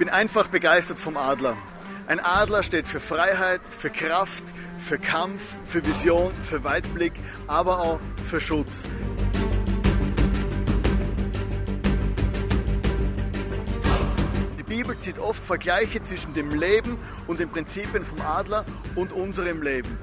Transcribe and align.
bin 0.00 0.08
einfach 0.08 0.48
begeistert 0.48 0.98
vom 0.98 1.18
Adler. 1.18 1.58
Ein 2.06 2.20
Adler 2.20 2.62
steht 2.62 2.88
für 2.88 3.00
Freiheit, 3.00 3.60
für 3.68 3.90
Kraft, 3.90 4.42
für 4.78 4.98
Kampf, 4.98 5.58
für 5.66 5.84
Vision, 5.84 6.32
für 6.40 6.64
Weitblick, 6.64 7.12
aber 7.46 7.80
auch 7.80 8.00
für 8.24 8.40
Schutz. 8.40 8.84
Die 14.58 14.62
Bibel 14.62 14.98
zieht 14.98 15.18
oft 15.18 15.44
Vergleiche 15.44 16.02
zwischen 16.02 16.32
dem 16.32 16.58
Leben 16.58 16.96
und 17.26 17.38
den 17.38 17.50
Prinzipien 17.50 18.06
vom 18.06 18.22
Adler 18.22 18.64
und 18.94 19.12
unserem 19.12 19.60
Leben. 19.60 19.98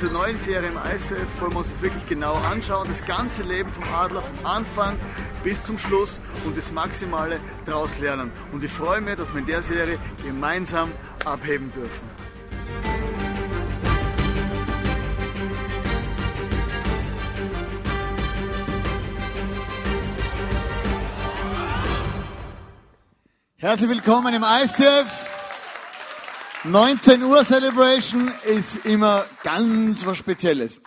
Dieser 0.00 0.12
neuen 0.12 0.40
Serie 0.40 0.70
im 0.70 0.76
ICF 0.78 1.40
wollen 1.40 1.52
wir 1.52 1.58
uns 1.58 1.70
das 1.70 1.82
wirklich 1.82 2.06
genau 2.06 2.32
anschauen. 2.50 2.88
Das 2.88 3.04
ganze 3.04 3.42
Leben 3.42 3.70
vom 3.70 3.84
Adler, 3.92 4.22
vom 4.22 4.46
Anfang 4.46 4.98
bis 5.44 5.62
zum 5.62 5.76
Schluss 5.76 6.22
und 6.46 6.56
das 6.56 6.72
Maximale 6.72 7.38
daraus 7.66 7.98
lernen. 7.98 8.32
Und 8.50 8.64
ich 8.64 8.72
freue 8.72 9.02
mich, 9.02 9.16
dass 9.16 9.32
wir 9.34 9.40
in 9.40 9.46
der 9.46 9.62
Serie 9.62 9.98
gemeinsam 10.24 10.90
abheben 11.26 11.70
dürfen. 11.72 12.08
Herzlich 23.58 23.90
willkommen 23.90 24.32
im 24.32 24.42
ICF. 24.42 25.29
19 26.64 27.22
Uhr 27.22 27.42
Celebration 27.42 28.30
ist 28.44 28.84
immer 28.84 29.24
ganz 29.42 30.04
was 30.04 30.18
Spezielles. 30.18 30.82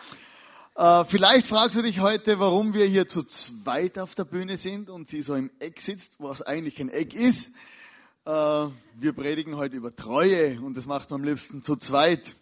Äh, 0.76 1.04
vielleicht 1.06 1.48
fragst 1.48 1.76
du 1.76 1.82
dich 1.82 2.00
heute, 2.00 2.38
warum 2.38 2.76
wir 2.76 2.86
hier 2.86 3.08
zu 3.08 3.24
zweit 3.24 3.98
auf 3.98 4.14
der 4.14 4.26
Bühne 4.26 4.58
sind 4.58 4.92
und 4.92 5.08
sie 5.08 5.24
so 5.24 5.34
im 5.34 5.50
Eck 5.58 5.82
sitzt, 5.82 6.12
was 6.20 6.44
eigentlich 6.44 6.76
kein 6.76 6.90
Eck 6.90 7.16
ist. 7.16 7.48
Äh, 8.24 8.30
wir 8.30 9.14
predigen 9.16 9.58
heute 9.58 9.78
über 9.78 9.96
Treue 9.96 10.62
und 10.62 10.78
das 10.78 10.86
macht 10.86 11.10
man 11.10 11.22
am 11.22 11.28
liebsten 11.28 11.64
zu 11.64 11.76
zweit. 11.76 12.36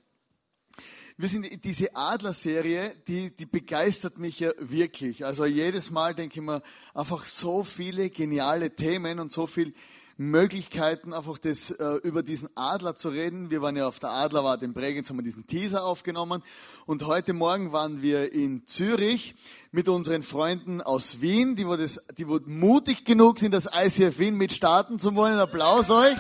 Wir 1.16 1.30
sind 1.30 1.64
diese 1.64 1.96
Adler-Serie, 1.96 2.94
die, 3.08 3.34
die 3.34 3.46
begeistert 3.46 4.18
mich 4.18 4.42
ja 4.42 4.52
wirklich. 4.60 5.24
Also 5.24 5.46
jedes 5.46 5.90
Mal 5.90 6.16
denke 6.16 6.42
ich 6.42 6.46
mir 6.46 6.62
einfach 6.94 7.26
so 7.26 7.64
viele 7.64 8.10
geniale 8.10 8.76
Themen 8.76 9.20
und 9.20 9.32
so 9.32 9.48
viel 9.48 9.74
Möglichkeiten, 10.22 11.14
einfach 11.14 11.40
das, 11.40 11.72
äh, 11.72 11.96
über 12.04 12.22
diesen 12.22 12.50
Adler 12.56 12.96
zu 12.96 13.10
reden. 13.10 13.50
Wir 13.50 13.64
waren 13.64 13.76
ja 13.76 13.88
auf 13.88 13.98
der 13.98 14.12
Adlerwart 14.12 14.62
in 14.62 14.74
Bregenz, 14.74 15.10
haben 15.10 15.18
wir 15.18 15.24
diesen 15.24 15.48
Teaser 15.48 15.84
aufgenommen. 15.84 16.44
Und 16.86 17.08
heute 17.08 17.34
Morgen 17.34 17.72
waren 17.72 18.04
wir 18.04 18.32
in 18.32 18.68
Zürich 18.68 19.34
mit 19.72 19.90
unseren 19.90 20.22
Freunden 20.22 20.80
aus 20.80 21.22
Wien, 21.22 21.56
die, 21.56 21.68
wo 21.68 21.76
das, 21.76 22.06
die 22.20 22.28
wo 22.28 22.40
mutig 22.46 23.04
genug 23.04 23.40
sind, 23.40 23.52
das 23.52 23.66
ICF 23.74 24.20
Wien 24.20 24.38
mit 24.38 24.54
starten 24.54 25.00
zu 25.00 25.16
wollen. 25.16 25.40
Applaus 25.40 25.90
euch. 25.90 26.18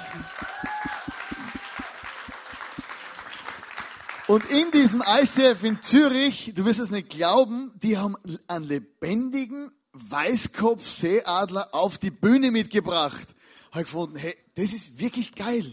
Und 4.25 4.49
in 4.49 4.71
diesem 4.71 5.03
ICF 5.05 5.63
in 5.63 5.81
Zürich, 5.81 6.53
du 6.55 6.65
wirst 6.65 6.79
es 6.79 6.89
nicht 6.89 7.09
glauben, 7.09 7.71
die 7.83 7.99
haben 7.99 8.15
einen 8.47 8.65
lebendigen 8.65 9.71
Weißkopfseeadler 9.93 11.75
auf 11.75 11.99
die 11.99 12.11
Bühne 12.11 12.49
mitgebracht 12.49 13.35
habe 13.71 13.81
ich 13.81 13.87
gefunden, 13.87 14.17
hey, 14.17 14.37
das 14.55 14.73
ist 14.73 14.99
wirklich 14.99 15.33
geil. 15.33 15.65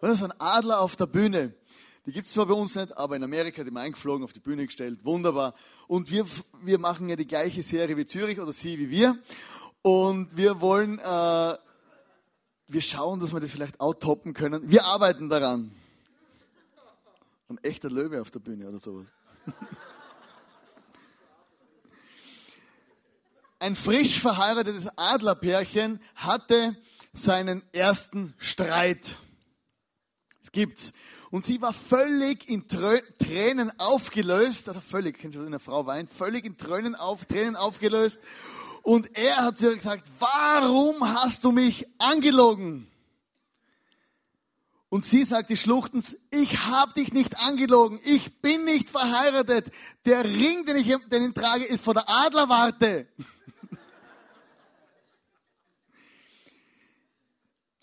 Oder 0.00 0.16
so 0.16 0.24
ein 0.24 0.32
Adler 0.38 0.80
auf 0.80 0.96
der 0.96 1.06
Bühne. 1.06 1.54
Die 2.06 2.12
gibt 2.12 2.26
es 2.26 2.32
zwar 2.32 2.46
bei 2.46 2.54
uns 2.54 2.74
nicht, 2.74 2.96
aber 2.96 3.14
in 3.14 3.22
Amerika, 3.22 3.62
die 3.62 3.68
haben 3.70 3.76
eingeflogen, 3.76 4.24
auf 4.24 4.32
die 4.32 4.40
Bühne 4.40 4.66
gestellt, 4.66 5.04
wunderbar. 5.04 5.54
Und 5.86 6.10
wir, 6.10 6.26
wir 6.62 6.78
machen 6.78 7.08
ja 7.08 7.14
die 7.14 7.28
gleiche 7.28 7.62
Serie 7.62 7.96
wie 7.96 8.06
Zürich 8.06 8.40
oder 8.40 8.52
sie 8.52 8.76
wie 8.78 8.90
wir. 8.90 9.16
Und 9.82 10.36
wir 10.36 10.60
wollen, 10.60 10.98
äh, 10.98 11.56
wir 12.66 12.80
schauen, 12.80 13.20
dass 13.20 13.32
wir 13.32 13.38
das 13.38 13.52
vielleicht 13.52 13.80
auch 13.80 13.94
toppen 13.94 14.34
können. 14.34 14.68
Wir 14.68 14.84
arbeiten 14.84 15.28
daran. 15.28 15.70
Ein 17.48 17.58
echter 17.62 17.90
Löwe 17.90 18.20
auf 18.20 18.32
der 18.32 18.40
Bühne 18.40 18.68
oder 18.68 18.78
sowas. 18.78 19.06
Ein 23.60 23.76
frisch 23.76 24.18
verheiratetes 24.18 24.88
Adlerpärchen 24.98 26.00
hatte 26.16 26.74
seinen 27.12 27.62
ersten 27.72 28.34
Streit. 28.38 29.16
Das 30.40 30.52
gibt's. 30.52 30.92
Und 31.30 31.44
sie 31.44 31.62
war 31.62 31.72
völlig 31.72 32.48
in 32.48 32.66
Tränen 32.68 33.72
aufgelöst, 33.78 34.68
oder 34.68 34.80
völlig, 34.80 35.18
kennst 35.18 35.36
du, 35.36 35.44
eine 35.44 35.60
Frau 35.60 35.86
weint, 35.86 36.10
völlig 36.10 36.44
in 36.44 36.58
Tränen, 36.58 36.94
auf, 36.94 37.24
Tränen 37.24 37.56
aufgelöst. 37.56 38.20
Und 38.82 39.16
er 39.16 39.36
hat 39.36 39.58
zu 39.58 39.70
ihr 39.70 39.76
gesagt, 39.76 40.04
warum 40.18 41.14
hast 41.14 41.44
du 41.44 41.52
mich 41.52 41.86
angelogen? 41.98 42.88
Und 44.88 45.06
sie 45.06 45.24
sagte 45.24 45.56
schluchtend, 45.56 46.18
ich 46.30 46.66
habe 46.66 46.92
dich 46.92 47.14
nicht 47.14 47.38
angelogen, 47.46 47.98
ich 48.04 48.42
bin 48.42 48.66
nicht 48.66 48.90
verheiratet. 48.90 49.72
Der 50.04 50.22
Ring, 50.22 50.66
den 50.66 50.76
ich, 50.76 50.94
den 51.10 51.28
ich 51.28 51.32
trage, 51.32 51.64
ist 51.64 51.82
vor 51.82 51.94
der 51.94 52.10
Adlerwarte. 52.10 53.06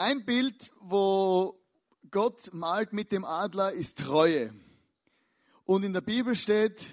Ein 0.02 0.24
Bild, 0.24 0.72
wo 0.80 1.60
Gott 2.10 2.54
malt 2.54 2.94
mit 2.94 3.12
dem 3.12 3.26
Adler, 3.26 3.74
ist 3.74 3.98
Treue. 3.98 4.54
Und 5.66 5.84
in 5.84 5.92
der 5.92 6.00
Bibel 6.00 6.38
steht 6.38 6.86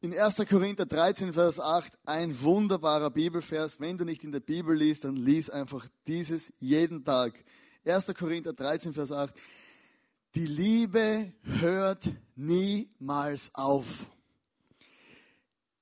in 0.00 0.18
1. 0.18 0.46
Korinther 0.48 0.86
13, 0.86 1.34
Vers 1.34 1.60
8 1.60 1.92
ein 2.06 2.40
wunderbarer 2.40 3.10
Bibelvers. 3.10 3.80
Wenn 3.80 3.98
du 3.98 4.06
nicht 4.06 4.24
in 4.24 4.32
der 4.32 4.40
Bibel 4.40 4.74
liest, 4.74 5.04
dann 5.04 5.14
lies 5.14 5.50
einfach 5.50 5.86
dieses 6.06 6.54
jeden 6.58 7.04
Tag. 7.04 7.34
1. 7.84 8.14
Korinther 8.18 8.54
13, 8.54 8.94
Vers 8.94 9.12
8. 9.12 9.34
Die 10.34 10.46
Liebe 10.46 11.34
hört 11.60 12.08
niemals 12.34 13.54
auf. 13.54 14.06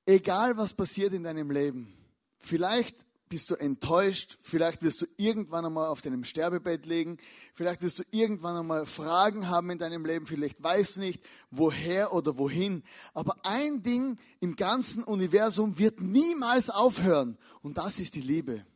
Egal 0.05 0.57
was 0.57 0.75
passiert 0.75 1.13
in 1.13 1.23
deinem 1.23 1.53
Leben. 1.53 1.95
Vielleicht 2.41 3.07
bist 3.33 3.51
du 3.51 3.55
enttäuscht, 3.55 4.37
vielleicht 4.43 4.83
wirst 4.83 5.01
du 5.01 5.07
irgendwann 5.17 5.65
einmal 5.65 5.89
auf 5.89 6.03
deinem 6.03 6.23
Sterbebett 6.23 6.85
liegen, 6.85 7.17
vielleicht 7.55 7.81
wirst 7.81 7.99
du 7.99 8.03
irgendwann 8.11 8.57
einmal 8.57 8.85
Fragen 8.85 9.49
haben 9.49 9.71
in 9.71 9.79
deinem 9.79 10.05
Leben, 10.05 10.27
vielleicht 10.27 10.63
weißt 10.63 10.97
du 10.97 11.01
nicht, 11.01 11.23
woher 11.51 12.13
oder 12.13 12.37
wohin. 12.37 12.83
Aber 13.15 13.37
ein 13.43 13.83
Ding 13.83 14.19
im 14.41 14.55
ganzen 14.55 15.03
Universum 15.03 15.79
wird 15.79 16.03
niemals 16.03 16.69
aufhören 16.69 17.39
und 17.63 17.79
das 17.79 18.01
ist 18.01 18.17
die 18.17 18.21
Liebe. 18.21 18.67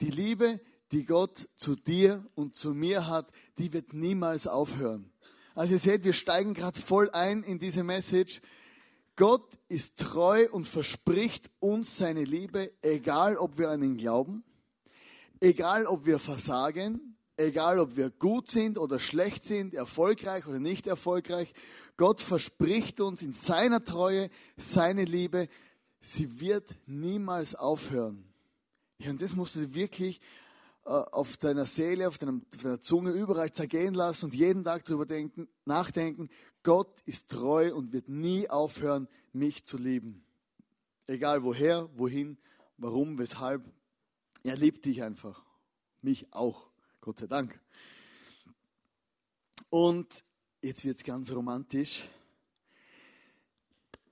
Die 0.00 0.10
Liebe, 0.10 0.58
die 0.90 1.04
Gott 1.04 1.46
zu 1.56 1.76
dir 1.76 2.24
und 2.34 2.56
zu 2.56 2.72
mir 2.72 3.08
hat, 3.08 3.30
die 3.58 3.74
wird 3.74 3.92
niemals 3.92 4.46
aufhören. 4.46 5.12
Also 5.54 5.74
ihr 5.74 5.80
seht, 5.80 6.04
wir 6.04 6.14
steigen 6.14 6.54
gerade 6.54 6.80
voll 6.80 7.10
ein 7.10 7.42
in 7.42 7.58
diese 7.58 7.84
Message. 7.84 8.40
Gott 9.16 9.58
ist 9.68 9.98
treu 9.98 10.46
und 10.52 10.66
verspricht 10.66 11.50
uns 11.58 11.96
seine 11.96 12.24
Liebe, 12.24 12.70
egal 12.82 13.36
ob 13.38 13.56
wir 13.56 13.70
an 13.70 13.82
ihn 13.82 13.96
glauben, 13.96 14.44
egal 15.40 15.86
ob 15.86 16.04
wir 16.04 16.18
versagen, 16.18 17.16
egal 17.38 17.78
ob 17.78 17.96
wir 17.96 18.10
gut 18.10 18.48
sind 18.48 18.76
oder 18.76 18.98
schlecht 18.98 19.44
sind, 19.44 19.74
erfolgreich 19.74 20.46
oder 20.46 20.58
nicht 20.58 20.86
erfolgreich. 20.86 21.54
Gott 21.96 22.20
verspricht 22.20 23.00
uns 23.00 23.22
in 23.22 23.32
seiner 23.32 23.82
Treue 23.82 24.28
seine 24.56 25.04
Liebe. 25.04 25.48
Sie 26.00 26.40
wird 26.40 26.74
niemals 26.86 27.54
aufhören. 27.54 28.24
Ja, 28.98 29.10
und 29.10 29.20
das 29.20 29.34
musst 29.34 29.56
du 29.56 29.74
wirklich 29.74 30.20
auf 30.86 31.36
deiner 31.36 31.66
Seele, 31.66 32.06
auf, 32.06 32.18
deinem, 32.18 32.46
auf 32.54 32.62
deiner 32.62 32.80
Zunge 32.80 33.10
überall 33.10 33.52
zergehen 33.52 33.94
lassen 33.94 34.26
und 34.26 34.34
jeden 34.34 34.64
Tag 34.64 34.84
darüber 34.84 35.04
denken, 35.04 35.48
nachdenken, 35.64 36.28
Gott 36.62 37.00
ist 37.06 37.28
treu 37.30 37.74
und 37.74 37.92
wird 37.92 38.08
nie 38.08 38.48
aufhören, 38.48 39.08
mich 39.32 39.64
zu 39.64 39.78
lieben. 39.78 40.24
Egal 41.06 41.42
woher, 41.42 41.88
wohin, 41.96 42.38
warum, 42.78 43.18
weshalb. 43.18 43.64
Er 44.44 44.56
liebt 44.56 44.84
dich 44.84 45.02
einfach. 45.02 45.44
Mich 46.02 46.32
auch. 46.32 46.68
Gott 47.00 47.18
sei 47.18 47.26
Dank. 47.26 47.60
Und 49.70 50.24
jetzt 50.62 50.84
wird 50.84 50.98
es 50.98 51.04
ganz 51.04 51.30
romantisch. 51.32 52.08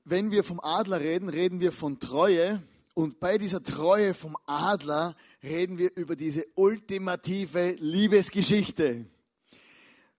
Wenn 0.05 0.31
wir 0.31 0.45
vom 0.45 0.61
Adler 0.61 1.01
reden, 1.01 1.29
reden 1.29 1.61
wir 1.61 1.73
von 1.73 2.01
Treue. 2.01 2.63
Und 2.95 3.19
bei 3.19 3.39
dieser 3.39 3.63
Treue 3.63 4.15
vom 4.15 4.37
Adler 4.47 5.17
reden 5.43 5.79
wir 5.79 5.97
über 5.97 6.15
diese 6.15 6.47
ultimative 6.55 7.73
Liebesgeschichte. 7.81 9.07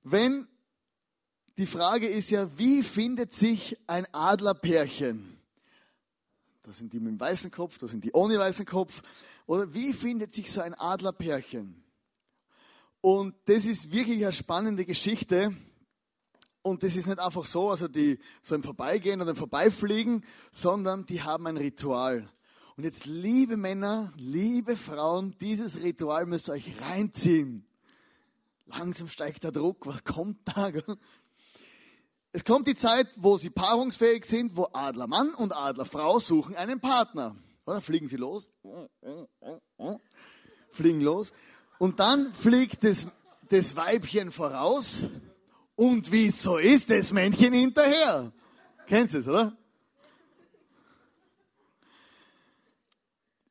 Wenn 0.04 0.48
die 1.58 1.66
Frage 1.66 2.08
ist 2.08 2.32
ja, 2.32 2.50
wie 2.58 2.84
findet 2.84 3.32
sich 3.34 3.78
ein 3.88 4.06
Adlerpärchen? 4.14 5.40
Da 6.64 6.74
sind 6.74 6.92
die 6.92 7.00
mit 7.00 7.14
dem 7.14 7.20
weißen 7.20 7.50
Kopf, 7.50 7.78
da 7.78 7.88
sind 7.88 8.04
die 8.04 8.12
ohne 8.12 8.38
weißen 8.38 8.66
Kopf. 8.66 9.02
Oder 9.46 9.74
wie 9.74 9.94
findet 9.94 10.34
sich 10.34 10.52
so 10.52 10.60
ein 10.60 10.74
Adlerpärchen? 10.74 11.82
Und 13.00 13.36
das 13.46 13.66
ist 13.66 13.92
wirklich 13.92 14.24
eine 14.24 14.34
spannende 14.34 14.84
Geschichte. 14.84 15.56
Und 16.62 16.84
das 16.84 16.98
ist 16.98 17.06
nicht 17.06 17.20
einfach 17.20 17.46
so, 17.46 17.70
also 17.70 17.88
die 17.88 18.20
so 18.42 18.56
im 18.56 18.64
Vorbeigehen 18.64 19.22
oder 19.22 19.30
im 19.30 19.38
Vorbeifliegen, 19.38 20.26
sondern 20.52 21.06
die 21.06 21.22
haben 21.22 21.48
ein 21.48 21.58
Ritual. 21.58 22.28
Und 22.78 22.84
jetzt, 22.84 23.06
liebe 23.06 23.56
Männer, 23.56 24.12
liebe 24.18 24.76
Frauen, 24.76 25.34
dieses 25.40 25.82
Ritual 25.82 26.26
müsst 26.26 26.50
ihr 26.50 26.54
euch 26.54 26.74
reinziehen. 26.82 27.66
Langsam 28.66 29.08
steigt 29.08 29.46
der 29.46 29.54
Druck, 29.54 29.86
was 29.86 30.04
kommt 30.04 30.40
da? 30.44 30.72
Es 32.34 32.44
kommt 32.44 32.68
die 32.68 32.76
Zeit, 32.76 33.08
wo 33.16 33.38
sie 33.38 33.50
paarungsfähig 33.50 34.26
sind, 34.26 34.58
wo 34.58 34.68
Adlermann 34.74 35.34
und 35.36 35.56
Adlerfrau 35.56 36.20
suchen 36.20 36.58
einen 36.58 36.82
Partner. 36.82 37.38
Oder 37.66 37.80
fliegen 37.80 38.10
sie 38.10 38.18
los? 38.18 38.50
Fliegen 40.72 41.00
los. 41.00 41.32
Und 41.80 42.02
dann 42.02 42.34
fliegt 42.34 42.84
das, 42.84 43.08
das 43.48 43.78
Weibchen 43.78 44.32
voraus. 44.32 44.98
Und 45.78 46.12
wie 46.12 46.28
es 46.28 46.44
so 46.44 46.58
ist, 46.58 46.90
das 46.90 47.14
Männchen 47.14 47.54
hinterher. 47.54 48.34
Kennst 48.86 49.14
du 49.14 49.20
es, 49.20 49.28
oder? 49.30 49.56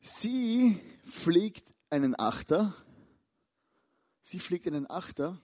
Sie 0.06 0.78
fliegt 1.02 1.72
einen 1.88 2.14
Achter. 2.18 2.74
Sie 4.20 4.38
fliegt 4.38 4.66
einen 4.66 4.88
Achter. 4.90 5.40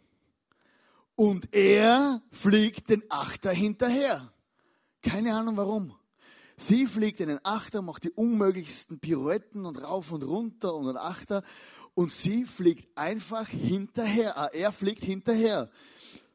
Und 1.17 1.55
er 1.55 2.21
fliegt 2.31 2.91
den 2.91 3.03
Achter 3.09 3.53
hinterher. 3.53 4.35
Keine 5.01 5.35
Ahnung 5.35 5.57
warum. 5.57 5.97
Sie 6.59 6.87
fliegt 6.87 7.23
einen 7.23 7.41
Achter, 7.43 7.81
macht 7.81 8.05
die 8.05 8.11
unmöglichsten 8.11 9.01
Pirouetten 9.01 9.65
und 9.65 9.83
rauf 9.83 10.13
und 10.13 10.25
runter 10.25 10.75
und 10.75 10.89
einen 10.89 10.99
Achter. 10.99 11.43
Und 11.95 12.13
sie 12.13 12.45
fliegt 12.45 12.99
einfach 12.99 13.49
hinterher. 13.49 14.37
Ah, 14.37 14.51
er 14.53 14.73
fliegt 14.73 15.03
hinterher. 15.03 15.71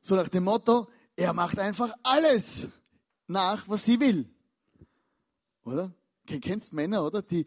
So 0.01 0.16
nach 0.16 0.30
dem 0.30 0.45
Motto, 0.45 0.89
er 1.16 1.31
macht 1.33 1.60
einfach 1.60 1.94
alles 2.01 2.69
nach, 3.28 3.69
was 3.69 3.86
sie 3.86 4.00
will. 4.00 4.28
Oder? 5.63 5.94
Kennst 6.25 6.74
Männer, 6.74 7.06
oder? 7.06 7.21
Die, 7.21 7.45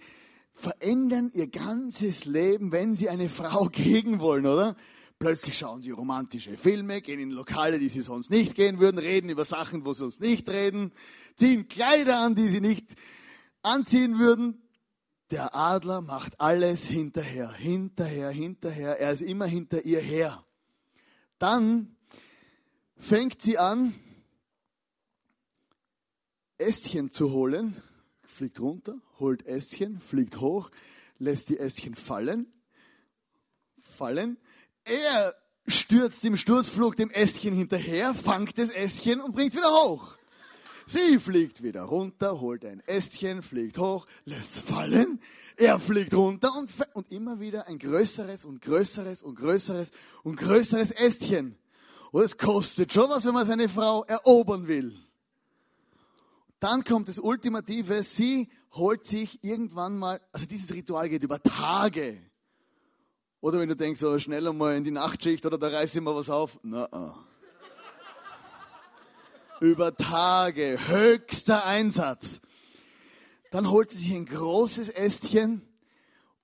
verändern 0.58 1.30
ihr 1.32 1.46
ganzes 1.46 2.24
Leben, 2.24 2.72
wenn 2.72 2.96
sie 2.96 3.08
eine 3.08 3.28
Frau 3.28 3.66
gegen 3.72 4.20
wollen, 4.20 4.46
oder? 4.46 4.76
Plötzlich 5.20 5.58
schauen 5.58 5.82
sie 5.82 5.90
romantische 5.90 6.56
Filme, 6.56 7.00
gehen 7.00 7.18
in 7.18 7.30
Lokale, 7.30 7.78
die 7.78 7.88
sie 7.88 8.02
sonst 8.02 8.30
nicht 8.30 8.54
gehen 8.54 8.78
würden, 8.78 8.98
reden 8.98 9.30
über 9.30 9.44
Sachen, 9.44 9.84
wo 9.84 9.92
sie 9.92 10.00
sonst 10.00 10.20
nicht 10.20 10.48
reden, 10.48 10.92
ziehen 11.36 11.68
Kleider 11.68 12.20
an, 12.20 12.34
die 12.34 12.48
sie 12.48 12.60
nicht 12.60 12.86
anziehen 13.62 14.18
würden. 14.18 14.62
Der 15.30 15.54
Adler 15.54 16.00
macht 16.00 16.40
alles 16.40 16.86
hinterher, 16.86 17.52
hinterher, 17.52 18.30
hinterher. 18.30 19.00
Er 19.00 19.12
ist 19.12 19.22
immer 19.22 19.46
hinter 19.46 19.84
ihr 19.84 20.00
her. 20.00 20.44
Dann 21.38 21.96
fängt 22.96 23.42
sie 23.42 23.58
an, 23.58 23.94
Ästchen 26.58 27.10
zu 27.10 27.30
holen, 27.30 27.76
fliegt 28.22 28.60
runter, 28.60 29.00
holt 29.20 29.46
Ästchen, 29.46 30.00
fliegt 30.00 30.40
hoch, 30.40 30.70
lässt 31.18 31.48
die 31.48 31.58
Ästchen 31.58 31.94
fallen, 31.94 32.46
fallen. 33.80 34.38
Er 34.84 35.34
stürzt 35.66 36.24
im 36.24 36.36
Sturzflug 36.36 36.96
dem 36.96 37.10
Ästchen 37.10 37.54
hinterher, 37.54 38.14
fangt 38.14 38.58
das 38.58 38.70
Ästchen 38.70 39.20
und 39.20 39.34
bringt 39.34 39.54
es 39.54 39.58
wieder 39.58 39.70
hoch. 39.70 40.16
Sie 40.86 41.18
fliegt 41.18 41.62
wieder 41.62 41.82
runter, 41.82 42.40
holt 42.40 42.64
ein 42.64 42.80
Ästchen, 42.86 43.42
fliegt 43.42 43.76
hoch, 43.76 44.06
lässt 44.24 44.60
fallen. 44.60 45.20
Er 45.58 45.78
fliegt 45.78 46.14
runter 46.14 46.50
und, 46.56 46.70
und 46.94 47.12
immer 47.12 47.40
wieder 47.40 47.66
ein 47.68 47.78
größeres 47.78 48.46
und 48.46 48.62
größeres 48.62 49.22
und 49.22 49.34
größeres 49.34 49.90
und 50.22 50.36
größeres 50.36 50.92
Ästchen. 50.92 51.58
Und 52.10 52.22
es 52.22 52.38
kostet 52.38 52.90
schon 52.90 53.10
was, 53.10 53.26
wenn 53.26 53.34
man 53.34 53.46
seine 53.46 53.68
Frau 53.68 54.04
erobern 54.04 54.66
will. 54.66 54.96
Dann 56.58 56.82
kommt 56.84 57.08
das 57.08 57.18
Ultimative, 57.18 58.02
sie 58.02 58.48
holt 58.72 59.06
sich 59.06 59.42
irgendwann 59.42 59.98
mal, 59.98 60.20
also 60.32 60.46
dieses 60.46 60.74
Ritual 60.74 61.08
geht 61.08 61.22
über 61.22 61.42
Tage. 61.42 62.18
Oder 63.40 63.58
wenn 63.58 63.68
du 63.68 63.76
denkst, 63.76 64.00
so 64.00 64.18
schnell 64.18 64.46
einmal 64.46 64.76
in 64.76 64.84
die 64.84 64.90
Nachtschicht 64.90 65.46
oder 65.46 65.58
da 65.58 65.68
reiße 65.68 65.98
ich 65.98 66.04
mal 66.04 66.14
was 66.14 66.30
auf. 66.30 66.58
Na, 66.62 66.86
-uh. 66.86 67.14
über 69.60 69.96
Tage, 69.96 70.78
höchster 70.88 71.64
Einsatz. 71.64 72.40
Dann 73.50 73.70
holt 73.70 73.90
sie 73.90 73.98
sich 73.98 74.14
ein 74.14 74.26
großes 74.26 74.88
Ästchen 74.90 75.62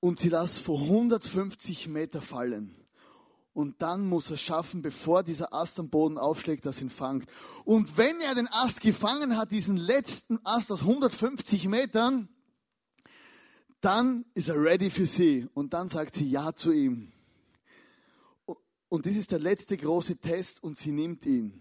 und 0.00 0.20
sie 0.20 0.29
lässt 0.29 0.61
vor 0.61 0.81
150 0.81 1.88
Meter 1.88 2.23
fallen 2.23 2.84
und 3.55 3.81
dann 3.81 4.06
muss 4.06 4.31
er 4.31 4.37
schaffen, 4.37 4.83
bevor 4.83 5.23
dieser 5.23 5.55
Ast 5.55 5.79
am 5.79 5.89
Boden 5.89 6.19
aufschlägt, 6.19 6.67
dass 6.67 6.83
ihn 6.83 6.91
fangt. 6.91 7.31
Und 7.65 7.97
wenn 7.97 8.21
er 8.21 8.35
den 8.35 8.49
Ast 8.49 8.81
gefangen 8.81 9.37
hat, 9.37 9.53
diesen 9.53 9.77
letzten 9.77 10.45
Ast 10.45 10.71
aus 10.73 10.81
150 10.81 11.69
Metern, 11.69 12.29
dann 13.81 14.25
ist 14.35 14.49
er 14.49 14.61
ready 14.61 14.91
für 14.91 15.06
sie 15.06 15.49
und 15.55 15.73
dann 15.73 15.89
sagt 15.89 16.17
sie 16.17 16.29
Ja 16.29 16.55
zu 16.55 16.73
ihm. 16.73 17.12
Und 18.89 19.06
das 19.06 19.15
ist 19.15 19.31
der 19.31 19.39
letzte 19.39 19.77
große 19.77 20.19
Test 20.19 20.62
und 20.62 20.77
sie 20.77 20.93
nimmt 20.93 21.25
ihn. 21.25 21.61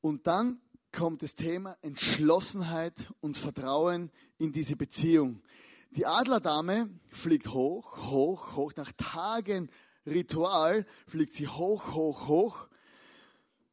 Und 0.00 0.26
dann 0.26 0.60
kommt 0.92 1.22
das 1.22 1.34
Thema 1.34 1.76
Entschlossenheit 1.82 3.12
und 3.20 3.36
Vertrauen 3.36 4.10
in 4.38 4.52
diese 4.52 4.76
Beziehung. 4.76 5.42
Die 5.90 6.06
Adlerdame 6.06 6.90
fliegt 7.08 7.48
hoch, 7.48 8.10
hoch, 8.10 8.54
hoch. 8.54 8.72
Nach 8.76 8.92
Tagen 8.92 9.70
Ritual 10.06 10.86
fliegt 11.06 11.34
sie 11.34 11.48
hoch, 11.48 11.92
hoch, 11.92 12.28
hoch. 12.28 12.68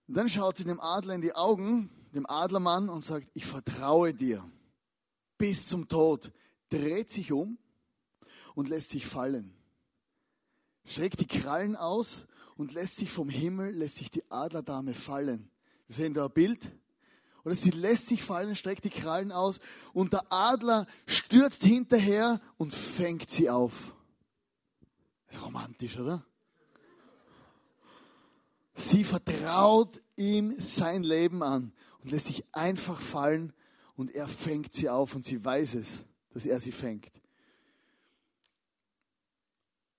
Und 0.08 0.16
dann 0.16 0.30
schaut 0.30 0.58
sie 0.58 0.64
dem 0.64 0.80
Adler 0.80 1.16
in 1.16 1.22
die 1.22 1.36
Augen, 1.36 1.90
dem 2.14 2.26
Adlermann, 2.26 2.90
und 2.90 3.06
sagt, 3.06 3.30
ich 3.34 3.46
vertraue 3.46 4.14
dir 4.14 4.44
bis 5.38 5.68
zum 5.68 5.88
Tod. 5.88 6.32
Dreht 6.70 7.10
sich 7.10 7.32
um 7.32 7.58
und 8.56 8.70
lässt 8.70 8.92
sich 8.92 9.06
fallen. 9.06 9.54
Streckt 10.86 11.20
die 11.20 11.28
Krallen 11.28 11.76
aus 11.76 12.28
und 12.58 12.74
lässt 12.74 12.98
sich 12.98 13.12
vom 13.12 13.30
Himmel, 13.30 13.72
lässt 13.72 13.98
sich 13.98 14.10
die 14.10 14.30
Adlerdame 14.30 14.94
fallen. 14.94 15.50
Wir 15.88 15.96
sehen 15.96 16.14
da 16.14 16.26
ein 16.26 16.32
Bild. 16.32 16.72
Oder 17.46 17.56
sie 17.56 17.72
lässt 17.72 18.08
sich 18.08 18.24
fallen, 18.24 18.56
streckt 18.56 18.86
die 18.86 18.90
Krallen 18.90 19.32
aus 19.32 19.60
und 19.94 20.14
der 20.14 20.32
Adler 20.32 20.88
stürzt 21.06 21.66
hinterher 21.66 22.40
und 22.58 22.74
fängt 22.74 23.30
sie 23.30 23.50
auf. 23.50 23.93
Romantisch, 25.42 25.98
oder? 25.98 26.26
Sie 28.76 29.04
vertraut 29.04 30.02
ihm 30.16 30.60
sein 30.60 31.04
Leben 31.04 31.44
an 31.44 31.74
und 32.02 32.12
lässt 32.12 32.28
sich 32.28 32.44
einfach 32.52 33.00
fallen 33.00 33.54
und 33.96 34.12
er 34.12 34.28
fängt 34.28 34.74
sie 34.74 34.90
auf 34.90 35.16
und 35.16 35.26
sie 35.26 35.44
weiß 35.44 35.76
es, 35.76 36.06
dass 36.32 36.46
er 36.46 36.60
sie 36.60 36.72
fängt. 36.72 37.12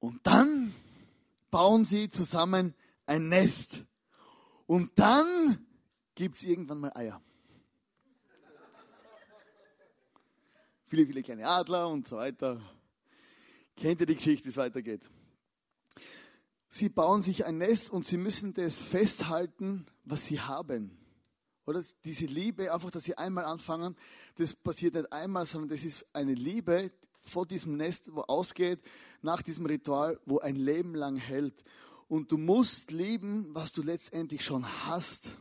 Und 0.00 0.20
dann 0.26 0.74
bauen 1.50 1.84
sie 1.84 2.08
zusammen 2.08 2.74
ein 3.06 3.28
Nest. 3.28 3.84
Und 4.66 4.90
dann 4.96 5.66
gibt 6.14 6.34
es 6.34 6.42
irgendwann 6.42 6.80
mal 6.80 6.92
Eier. 6.94 7.22
Viele, 10.86 11.06
viele 11.06 11.22
kleine 11.22 11.46
Adler 11.46 11.88
und 11.88 12.06
so 12.06 12.16
weiter. 12.16 12.60
Kennt 13.76 14.00
ihr 14.00 14.06
die 14.06 14.14
Geschichte, 14.14 14.44
wie 14.44 14.50
es 14.50 14.56
weitergeht? 14.56 15.08
Sie 16.76 16.88
bauen 16.88 17.22
sich 17.22 17.44
ein 17.44 17.58
Nest 17.58 17.92
und 17.92 18.04
sie 18.04 18.16
müssen 18.16 18.52
das 18.52 18.74
festhalten, 18.74 19.86
was 20.04 20.26
sie 20.26 20.40
haben. 20.40 20.98
Oder 21.66 21.80
diese 22.02 22.26
Liebe, 22.26 22.74
einfach, 22.74 22.90
dass 22.90 23.04
sie 23.04 23.16
einmal 23.16 23.44
anfangen, 23.44 23.94
das 24.38 24.54
passiert 24.54 24.94
nicht 24.94 25.12
einmal, 25.12 25.46
sondern 25.46 25.68
das 25.68 25.84
ist 25.84 26.04
eine 26.12 26.34
Liebe 26.34 26.90
vor 27.20 27.46
diesem 27.46 27.76
Nest, 27.76 28.12
wo 28.12 28.22
ausgeht, 28.22 28.80
nach 29.22 29.40
diesem 29.40 29.66
Ritual, 29.66 30.18
wo 30.26 30.40
ein 30.40 30.56
Leben 30.56 30.96
lang 30.96 31.14
hält. 31.14 31.62
Und 32.08 32.32
du 32.32 32.38
musst 32.38 32.90
lieben, 32.90 33.54
was 33.54 33.70
du 33.70 33.80
letztendlich 33.82 34.44
schon 34.44 34.66
hast. 34.88 35.36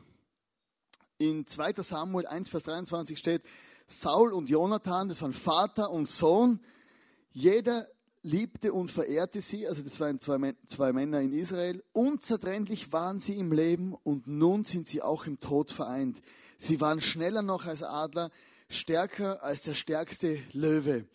In 1.17 1.47
2 1.47 1.73
Samuel 1.81 2.27
1, 2.27 2.47
Vers 2.47 2.65
23 2.65 3.17
steht, 3.17 3.41
Saul 3.87 4.33
und 4.33 4.49
Jonathan, 4.49 5.09
das 5.09 5.23
waren 5.23 5.33
Vater 5.33 5.89
und 5.89 6.07
Sohn. 6.07 6.59
Jeder 7.31 7.87
liebte 8.23 8.73
und 8.73 8.89
verehrte 8.89 9.41
sie, 9.41 9.67
also 9.67 9.83
das 9.83 9.99
waren 9.99 10.17
zwei, 10.17 10.53
zwei 10.65 10.93
Männer 10.93 11.21
in 11.21 11.33
Israel, 11.33 11.83
unzertrennlich 11.91 12.91
waren 12.91 13.19
sie 13.19 13.37
im 13.37 13.51
Leben 13.51 13.93
und 13.93 14.27
nun 14.27 14.63
sind 14.63 14.87
sie 14.87 15.01
auch 15.01 15.27
im 15.27 15.39
Tod 15.39 15.71
vereint. 15.71 16.21
Sie 16.57 16.79
waren 16.81 17.01
schneller 17.01 17.41
noch 17.41 17.65
als 17.65 17.83
Adler, 17.83 18.31
stärker 18.69 19.43
als 19.43 19.63
der 19.63 19.75
stärkste 19.75 20.39
Löwe. 20.53 21.05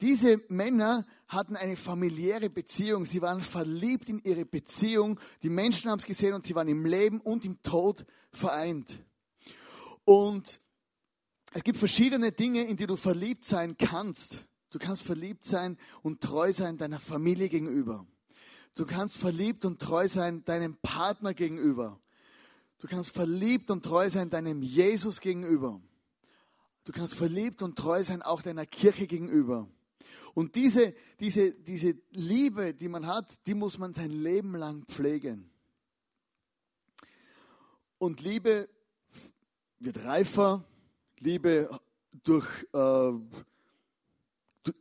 Diese 0.00 0.40
Männer 0.48 1.06
hatten 1.28 1.56
eine 1.56 1.76
familiäre 1.76 2.48
Beziehung. 2.48 3.04
Sie 3.04 3.20
waren 3.20 3.40
verliebt 3.40 4.08
in 4.08 4.20
ihre 4.24 4.46
Beziehung. 4.46 5.20
Die 5.42 5.50
Menschen 5.50 5.90
haben 5.90 5.98
es 5.98 6.06
gesehen 6.06 6.34
und 6.34 6.44
sie 6.44 6.54
waren 6.54 6.68
im 6.68 6.86
Leben 6.86 7.20
und 7.20 7.44
im 7.44 7.62
Tod 7.62 8.06
vereint. 8.32 9.02
Und 10.04 10.60
es 11.52 11.64
gibt 11.64 11.78
verschiedene 11.78 12.32
Dinge, 12.32 12.64
in 12.64 12.76
die 12.76 12.86
du 12.86 12.96
verliebt 12.96 13.44
sein 13.44 13.76
kannst. 13.76 14.46
Du 14.70 14.78
kannst 14.78 15.02
verliebt 15.02 15.44
sein 15.44 15.76
und 16.02 16.20
treu 16.20 16.52
sein 16.52 16.78
deiner 16.78 17.00
Familie 17.00 17.48
gegenüber. 17.48 18.06
Du 18.76 18.86
kannst 18.86 19.16
verliebt 19.16 19.64
und 19.64 19.80
treu 19.80 20.08
sein 20.08 20.44
deinem 20.44 20.76
Partner 20.76 21.34
gegenüber. 21.34 22.00
Du 22.78 22.86
kannst 22.86 23.10
verliebt 23.10 23.70
und 23.70 23.84
treu 23.84 24.08
sein 24.08 24.30
deinem 24.30 24.62
Jesus 24.62 25.20
gegenüber. 25.20 25.80
Du 26.84 26.92
kannst 26.92 27.14
verliebt 27.14 27.62
und 27.62 27.76
treu 27.76 28.02
sein 28.02 28.22
auch 28.22 28.42
deiner 28.42 28.64
Kirche 28.64 29.06
gegenüber. 29.06 29.68
Und 30.34 30.54
diese, 30.54 30.94
diese, 31.18 31.52
diese 31.52 31.96
Liebe, 32.12 32.72
die 32.72 32.88
man 32.88 33.06
hat, 33.06 33.46
die 33.46 33.54
muss 33.54 33.78
man 33.78 33.92
sein 33.92 34.10
Leben 34.10 34.54
lang 34.54 34.84
pflegen. 34.86 35.50
Und 37.98 38.22
Liebe 38.22 38.68
wird 39.80 40.04
reifer, 40.04 40.64
Liebe 41.18 41.68
durch, 42.24 42.48
äh, 42.72 43.12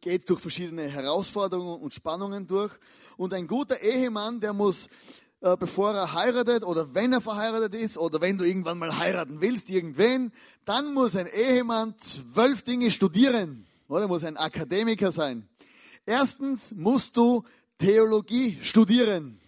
geht 0.01 0.29
durch 0.29 0.41
verschiedene 0.41 0.87
Herausforderungen 0.87 1.81
und 1.81 1.93
Spannungen 1.93 2.47
durch. 2.47 2.73
Und 3.17 3.33
ein 3.33 3.47
guter 3.47 3.79
Ehemann, 3.81 4.39
der 4.39 4.53
muss, 4.53 4.87
äh, 5.41 5.55
bevor 5.57 5.93
er 5.93 6.13
heiratet 6.13 6.63
oder 6.63 6.93
wenn 6.93 7.13
er 7.13 7.21
verheiratet 7.21 7.75
ist 7.75 7.97
oder 7.97 8.21
wenn 8.21 8.37
du 8.37 8.43
irgendwann 8.43 8.77
mal 8.77 8.97
heiraten 8.97 9.41
willst, 9.41 9.69
irgendwen, 9.69 10.31
dann 10.65 10.93
muss 10.93 11.15
ein 11.15 11.27
Ehemann 11.27 11.97
zwölf 11.97 12.61
Dinge 12.63 12.91
studieren. 12.91 13.65
Oder 13.87 14.07
muss 14.07 14.23
ein 14.23 14.37
Akademiker 14.37 15.11
sein. 15.11 15.49
Erstens 16.05 16.71
musst 16.71 17.17
du 17.17 17.43
Theologie 17.79 18.59
studieren, 18.61 19.39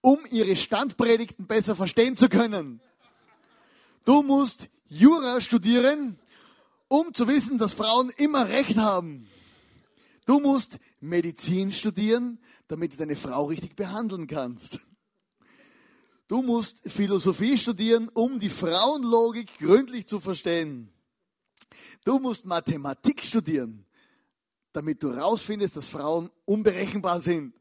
um 0.00 0.18
ihre 0.30 0.54
Standpredigten 0.56 1.46
besser 1.46 1.74
verstehen 1.74 2.16
zu 2.16 2.28
können. 2.28 2.80
Du 4.04 4.22
musst 4.22 4.68
Jura 4.88 5.40
studieren, 5.40 6.18
um 6.88 7.14
zu 7.14 7.26
wissen, 7.26 7.58
dass 7.58 7.72
Frauen 7.72 8.12
immer 8.18 8.48
Recht 8.48 8.76
haben. 8.76 9.26
Du 10.24 10.38
musst 10.38 10.78
Medizin 11.00 11.72
studieren, 11.72 12.38
damit 12.68 12.92
du 12.92 12.96
deine 12.96 13.16
Frau 13.16 13.46
richtig 13.46 13.74
behandeln 13.74 14.26
kannst. 14.26 14.80
Du 16.28 16.42
musst 16.42 16.80
Philosophie 16.90 17.58
studieren, 17.58 18.08
um 18.14 18.38
die 18.38 18.48
Frauenlogik 18.48 19.58
gründlich 19.58 20.06
zu 20.06 20.20
verstehen. 20.20 20.92
Du 22.04 22.18
musst 22.18 22.46
Mathematik 22.46 23.24
studieren, 23.24 23.84
damit 24.72 25.02
du 25.02 25.08
rausfindest, 25.08 25.76
dass 25.76 25.88
Frauen 25.88 26.30
unberechenbar 26.44 27.20
sind. 27.20 27.54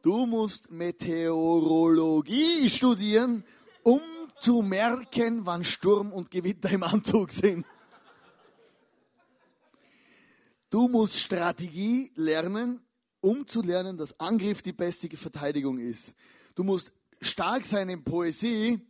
Du 0.00 0.26
musst 0.26 0.70
Meteorologie 0.70 2.70
studieren, 2.70 3.44
um 3.82 4.00
zu 4.38 4.62
merken, 4.62 5.44
wann 5.44 5.64
Sturm 5.64 6.12
und 6.12 6.30
Gewitter 6.30 6.70
im 6.70 6.84
Anzug 6.84 7.32
sind. 7.32 7.66
Du 10.70 10.86
musst 10.88 11.18
Strategie 11.18 12.12
lernen, 12.14 12.80
um 13.20 13.46
zu 13.46 13.62
lernen, 13.62 13.96
dass 13.96 14.18
Angriff 14.20 14.62
die 14.62 14.72
beste 14.72 15.08
Verteidigung 15.16 15.78
ist. 15.78 16.14
Du 16.54 16.62
musst 16.62 16.92
stark 17.20 17.64
sein 17.64 17.88
in 17.88 18.04
Poesie, 18.04 18.80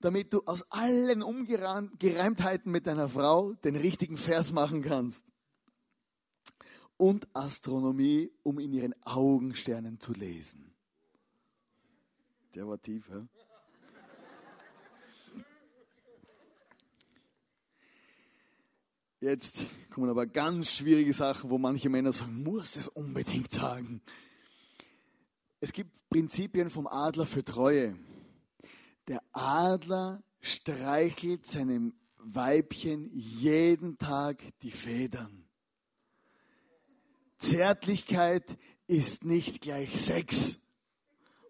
damit 0.00 0.32
du 0.32 0.42
aus 0.46 0.64
allen 0.70 1.22
Ungereimtheiten 1.22 2.70
mit 2.70 2.86
deiner 2.86 3.08
Frau 3.08 3.52
den 3.52 3.74
richtigen 3.76 4.16
Vers 4.16 4.52
machen 4.52 4.82
kannst. 4.82 5.24
Und 6.96 7.26
Astronomie, 7.32 8.30
um 8.42 8.60
in 8.60 8.72
ihren 8.72 8.94
Augensternen 9.04 9.98
zu 9.98 10.12
lesen. 10.12 10.74
Der 12.54 12.68
war 12.68 12.80
tief, 12.80 13.08
ja? 13.08 13.26
Jetzt 19.20 19.66
kommen 19.94 20.10
aber 20.10 20.26
ganz 20.26 20.72
schwierige 20.72 21.12
Sachen, 21.12 21.50
wo 21.50 21.56
manche 21.56 21.88
Männer 21.88 22.12
sagen, 22.12 22.42
muss 22.42 22.74
es 22.74 22.88
unbedingt 22.88 23.52
sagen. 23.52 24.02
Es 25.60 25.72
gibt 25.72 26.08
Prinzipien 26.10 26.68
vom 26.68 26.88
Adler 26.88 27.26
für 27.26 27.44
Treue. 27.44 27.96
Der 29.06 29.22
Adler 29.30 30.24
streichelt 30.40 31.46
seinem 31.46 31.94
Weibchen 32.18 33.08
jeden 33.08 33.96
Tag 33.96 34.42
die 34.62 34.72
Federn. 34.72 35.48
Zärtlichkeit 37.38 38.58
ist 38.88 39.24
nicht 39.24 39.60
gleich 39.60 39.94
Sex. 39.96 40.56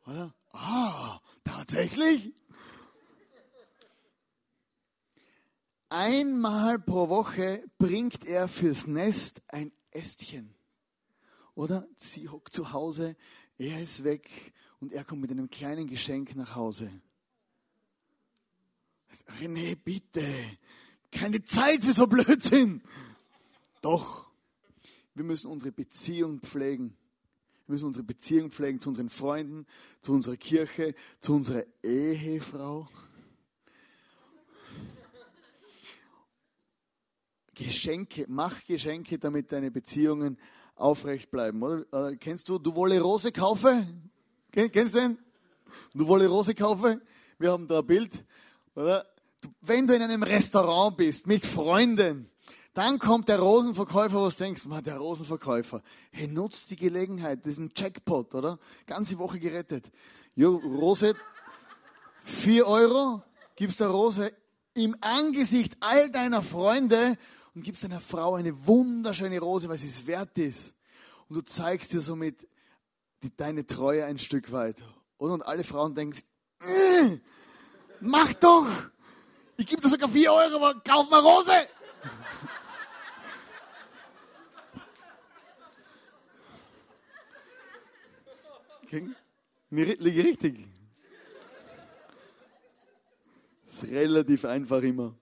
Oder? 0.04 0.34
Ah, 0.52 1.18
tatsächlich? 1.44 2.34
Einmal 5.96 6.80
pro 6.80 7.08
Woche 7.08 7.62
bringt 7.78 8.26
er 8.26 8.48
fürs 8.48 8.88
Nest 8.88 9.40
ein 9.46 9.70
Ästchen. 9.92 10.52
Oder 11.54 11.86
sie 11.94 12.28
hockt 12.28 12.52
zu 12.52 12.72
Hause, 12.72 13.14
er 13.58 13.80
ist 13.80 14.02
weg 14.02 14.28
und 14.80 14.92
er 14.92 15.04
kommt 15.04 15.20
mit 15.20 15.30
einem 15.30 15.48
kleinen 15.48 15.86
Geschenk 15.86 16.34
nach 16.34 16.56
Hause. 16.56 16.90
René, 19.40 19.76
bitte, 19.76 20.26
keine 21.12 21.44
Zeit 21.44 21.84
für 21.84 21.92
so 21.92 22.08
Blödsinn. 22.08 22.82
Doch, 23.80 24.28
wir 25.14 25.22
müssen 25.22 25.48
unsere 25.48 25.70
Beziehung 25.70 26.40
pflegen. 26.40 26.96
Wir 27.66 27.74
müssen 27.74 27.86
unsere 27.86 28.04
Beziehung 28.04 28.50
pflegen 28.50 28.80
zu 28.80 28.88
unseren 28.88 29.10
Freunden, 29.10 29.64
zu 30.00 30.12
unserer 30.12 30.38
Kirche, 30.38 30.96
zu 31.20 31.34
unserer 31.34 31.64
Ehefrau. 31.84 32.88
Geschenke, 37.54 38.26
mach 38.28 38.64
Geschenke, 38.66 39.18
damit 39.18 39.52
deine 39.52 39.70
Beziehungen 39.70 40.38
aufrecht 40.76 41.30
bleiben. 41.30 41.62
Oder? 41.62 42.11
Äh, 42.11 42.16
kennst 42.16 42.49
du, 42.49 42.58
du 42.58 42.75
wolle 42.75 43.00
Rose 43.00 43.32
kaufen? 43.32 44.11
kennst 44.52 44.94
du 44.94 45.00
den? 45.00 45.18
Du 45.94 46.06
wolle 46.06 46.28
Rose 46.28 46.54
kaufen? 46.54 47.00
Wir 47.38 47.52
haben 47.52 47.66
da 47.66 47.80
ein 47.80 47.87
Bild. 47.87 48.25
Oder? 48.75 49.06
Wenn 49.61 49.87
du 49.87 49.94
in 49.94 50.02
einem 50.02 50.23
Restaurant 50.23 50.96
bist 50.96 51.26
mit 51.26 51.44
Freunden, 51.44 52.30
dann 52.75 52.99
kommt 52.99 53.28
der 53.28 53.38
Rosenverkäufer, 53.38 54.28
du 54.28 54.37
denkst, 54.37 54.64
man, 54.66 54.82
der 54.82 54.99
Rosenverkäufer, 54.99 55.80
hey, 56.11 56.26
nutzt 56.26 56.70
die 56.70 56.76
Gelegenheit, 56.76 57.40
das 57.44 57.52
ist 57.52 57.58
ein 57.58 57.70
Jackpot, 57.75 58.34
oder? 58.34 58.58
Ganze 58.87 59.18
Woche 59.18 59.38
gerettet. 59.38 59.92
Jo, 60.34 60.56
Rose, 60.56 61.14
vier 62.25 62.66
Euro, 62.66 63.23
gibst 63.54 63.78
der 63.78 63.88
Rose 63.88 64.32
im 64.75 64.96
Angesicht 65.00 65.76
all 65.78 66.11
deiner 66.11 66.42
Freunde 66.42 67.16
und 67.54 67.62
gibst 67.62 67.84
deiner 67.84 68.00
Frau 68.00 68.34
eine 68.34 68.66
wunderschöne 68.66 69.38
Rose, 69.38 69.68
weil 69.68 69.76
sie 69.76 69.88
es 69.88 70.06
wert 70.06 70.37
ist. 70.38 70.75
Und 71.28 71.37
du 71.37 71.42
zeigst 71.42 71.92
dir 71.92 72.00
somit 72.00 72.46
die, 73.23 73.34
deine 73.34 73.66
Treue 73.66 74.04
ein 74.04 74.18
Stück 74.18 74.50
weit. 74.52 74.82
Oder? 75.18 75.34
Und 75.34 75.42
alle 75.42 75.64
Frauen 75.64 75.94
denken, 75.94 76.20
äh, 76.61 77.18
mach 78.00 78.32
doch! 78.34 78.66
Ich 79.56 79.66
gebe 79.66 79.80
dir 79.80 79.88
sogar 79.88 80.08
4 80.08 80.32
Euro, 80.32 80.56
aber 80.56 80.80
kauf 80.80 81.08
mal 81.08 81.20
Rose! 81.20 81.68
Mir 89.70 89.96
liege 89.96 90.23
richtig. 90.23 90.68
Das 93.64 93.82
ist 93.82 93.90
relativ 93.90 94.44
einfach 94.44 94.82
immer. 94.82 95.16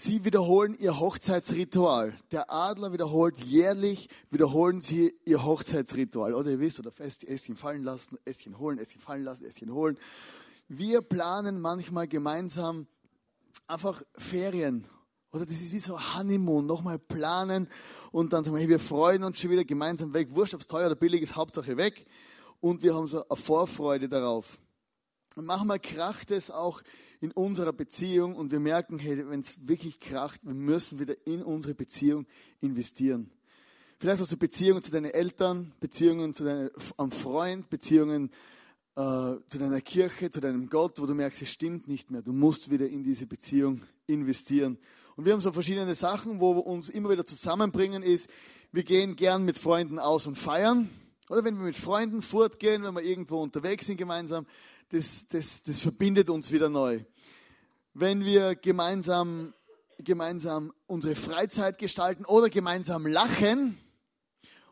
Sie 0.00 0.24
wiederholen 0.24 0.76
ihr 0.78 1.00
Hochzeitsritual. 1.00 2.14
Der 2.30 2.52
Adler 2.52 2.92
wiederholt 2.92 3.36
jährlich, 3.40 4.08
wiederholen 4.30 4.80
sie 4.80 5.12
ihr 5.24 5.44
Hochzeitsritual. 5.44 6.34
Oder 6.34 6.52
ihr 6.52 6.60
wisst, 6.60 6.78
oder 6.78 6.92
fest 6.92 7.24
Ästchen 7.24 7.56
fallen 7.56 7.82
lassen, 7.82 8.16
Ästchen 8.24 8.60
holen, 8.60 8.78
Ästchen 8.78 9.00
fallen 9.00 9.24
lassen, 9.24 9.44
Ästchen 9.44 9.74
holen. 9.74 9.98
Wir 10.68 11.00
planen 11.00 11.60
manchmal 11.60 12.06
gemeinsam 12.06 12.86
einfach 13.66 14.00
Ferien. 14.16 14.84
Oder 15.32 15.46
das 15.46 15.60
ist 15.60 15.72
wie 15.72 15.80
so 15.80 15.98
Honeymoon, 15.98 16.64
nochmal 16.64 17.00
planen 17.00 17.66
und 18.12 18.32
dann 18.32 18.44
sagen 18.44 18.54
wir, 18.54 18.60
hey, 18.60 18.68
wir 18.68 18.78
freuen 18.78 19.24
uns 19.24 19.40
schon 19.40 19.50
wieder 19.50 19.64
gemeinsam 19.64 20.14
weg. 20.14 20.28
Wurscht, 20.30 20.54
ob 20.54 20.60
es 20.60 20.68
teuer 20.68 20.86
oder 20.86 20.94
billig 20.94 21.22
ist, 21.22 21.34
Hauptsache 21.34 21.76
weg. 21.76 22.06
Und 22.60 22.84
wir 22.84 22.94
haben 22.94 23.08
so 23.08 23.28
eine 23.28 23.36
Vorfreude 23.36 24.08
darauf. 24.08 24.60
Und 25.38 25.44
manchmal 25.44 25.78
kracht 25.78 26.32
es 26.32 26.50
auch 26.50 26.82
in 27.20 27.30
unserer 27.30 27.72
Beziehung 27.72 28.34
und 28.34 28.50
wir 28.50 28.58
merken, 28.58 28.98
hey, 28.98 29.24
wenn 29.30 29.38
es 29.38 29.68
wirklich 29.68 30.00
kracht, 30.00 30.40
wir 30.44 30.52
müssen 30.52 30.98
wieder 30.98 31.14
in 31.28 31.44
unsere 31.44 31.76
Beziehung 31.76 32.26
investieren. 32.60 33.30
Vielleicht 34.00 34.20
hast 34.20 34.32
du 34.32 34.36
Beziehungen 34.36 34.82
zu 34.82 34.90
deinen 34.90 35.12
Eltern, 35.12 35.72
Beziehungen 35.78 36.34
zu 36.34 36.42
deinem 36.42 37.12
Freund, 37.12 37.70
Beziehungen 37.70 38.32
äh, 38.96 39.36
zu 39.46 39.58
deiner 39.60 39.80
Kirche, 39.80 40.28
zu 40.28 40.40
deinem 40.40 40.68
Gott, 40.68 41.00
wo 41.00 41.06
du 41.06 41.14
merkst, 41.14 41.42
es 41.42 41.50
stimmt 41.50 41.86
nicht 41.86 42.10
mehr. 42.10 42.22
Du 42.22 42.32
musst 42.32 42.72
wieder 42.72 42.88
in 42.88 43.04
diese 43.04 43.28
Beziehung 43.28 43.82
investieren. 44.08 44.76
Und 45.14 45.24
wir 45.24 45.34
haben 45.34 45.40
so 45.40 45.52
verschiedene 45.52 45.94
Sachen, 45.94 46.40
wo 46.40 46.56
wir 46.56 46.66
uns 46.66 46.88
immer 46.88 47.10
wieder 47.10 47.24
zusammenbringen, 47.24 48.02
ist, 48.02 48.28
wir 48.72 48.82
gehen 48.82 49.14
gern 49.14 49.44
mit 49.44 49.56
Freunden 49.56 50.00
aus 50.00 50.26
und 50.26 50.36
feiern. 50.36 50.90
Oder 51.28 51.44
wenn 51.44 51.56
wir 51.56 51.64
mit 51.64 51.76
Freunden 51.76 52.22
fortgehen, 52.22 52.82
wenn 52.82 52.94
wir 52.94 53.02
irgendwo 53.02 53.42
unterwegs 53.42 53.86
sind 53.86 53.98
gemeinsam, 53.98 54.46
das, 54.90 55.26
das, 55.28 55.62
das 55.62 55.80
verbindet 55.80 56.30
uns 56.30 56.50
wieder 56.52 56.68
neu. 56.68 57.00
Wenn 57.92 58.24
wir 58.24 58.54
gemeinsam, 58.54 59.52
gemeinsam 59.98 60.72
unsere 60.86 61.14
Freizeit 61.14 61.78
gestalten 61.78 62.24
oder 62.24 62.48
gemeinsam 62.48 63.06
lachen 63.06 63.78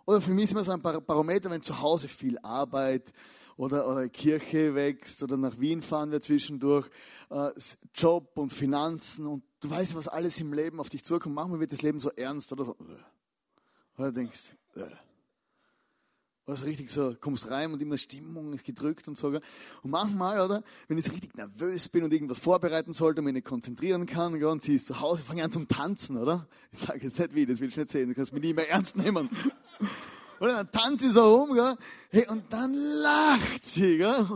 Oder 0.06 0.20
für 0.20 0.30
mich 0.30 0.44
ist 0.44 0.52
immer 0.52 0.64
so 0.64 0.72
ein 0.72 0.80
Barometer, 0.80 1.50
wenn 1.50 1.62
zu 1.62 1.80
Hause 1.80 2.08
viel 2.08 2.38
Arbeit 2.38 3.12
oder, 3.56 3.88
oder 3.88 4.08
Kirche 4.08 4.74
wächst 4.74 5.22
oder 5.22 5.36
nach 5.36 5.58
Wien 5.58 5.82
fahren 5.82 6.12
wir 6.12 6.20
zwischendurch, 6.20 6.88
äh, 7.30 7.50
Job 7.94 8.38
und 8.38 8.52
Finanzen 8.52 9.26
und 9.26 9.42
du 9.60 9.68
weißt, 9.68 9.96
was 9.96 10.08
alles 10.08 10.38
im 10.40 10.52
Leben 10.52 10.78
auf 10.78 10.88
dich 10.88 11.02
zukommt. 11.02 11.34
Manchmal 11.34 11.60
wird 11.60 11.72
das 11.72 11.82
Leben 11.82 12.00
so 12.00 12.10
ernst 12.10 12.52
oder 12.52 12.64
so. 12.64 12.76
Oder 13.98 14.12
denkst, 14.12 14.52
äh. 14.76 15.05
Was 16.48 16.64
richtig 16.64 16.90
so, 16.92 17.16
kommst 17.20 17.50
rein 17.50 17.72
und 17.72 17.82
immer 17.82 17.98
Stimmung 17.98 18.52
ist 18.52 18.64
gedrückt 18.64 19.08
und 19.08 19.18
so. 19.18 19.26
Und 19.28 19.42
manchmal, 19.82 20.40
oder, 20.40 20.62
wenn 20.86 20.96
ich 20.96 21.10
richtig 21.10 21.34
nervös 21.34 21.88
bin 21.88 22.04
und 22.04 22.12
irgendwas 22.12 22.38
vorbereiten 22.38 22.92
sollte 22.92 23.20
und 23.20 23.24
mich 23.24 23.34
nicht 23.34 23.46
konzentrieren 23.46 24.06
kann, 24.06 24.40
und 24.44 24.62
sie 24.62 24.76
ist 24.76 24.86
zu 24.86 25.00
Hause, 25.00 25.24
fange 25.24 25.42
an 25.42 25.50
zum 25.50 25.66
Tanzen, 25.66 26.16
oder? 26.16 26.46
Ich 26.70 26.78
sage 26.78 27.00
jetzt 27.02 27.18
nicht 27.18 27.34
wie, 27.34 27.46
das 27.46 27.58
will 27.58 27.68
ich 27.68 27.76
nicht 27.76 27.90
sehen, 27.90 28.10
du 28.10 28.14
kannst 28.14 28.32
mich 28.32 28.42
nie 28.42 28.54
mehr 28.54 28.70
ernst 28.70 28.96
nehmen. 28.96 29.28
Und 30.38 30.48
dann 30.48 30.70
tanzt 30.70 31.02
sie 31.02 31.10
so 31.10 31.34
rum, 31.34 31.54
gell? 31.54 31.76
Hey, 32.10 32.26
und 32.28 32.52
dann 32.52 32.74
lacht 32.74 33.64
sie, 33.64 33.96
gell? 33.96 34.28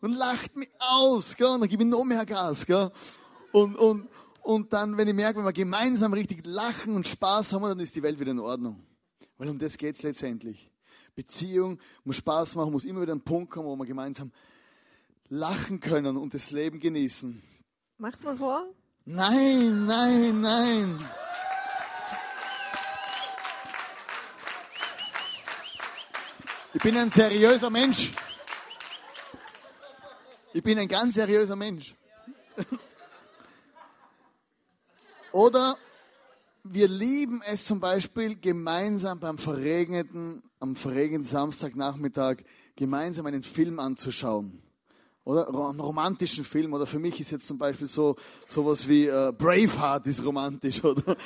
Und 0.00 0.12
lacht 0.12 0.56
mich 0.56 0.70
aus, 0.78 1.36
gell? 1.36 1.48
Und 1.48 1.60
dann 1.60 1.68
gebe 1.68 1.82
ich 1.82 1.88
noch 1.88 2.02
mehr 2.02 2.24
Gas, 2.24 2.64
gell? 2.64 2.90
Und, 3.52 3.76
und, 3.76 4.08
und 4.40 4.72
dann, 4.72 4.96
wenn 4.96 5.06
ich 5.06 5.14
merke, 5.14 5.38
wenn 5.38 5.44
wir 5.44 5.52
gemeinsam 5.52 6.14
richtig 6.14 6.46
lachen 6.46 6.94
und 6.94 7.06
Spaß 7.06 7.52
haben, 7.52 7.64
dann 7.64 7.78
ist 7.80 7.94
die 7.94 8.02
Welt 8.02 8.18
wieder 8.18 8.30
in 8.30 8.38
Ordnung. 8.38 8.87
Weil 9.38 9.48
um 9.48 9.58
das 9.58 9.78
geht 9.78 9.94
es 9.94 10.02
letztendlich. 10.02 10.70
Beziehung 11.14 11.80
muss 12.04 12.16
Spaß 12.16 12.56
machen, 12.56 12.72
muss 12.72 12.84
immer 12.84 13.00
wieder 13.00 13.14
ein 13.14 13.22
Punkt 13.22 13.50
kommen, 13.50 13.68
wo 13.68 13.76
wir 13.76 13.86
gemeinsam 13.86 14.32
lachen 15.28 15.80
können 15.80 16.16
und 16.16 16.34
das 16.34 16.50
Leben 16.50 16.80
genießen. 16.80 17.42
Mach's 17.98 18.22
mal 18.22 18.36
vor. 18.36 18.66
Nein, 19.04 19.86
nein, 19.86 20.40
nein. 20.40 21.08
Ich 26.74 26.82
bin 26.82 26.96
ein 26.96 27.10
seriöser 27.10 27.70
Mensch. 27.70 28.12
Ich 30.52 30.62
bin 30.62 30.78
ein 30.78 30.88
ganz 30.88 31.14
seriöser 31.14 31.56
Mensch. 31.56 31.94
Oder 35.32 35.78
wir 36.70 36.88
lieben 36.88 37.42
es 37.46 37.64
zum 37.64 37.80
Beispiel 37.80 38.36
gemeinsam 38.36 39.20
beim 39.20 39.38
verregneten, 39.38 40.42
am 40.60 40.76
verregneten 40.76 41.24
Samstagnachmittag 41.24 42.38
gemeinsam 42.76 43.26
einen 43.26 43.42
Film 43.42 43.78
anzuschauen. 43.78 44.62
Oder 45.24 45.48
einen 45.48 45.80
romantischen 45.80 46.44
Film. 46.44 46.72
Oder 46.72 46.86
für 46.86 46.98
mich 46.98 47.20
ist 47.20 47.30
jetzt 47.30 47.46
zum 47.46 47.58
Beispiel 47.58 47.88
so 47.88 48.16
sowas 48.46 48.88
wie 48.88 49.06
äh, 49.06 49.32
Braveheart 49.36 50.06
ist 50.06 50.24
romantisch. 50.24 50.82
Oder, 50.84 51.16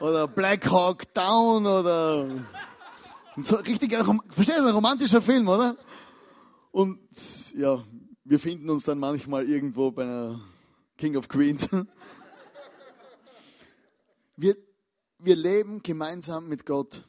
oder 0.00 0.26
Black 0.26 0.70
Hawk 0.70 1.12
Down 1.12 1.66
oder 1.66 2.26
so 3.36 3.56
richtig, 3.56 3.94
verstehst 4.30 4.60
du, 4.60 4.66
ein 4.66 4.74
romantischer 4.74 5.20
Film, 5.20 5.46
oder? 5.46 5.76
Und 6.70 6.98
ja, 7.54 7.84
wir 8.24 8.38
finden 8.38 8.70
uns 8.70 8.84
dann 8.84 8.98
manchmal 8.98 9.46
irgendwo 9.46 9.90
bei 9.90 10.04
einer 10.04 10.40
King 10.96 11.16
of 11.16 11.28
Queens. 11.28 11.68
Wir, 14.40 14.56
wir 15.18 15.36
leben 15.36 15.82
gemeinsam 15.82 16.48
mit 16.48 16.64
Gott. 16.64 17.04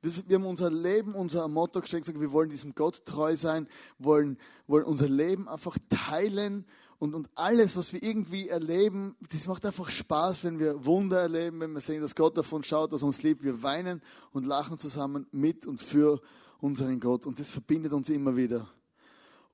Wir 0.00 0.36
haben 0.36 0.46
unser 0.46 0.70
Leben, 0.70 1.16
unser 1.16 1.48
Motto 1.48 1.80
gestellt, 1.80 2.06
wir 2.20 2.30
wollen 2.30 2.50
diesem 2.50 2.76
Gott 2.76 3.04
treu 3.04 3.34
sein, 3.34 3.66
wollen, 3.98 4.38
wollen 4.68 4.84
unser 4.84 5.08
Leben 5.08 5.48
einfach 5.48 5.76
teilen 5.88 6.64
und, 7.00 7.14
und 7.14 7.28
alles, 7.34 7.76
was 7.76 7.92
wir 7.92 8.00
irgendwie 8.00 8.48
erleben, 8.48 9.16
das 9.32 9.48
macht 9.48 9.66
einfach 9.66 9.90
Spaß, 9.90 10.44
wenn 10.44 10.60
wir 10.60 10.84
Wunder 10.84 11.20
erleben, 11.20 11.58
wenn 11.58 11.72
wir 11.72 11.80
sehen, 11.80 12.00
dass 12.00 12.14
Gott 12.14 12.38
davon 12.38 12.62
schaut, 12.62 12.92
dass 12.92 13.02
uns 13.02 13.24
liebt. 13.24 13.42
Wir 13.42 13.60
weinen 13.64 14.00
und 14.30 14.46
lachen 14.46 14.78
zusammen 14.78 15.26
mit 15.32 15.66
und 15.66 15.80
für 15.80 16.20
unseren 16.60 17.00
Gott. 17.00 17.26
Und 17.26 17.40
das 17.40 17.50
verbindet 17.50 17.92
uns 17.92 18.08
immer 18.08 18.36
wieder. 18.36 18.68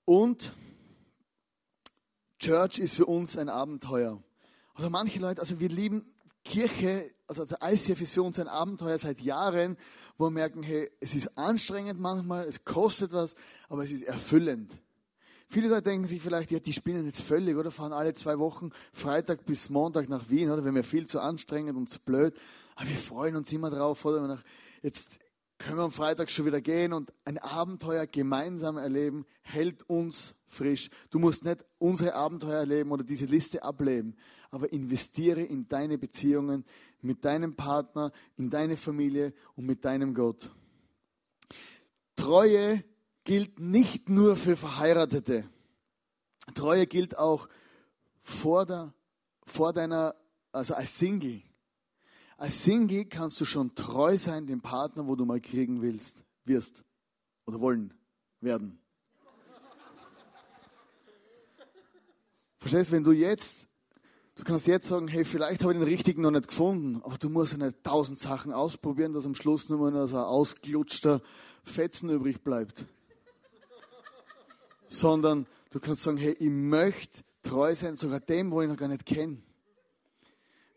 Und 0.05 0.53
Church 2.39 2.79
ist 2.79 2.97
für 2.97 3.07
uns 3.07 3.39
ein 3.39 3.49
Abenteuer. 3.49 4.23
Oder 4.77 4.91
manche 4.91 5.21
Leute, 5.21 5.41
also 5.41 5.59
wir 5.59 5.71
lieben 5.71 6.14
Kirche, 6.45 7.11
also 7.27 7.45
der 7.45 7.59
ICF 7.63 8.01
ist 8.01 8.15
für 8.15 8.23
uns 8.23 8.39
ein 8.39 8.49
Abenteuer 8.49 8.99
seit 8.99 9.21
Jahren, 9.21 9.77
wo 10.19 10.27
wir 10.27 10.31
merken, 10.31 10.63
hey, 10.63 10.91
es 11.01 11.15
ist 11.15 11.39
anstrengend 11.39 11.99
manchmal, 11.99 12.45
es 12.45 12.65
kostet 12.65 13.13
was, 13.13 13.35
aber 13.69 13.83
es 13.85 13.91
ist 13.91 14.03
erfüllend. 14.03 14.79
Viele 15.49 15.69
Leute 15.69 15.83
denken 15.83 16.07
sich 16.07 16.21
vielleicht, 16.21 16.51
ja, 16.51 16.59
die 16.59 16.73
spinnen 16.73 17.05
jetzt 17.07 17.21
völlig, 17.21 17.57
oder 17.57 17.71
fahren 17.71 17.93
alle 17.93 18.15
zwei 18.15 18.39
Wochen 18.39 18.71
Freitag 18.93 19.45
bis 19.45 19.71
Montag 19.71 20.09
nach 20.09 20.29
Wien, 20.29 20.51
oder? 20.51 20.65
Wäre 20.65 20.73
mir 20.73 20.85
viel 20.85 21.07
zu 21.07 21.21
anstrengend 21.21 21.77
und 21.77 21.89
zu 21.89 22.01
blöd. 22.01 22.35
Aber 22.77 22.89
wir 22.89 22.97
freuen 22.97 23.37
uns 23.37 23.53
immer 23.53 23.71
drauf, 23.71 24.05
oder? 24.05 24.43
Jetzt 24.83 25.19
können 25.59 25.79
wir 25.79 25.85
am 25.85 25.93
Freitag 25.93 26.31
schon 26.31 26.47
wieder 26.47 26.61
gehen 26.61 26.93
und 26.93 27.13
ein 27.25 27.39
Abenteuer 27.39 28.07
gemeinsam 28.07 28.77
erleben, 28.77 29.25
hält 29.43 29.89
uns 29.89 30.35
frisch. 30.47 30.91
Du 31.11 31.19
musst 31.19 31.45
nicht 31.45 31.65
unsere 31.79 32.15
Abenteuer 32.15 32.59
erleben 32.59 32.91
oder 32.91 33.05
diese 33.05 33.27
Liste 33.27 33.63
ableben, 33.63 34.17
aber 34.55 34.73
investiere 34.73 35.43
in 35.43 35.67
deine 35.67 35.99
Beziehungen 35.99 36.65
mit 37.01 37.25
deinem 37.25 37.57
Partner, 37.57 38.13
in 38.37 38.51
deine 38.51 38.77
Familie 38.77 39.35
und 39.57 39.67
mit 39.67 39.85
deinem 39.85 40.15
Gott. 40.15 40.49
Treue 42.15 42.85
gilt 43.25 43.59
nicht 43.59 44.09
nur 44.09 44.37
für 44.37 44.55
Verheiratete. 44.57 45.51
Treue 46.55 46.87
gilt 46.87 47.19
auch 47.19 47.49
vor, 48.21 48.65
der, 48.65 48.95
vor 49.45 49.73
deiner, 49.73 50.15
also 50.53 50.75
als 50.75 50.97
Single. 50.99 51.43
Als 52.37 52.63
Single 52.63 53.07
kannst 53.07 53.41
du 53.41 53.45
schon 53.45 53.75
treu 53.75 54.17
sein 54.17 54.47
dem 54.47 54.61
Partner, 54.61 55.09
wo 55.09 55.17
du 55.17 55.25
mal 55.25 55.41
kriegen 55.41 55.83
willst, 55.83 56.23
wirst 56.45 56.85
oder 57.45 57.61
wollen 57.61 57.93
werden. 58.41 58.79
Verstehst, 62.59 62.93
wenn 62.93 63.05
du 63.05 63.11
jetzt, 63.11 63.69
du 64.37 64.45
kannst 64.45 64.67
jetzt 64.67 64.89
sagen, 64.89 65.09
hey, 65.09 65.25
vielleicht 65.25 65.63
habe 65.63 65.73
ich 65.73 65.79
den 65.79 65.89
richtigen 65.89 66.23
noch 66.23 66.31
nicht 66.31 66.49
gefunden, 66.49 67.01
aber 67.05 67.17
du 67.19 67.29
musst 67.29 67.53
ja 67.53 67.59
nicht 67.59 67.83
tausend 67.83 68.19
Sachen 68.19 68.53
ausprobieren, 68.53 69.13
dass 69.13 69.27
am 69.27 69.35
Schluss 69.35 69.69
nur 69.69 69.91
mal 69.91 70.07
so 70.07 70.17
ein 70.17 70.25
ausgelutschter 70.25 71.21
Fetzen 71.63 72.11
übrig 72.11 72.43
bleibt 72.43 72.85
sondern 74.87 75.47
du 75.71 75.81
kannst 75.81 76.03
sagen, 76.03 76.17
hey, 76.17 76.37
ich 76.39 76.51
möchte 76.51 77.23
treu 77.43 77.75
sein, 77.75 77.97
sogar 77.97 78.21
dem, 78.21 78.51
wo 78.51 78.63
ich 78.63 78.69
noch 78.69 78.77
gar 78.77 78.89
nicht 78.89 79.07
kenne. 79.07 79.39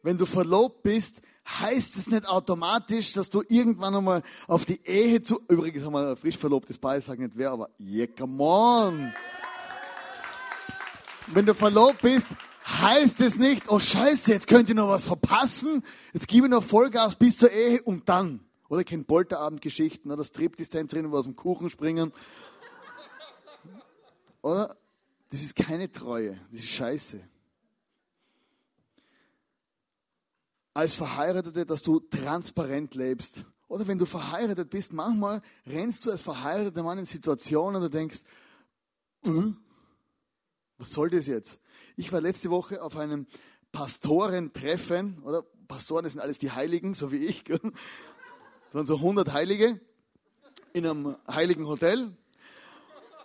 Wenn 0.03 0.17
du 0.17 0.25
verlobt 0.25 0.83
bist, 0.83 1.21
heißt 1.47 1.95
es 1.95 2.07
nicht 2.07 2.29
automatisch, 2.29 3.13
dass 3.13 3.29
du 3.29 3.43
irgendwann 3.47 3.95
einmal 3.95 4.21
auf 4.47 4.65
die 4.65 4.79
Ehe 4.85 5.21
zu, 5.21 5.41
übrigens 5.49 5.83
haben 5.83 5.93
wir 5.93 6.11
ein 6.11 6.17
frisch 6.17 6.37
verlobtes 6.37 6.77
Paar, 6.77 6.97
ich 6.97 7.05
sage 7.05 7.23
nicht 7.23 7.35
wer, 7.35 7.51
aber 7.51 7.69
yeah, 7.79 8.07
come 8.07 8.41
on. 8.41 9.13
Wenn 11.27 11.45
du 11.45 11.53
verlobt 11.53 12.01
bist, 12.01 12.27
heißt 12.67 13.21
es 13.21 13.37
nicht, 13.37 13.69
oh 13.69 13.79
Scheiße, 13.79 14.31
jetzt 14.31 14.47
könnt 14.47 14.69
ihr 14.69 14.75
noch 14.75 14.89
was 14.89 15.03
verpassen, 15.03 15.83
jetzt 16.13 16.27
gebe 16.27 16.47
ich 16.47 16.51
noch 16.51 16.63
Vollgas 16.63 17.15
bis 17.15 17.37
zur 17.37 17.51
Ehe 17.51 17.81
und 17.83 18.09
dann. 18.09 18.41
Oder 18.69 18.83
kennt 18.83 19.07
Polterabendgeschichten, 19.07 20.11
oder 20.11 20.23
Striptease-Tänzerinnen, 20.23 21.11
wo 21.11 21.17
aus 21.17 21.25
dem 21.25 21.35
Kuchen 21.35 21.69
springen 21.69 22.11
oder? 24.47 24.77
Das 25.29 25.41
ist 25.41 25.55
keine 25.55 25.91
Treue, 25.91 26.39
das 26.51 26.61
ist 26.61 26.69
Scheiße. 26.69 27.21
Als 30.73 30.93
Verheiratete, 30.93 31.65
dass 31.65 31.81
du 31.81 31.99
transparent 31.99 32.95
lebst. 32.95 33.43
Oder 33.67 33.87
wenn 33.87 33.97
du 33.97 34.05
verheiratet 34.05 34.69
bist, 34.69 34.93
manchmal 34.93 35.41
rennst 35.65 36.05
du 36.05 36.11
als 36.11 36.21
verheirateter 36.21 36.81
Mann 36.81 36.99
in 36.99 37.05
Situationen 37.05 37.75
und 37.75 37.81
du 37.81 37.89
denkst, 37.89 38.19
äh, 39.25 39.51
was 40.77 40.93
soll 40.93 41.09
das 41.09 41.27
jetzt? 41.27 41.59
Ich 41.99 42.11
war 42.11 42.21
letzte 42.21 42.51
Woche 42.51 42.81
auf 42.81 42.95
einem 42.95 43.25
Pastorentreffen, 43.71 45.19
oder 45.23 45.43
Pastoren, 45.67 46.03
das 46.03 46.13
sind 46.13 46.21
alles 46.21 46.37
die 46.37 46.51
Heiligen, 46.51 46.93
so 46.93 47.11
wie 47.11 47.17
ich. 47.17 47.43
Das 47.43 47.59
waren 48.71 48.85
so 48.85 48.97
100 48.97 49.33
Heilige 49.33 49.81
in 50.73 50.85
einem 50.85 51.17
heiligen 51.27 51.67
Hotel 51.67 52.15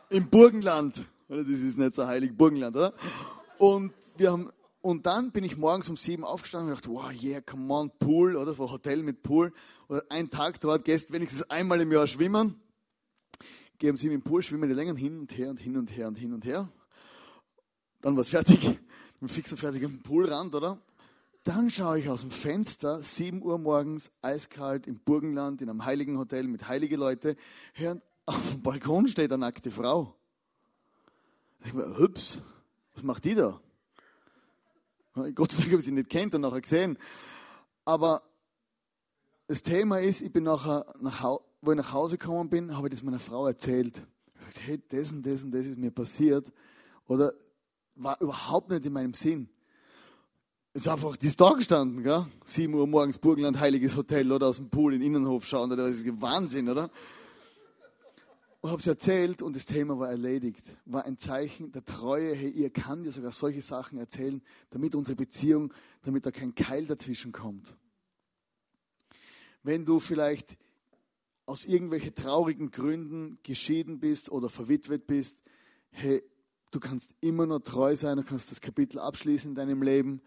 im 0.09 0.31
Burgenland. 0.31 1.05
Das 1.29 1.47
ist 1.47 1.77
nicht 1.77 1.95
so 1.95 2.07
heilig, 2.07 2.35
Burgenland, 2.35 2.75
oder? 2.75 2.95
Und 3.59 3.93
wir 4.17 4.33
haben 4.33 4.51
und 4.81 5.07
dann 5.07 5.31
bin 5.31 5.45
ich 5.45 5.57
morgens 5.57 5.89
um 5.91 5.97
sieben 5.97 6.25
aufgestanden 6.25 6.71
und 6.71 6.77
dachte, 6.77 6.91
wow, 6.91 7.13
yeah, 7.23 7.41
come 7.41 7.73
on, 7.73 7.93
Pool, 8.01 8.37
oder? 8.37 8.53
So 8.53 8.71
Hotel 8.71 9.03
mit 9.05 9.23
Pool. 9.23 9.53
Oder 9.89 10.03
ein 10.09 10.29
Tag 10.29 10.61
dort, 10.61 10.85
gehst 10.85 11.13
wenigstens 11.13 11.43
einmal 11.51 11.81
im 11.81 11.93
Jahr 11.93 12.07
schwimmen. 12.09 12.61
Gehe 13.79 13.91
um 13.91 13.97
sieben 13.97 14.15
im 14.15 14.23
Pool, 14.23 14.43
schwimme 14.43 14.67
die 14.67 14.75
Längen 14.75 14.97
hin 14.97 15.21
und 15.21 15.39
her 15.39 15.51
und 15.51 15.61
hin 15.61 15.77
und 15.77 15.97
her 15.97 16.09
und 16.09 16.17
hin 16.17 16.33
und 16.33 16.45
her. 16.45 16.69
Dann 18.03 18.17
war 18.17 18.21
es 18.21 18.29
fertig. 18.29 18.61
Bin 19.21 19.29
fix 19.29 19.53
und 19.53 19.59
fertig 19.59 19.85
am 19.85 20.03
Poolrand, 20.03 20.55
oder? 20.55 20.79
Dann 21.45 21.71
schaue 21.71 22.01
ich 22.01 22.09
aus 22.09 22.21
dem 22.21 22.31
Fenster, 22.31 23.01
sieben 23.01 23.43
Uhr 23.43 23.59
morgens, 23.59 24.11
eiskalt 24.21 24.87
im 24.87 25.01
Burgenland, 25.01 25.63
in 25.63 25.71
einem 25.71 25.85
heiligen 25.85 26.19
Hotel 26.19 26.47
mit 26.47 26.69
heiligen 26.69 26.99
Leuten, 26.99 27.37
hören, 27.75 28.03
auf 28.27 28.51
dem 28.51 28.63
Balkon 28.63 29.09
steht 29.09 29.33
eine 29.33 29.41
nackte 29.41 29.71
Frau. 29.71 30.15
Ich 31.65 31.73
mir, 31.73 31.99
hübs, 31.99 32.39
was 32.95 33.03
macht 33.03 33.25
die 33.25 33.35
da? 33.35 33.61
Gott 35.35 35.53
sei 35.53 35.63
Dank 35.63 35.73
habe 35.73 35.79
ich 35.81 35.85
sie 35.85 35.93
nicht 35.93 36.11
kennt 36.11 36.35
und 36.35 36.41
nachher 36.41 36.61
gesehen. 36.61 36.99
Aber 37.85 38.23
das 39.47 39.63
Thema 39.63 40.01
ist, 40.01 40.23
ich 40.23 40.33
bin 40.33 40.45
nachher, 40.45 40.87
nach, 41.01 41.39
wo 41.61 41.71
ich 41.71 41.77
nach 41.77 41.93
Hause 41.93 42.19
gekommen 42.19 42.51
bin, 42.51 42.77
habe 42.77 42.89
ich 42.89 42.95
das 42.95 43.03
meiner 43.03 43.21
Frau 43.21 43.47
erzählt. 43.47 44.03
Ich 44.27 44.35
habe 44.37 44.47
gesagt, 44.47 44.67
hey, 44.67 44.83
das 44.89 45.13
und 45.13 45.27
das 45.27 45.45
und 45.45 45.53
das 45.53 45.67
ist 45.67 45.79
mir 45.79 45.91
passiert. 45.91 46.53
Oder 47.07 47.35
war 48.03 48.21
überhaupt 48.21 48.71
nicht 48.71 48.87
in 48.87 48.93
meinem 48.93 49.15
Sinn. 49.15 49.49
Es 50.75 50.83
ist 50.83 50.89
einfach, 50.89 51.17
die 51.17 51.27
ist 51.27 51.41
da 51.41 51.53
gestanden, 51.53 52.03
gell? 52.03 52.27
7 52.45 52.73
Uhr 52.73 52.87
morgens, 52.87 53.19
Burgenland, 53.19 53.61
Heiliges 53.61 53.97
Hotel 53.97 54.33
oder 54.33 54.47
aus 54.47 54.57
dem 54.57 54.71
Pool 54.71 54.95
in 54.95 55.01
den 55.01 55.09
Innenhof 55.09 55.47
schauen, 55.47 55.71
oder? 55.71 55.89
das 55.89 55.99
ist 55.99 56.23
Wahnsinn, 56.23 56.69
oder? 56.69 56.91
Und 58.63 58.71
habe 58.71 58.81
es 58.81 58.87
erzählt 58.87 59.43
und 59.43 59.57
das 59.57 59.67
Thema 59.67 59.99
war 59.99 60.09
erledigt. 60.09 60.63
War 60.87 61.05
ein 61.05 61.19
Zeichen 61.19 61.73
der 61.73 61.85
Treue. 61.85 62.33
Hey, 62.33 62.49
ihr 62.49 62.71
kann 62.71 63.03
dir 63.03 63.11
sogar 63.11 63.33
solche 63.33 63.61
Sachen 63.61 63.99
erzählen, 63.99 64.41
damit 64.71 64.95
unsere 64.95 65.17
Beziehung, 65.17 65.75
damit 66.03 66.25
da 66.25 66.31
kein 66.31 66.55
Keil 66.55 66.87
dazwischen 66.87 67.33
kommt. 67.33 67.75
Wenn 69.65 69.85
du 69.85 69.99
vielleicht 69.99 70.57
aus 71.45 71.67
irgendwelchen 71.67 72.15
traurigen 72.15 72.71
Gründen 72.71 73.39
geschieden 73.43 73.99
bist 73.99 74.31
oder 74.31 74.49
verwitwet 74.49 75.07
bist, 75.07 75.43
hey, 75.91 76.23
du 76.73 76.81
kannst 76.81 77.15
immer 77.21 77.47
noch 77.47 77.61
treu 77.61 77.95
sein, 77.95 78.17
du 78.17 78.25
kannst 78.25 78.51
das 78.51 78.61
Kapitel 78.61 78.99
abschließen 78.99 79.51
in 79.51 79.55
deinem 79.55 79.83
Leben 79.83 80.21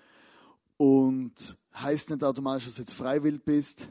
und 0.77 1.57
heißt 1.73 2.11
nicht 2.11 2.23
automatisch, 2.23 2.65
dass 2.65 2.75
du 2.75 2.81
jetzt 2.83 2.93
freiwillig 2.93 3.43
bist 3.43 3.89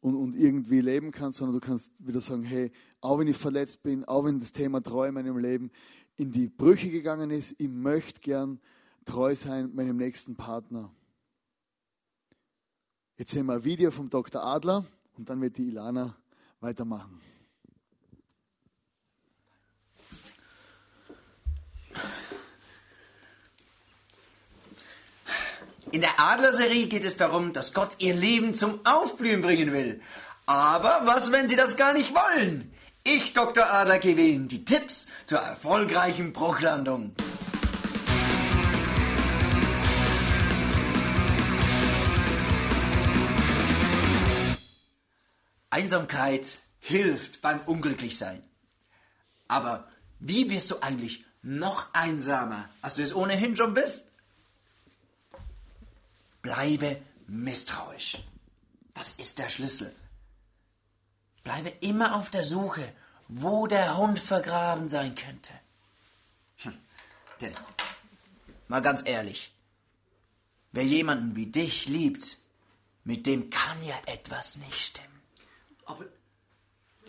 und, 0.00 0.14
und 0.14 0.36
irgendwie 0.36 0.80
leben 0.80 1.10
kannst, 1.10 1.38
sondern 1.38 1.58
du 1.58 1.66
kannst 1.66 1.90
wieder 1.98 2.20
sagen, 2.20 2.42
hey, 2.42 2.70
auch 3.00 3.18
wenn 3.18 3.28
ich 3.28 3.36
verletzt 3.36 3.82
bin, 3.82 4.04
auch 4.04 4.24
wenn 4.24 4.38
das 4.38 4.52
Thema 4.52 4.82
Treue 4.82 5.08
in 5.08 5.14
meinem 5.14 5.38
Leben 5.38 5.70
in 6.16 6.30
die 6.30 6.48
Brüche 6.48 6.90
gegangen 6.90 7.30
ist, 7.30 7.54
ich 7.58 7.68
möchte 7.68 8.20
gern 8.20 8.60
treu 9.06 9.34
sein 9.34 9.74
meinem 9.74 9.96
nächsten 9.96 10.36
Partner. 10.36 10.90
Jetzt 13.16 13.32
sehen 13.32 13.46
wir 13.46 13.54
ein 13.54 13.64
Video 13.64 13.90
vom 13.90 14.10
Dr. 14.10 14.42
Adler 14.42 14.84
und 15.16 15.28
dann 15.30 15.40
wird 15.40 15.56
die 15.56 15.68
Ilana 15.68 16.16
weitermachen. 16.60 17.20
In 25.92 26.02
der 26.02 26.20
Adler-Serie 26.20 26.86
geht 26.86 27.04
es 27.04 27.16
darum, 27.16 27.52
dass 27.52 27.72
Gott 27.72 27.96
ihr 27.98 28.14
Leben 28.14 28.54
zum 28.54 28.78
Aufblühen 28.84 29.40
bringen 29.40 29.72
will. 29.72 30.00
Aber 30.46 31.02
was, 31.04 31.32
wenn 31.32 31.48
sie 31.48 31.56
das 31.56 31.76
gar 31.76 31.92
nicht 31.92 32.14
wollen? 32.14 32.72
Ich, 33.02 33.32
Dr. 33.32 33.66
Adler, 33.66 33.98
gebe 33.98 34.20
Ihnen 34.20 34.46
die 34.46 34.64
Tipps 34.64 35.08
zur 35.24 35.40
erfolgreichen 35.40 36.32
Bruchlandung. 36.32 37.12
Einsamkeit 45.70 46.58
hilft 46.78 47.42
beim 47.42 47.60
Unglücklichsein. 47.66 48.42
Aber 49.48 49.88
wie 50.20 50.50
wirst 50.50 50.70
du 50.70 50.76
eigentlich 50.82 51.24
noch 51.42 51.92
einsamer, 51.94 52.68
als 52.80 52.94
du 52.94 53.02
es 53.02 53.14
ohnehin 53.14 53.56
schon 53.56 53.74
bist? 53.74 54.09
Bleibe 56.42 57.00
misstrauisch. 57.26 58.18
Das 58.94 59.12
ist 59.12 59.38
der 59.38 59.48
Schlüssel. 59.48 59.94
Bleibe 61.44 61.70
immer 61.80 62.16
auf 62.16 62.30
der 62.30 62.44
Suche, 62.44 62.92
wo 63.28 63.66
der 63.66 63.96
Hund 63.96 64.18
vergraben 64.18 64.88
sein 64.88 65.14
könnte. 65.14 65.52
Hm. 66.58 66.76
Denn, 67.40 67.54
mal 68.68 68.82
ganz 68.82 69.02
ehrlich, 69.06 69.52
wer 70.72 70.84
jemanden 70.84 71.36
wie 71.36 71.46
dich 71.46 71.86
liebt, 71.86 72.38
mit 73.04 73.26
dem 73.26 73.50
kann 73.50 73.82
ja 73.84 73.94
etwas 74.06 74.56
nicht 74.56 74.78
stimmen. 74.78 75.22
Aber 75.86 76.04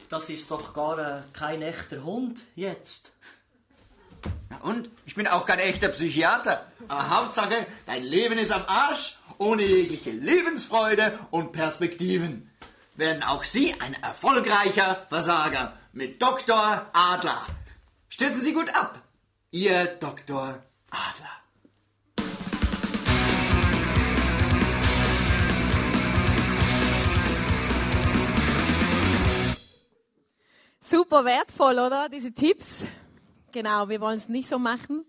das 0.10 0.30
ist 0.30 0.50
doch 0.52 0.74
gar 0.74 1.00
äh, 1.00 1.22
kein 1.34 1.62
echter 1.62 2.04
Hund 2.04 2.42
jetzt. 2.56 3.12
Na 4.50 4.58
und? 4.58 4.90
Ich 5.06 5.16
bin 5.16 5.28
auch 5.28 5.46
kein 5.46 5.60
echter 5.60 5.90
Psychiater. 5.90 6.72
Aber 6.88 7.10
Hauptsache, 7.10 7.66
dein 7.86 8.04
Leben 8.04 8.38
ist 8.38 8.52
am 8.52 8.66
Arsch, 8.66 9.18
ohne 9.42 9.64
jegliche 9.64 10.12
Lebensfreude 10.12 11.18
und 11.32 11.52
Perspektiven. 11.52 12.52
Werden 12.96 13.24
auch 13.24 13.44
Sie 13.44 13.74
ein 13.80 13.96
erfolgreicher 13.96 15.08
Versager 15.10 15.74
mit 15.94 16.22
Dr. 16.22 16.86
Adler. 16.94 17.48
Stützen 18.08 18.42
Sie 18.42 18.54
gut 18.54 18.70
ab. 18.76 19.02
Ihr 19.50 19.86
Dr. 20.00 20.62
Adler. 20.92 21.42
Super 30.80 31.26
wertvoll, 31.26 31.80
oder? 31.80 32.10
Diese 32.10 32.32
Tipps. 32.32 32.84
Genau, 33.52 33.90
wir 33.90 34.02
wollen 34.02 34.18
es 34.18 34.30
nicht 34.30 34.48
so 34.48 34.60
machen. 34.60 35.04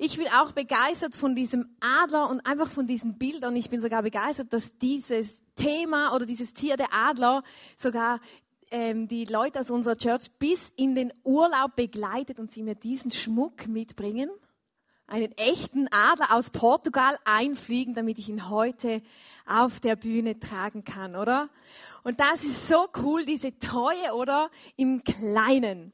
Ich 0.00 0.16
bin 0.16 0.28
auch 0.28 0.52
begeistert 0.52 1.16
von 1.16 1.34
diesem 1.34 1.74
Adler 1.80 2.30
und 2.30 2.40
einfach 2.46 2.70
von 2.70 2.86
diesen 2.86 3.18
Bildern. 3.18 3.56
Ich 3.56 3.68
bin 3.68 3.80
sogar 3.80 4.04
begeistert, 4.04 4.52
dass 4.52 4.78
dieses 4.78 5.42
Thema 5.56 6.14
oder 6.14 6.24
dieses 6.24 6.54
Tier, 6.54 6.76
der 6.76 6.94
Adler, 6.94 7.42
sogar 7.76 8.20
ähm, 8.70 9.08
die 9.08 9.24
Leute 9.24 9.58
aus 9.58 9.70
unserer 9.70 9.96
Church 9.96 10.30
bis 10.38 10.70
in 10.76 10.94
den 10.94 11.12
Urlaub 11.24 11.74
begleitet 11.74 12.38
und 12.38 12.52
sie 12.52 12.62
mir 12.62 12.76
diesen 12.76 13.10
Schmuck 13.10 13.66
mitbringen. 13.66 14.30
Einen 15.08 15.32
echten 15.36 15.88
Adler 15.90 16.32
aus 16.32 16.50
Portugal 16.50 17.18
einfliegen, 17.24 17.94
damit 17.94 18.20
ich 18.20 18.28
ihn 18.28 18.48
heute 18.48 19.02
auf 19.46 19.80
der 19.80 19.96
Bühne 19.96 20.38
tragen 20.38 20.84
kann, 20.84 21.16
oder? 21.16 21.48
Und 22.04 22.20
das 22.20 22.44
ist 22.44 22.68
so 22.68 22.86
cool, 23.02 23.24
diese 23.24 23.58
Treue, 23.58 24.14
oder? 24.14 24.48
Im 24.76 25.02
Kleinen. 25.02 25.92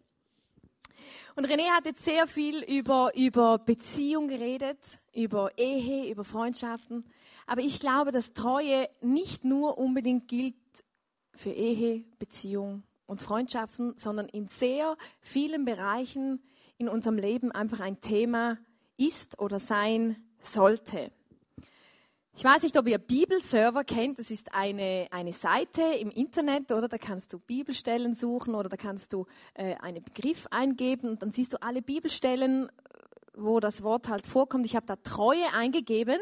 Und 1.36 1.46
René 1.46 1.68
hat 1.76 1.84
jetzt 1.84 2.04
sehr 2.04 2.28
viel 2.28 2.62
über, 2.62 3.10
über 3.16 3.58
Beziehung 3.58 4.28
geredet, 4.28 4.78
über 5.12 5.50
Ehe, 5.58 6.10
über 6.10 6.24
Freundschaften. 6.24 7.04
Aber 7.46 7.60
ich 7.60 7.80
glaube, 7.80 8.12
dass 8.12 8.34
Treue 8.34 8.88
nicht 9.00 9.44
nur 9.44 9.78
unbedingt 9.78 10.28
gilt 10.28 10.54
für 11.32 11.50
Ehe, 11.50 12.04
Beziehung 12.20 12.84
und 13.06 13.20
Freundschaften, 13.20 13.96
sondern 13.96 14.28
in 14.28 14.46
sehr 14.46 14.96
vielen 15.20 15.64
Bereichen 15.64 16.40
in 16.78 16.88
unserem 16.88 17.18
Leben 17.18 17.50
einfach 17.50 17.80
ein 17.80 18.00
Thema 18.00 18.58
ist 18.96 19.40
oder 19.40 19.58
sein 19.58 20.16
sollte. 20.38 21.10
Ich 22.36 22.42
weiß 22.42 22.64
nicht, 22.64 22.76
ob 22.76 22.88
ihr 22.88 22.98
Bibelserver 22.98 23.84
kennt. 23.84 24.18
Das 24.18 24.32
ist 24.32 24.52
eine, 24.52 25.06
eine 25.12 25.32
Seite 25.32 25.82
im 26.00 26.10
Internet, 26.10 26.72
oder? 26.72 26.88
Da 26.88 26.98
kannst 26.98 27.32
du 27.32 27.38
Bibelstellen 27.38 28.14
suchen 28.14 28.56
oder 28.56 28.68
da 28.68 28.76
kannst 28.76 29.12
du 29.12 29.26
äh, 29.54 29.76
einen 29.76 30.02
Begriff 30.02 30.48
eingeben 30.50 31.10
und 31.10 31.22
dann 31.22 31.30
siehst 31.30 31.52
du 31.52 31.62
alle 31.62 31.80
Bibelstellen, 31.80 32.72
wo 33.36 33.60
das 33.60 33.84
Wort 33.84 34.08
halt 34.08 34.26
vorkommt. 34.26 34.66
Ich 34.66 34.74
habe 34.74 34.84
da 34.84 34.96
Treue 34.96 35.46
eingegeben 35.56 36.18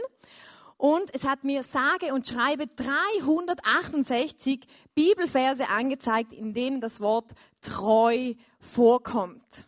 und 0.77 1.09
es 1.15 1.27
hat 1.27 1.45
mir 1.45 1.63
sage 1.63 2.13
und 2.13 2.29
schreibe 2.29 2.67
368 2.67 4.67
Bibelverse 4.95 5.71
angezeigt, 5.71 6.35
in 6.35 6.53
denen 6.53 6.83
das 6.83 7.01
Wort 7.01 7.31
treu 7.63 8.35
vorkommt. 8.61 9.67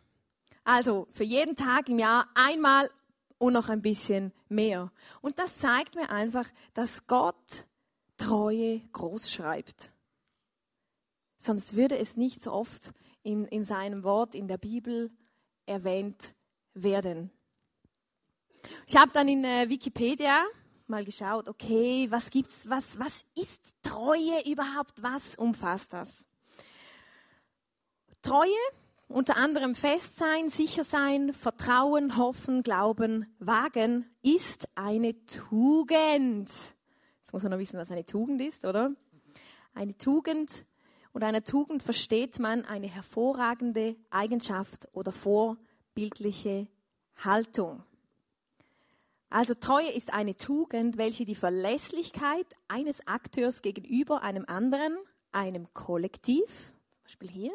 Also 0.62 1.08
für 1.10 1.24
jeden 1.24 1.56
Tag 1.56 1.88
im 1.88 1.98
Jahr 1.98 2.28
einmal 2.34 2.90
und 3.38 3.52
noch 3.52 3.68
ein 3.68 3.82
bisschen 3.82 4.32
mehr. 4.48 4.92
Und 5.20 5.38
das 5.38 5.58
zeigt 5.58 5.94
mir 5.94 6.10
einfach, 6.10 6.48
dass 6.72 7.06
Gott 7.06 7.66
Treue 8.16 8.80
groß 8.92 9.30
schreibt. 9.30 9.92
Sonst 11.36 11.76
würde 11.76 11.98
es 11.98 12.16
nicht 12.16 12.42
so 12.42 12.52
oft 12.52 12.92
in, 13.22 13.44
in 13.46 13.64
seinem 13.64 14.04
Wort, 14.04 14.34
in 14.34 14.48
der 14.48 14.58
Bibel 14.58 15.10
erwähnt 15.66 16.34
werden. 16.74 17.30
Ich 18.86 18.96
habe 18.96 19.10
dann 19.12 19.28
in 19.28 19.44
äh, 19.44 19.68
Wikipedia 19.68 20.44
mal 20.86 21.04
geschaut, 21.04 21.48
okay, 21.48 22.06
was 22.10 22.30
gibt's, 22.30 22.68
was, 22.68 22.98
was 22.98 23.24
ist 23.36 23.60
Treue 23.82 24.42
überhaupt? 24.46 25.02
Was 25.02 25.36
umfasst 25.36 25.92
das? 25.92 26.26
Treue 28.22 28.48
unter 29.08 29.36
anderem 29.36 29.74
fest 29.74 30.16
sein, 30.16 30.48
sicher 30.48 30.84
sein, 30.84 31.32
vertrauen, 31.32 32.16
hoffen, 32.16 32.62
glauben, 32.62 33.26
wagen, 33.38 34.06
ist 34.22 34.68
eine 34.74 35.14
Tugend. 35.26 36.50
Jetzt 37.20 37.32
muss 37.32 37.42
man 37.42 37.52
noch 37.52 37.58
wissen, 37.58 37.78
was 37.78 37.90
eine 37.90 38.04
Tugend 38.04 38.40
ist, 38.40 38.64
oder? 38.64 38.92
Eine 39.74 39.96
Tugend 39.96 40.64
und 41.12 41.22
einer 41.22 41.44
Tugend 41.44 41.82
versteht 41.82 42.38
man 42.38 42.64
eine 42.64 42.88
hervorragende 42.88 43.96
Eigenschaft 44.10 44.88
oder 44.92 45.12
vorbildliche 45.12 46.66
Haltung. 47.16 47.84
Also 49.30 49.54
Treue 49.54 49.90
ist 49.90 50.12
eine 50.12 50.36
Tugend, 50.36 50.96
welche 50.96 51.24
die 51.24 51.34
Verlässlichkeit 51.34 52.46
eines 52.68 53.06
Akteurs 53.06 53.62
gegenüber 53.62 54.22
einem 54.22 54.44
anderen, 54.46 54.96
einem 55.32 55.72
Kollektiv, 55.74 56.46
zum 56.46 57.02
Beispiel 57.04 57.30
hier, 57.30 57.52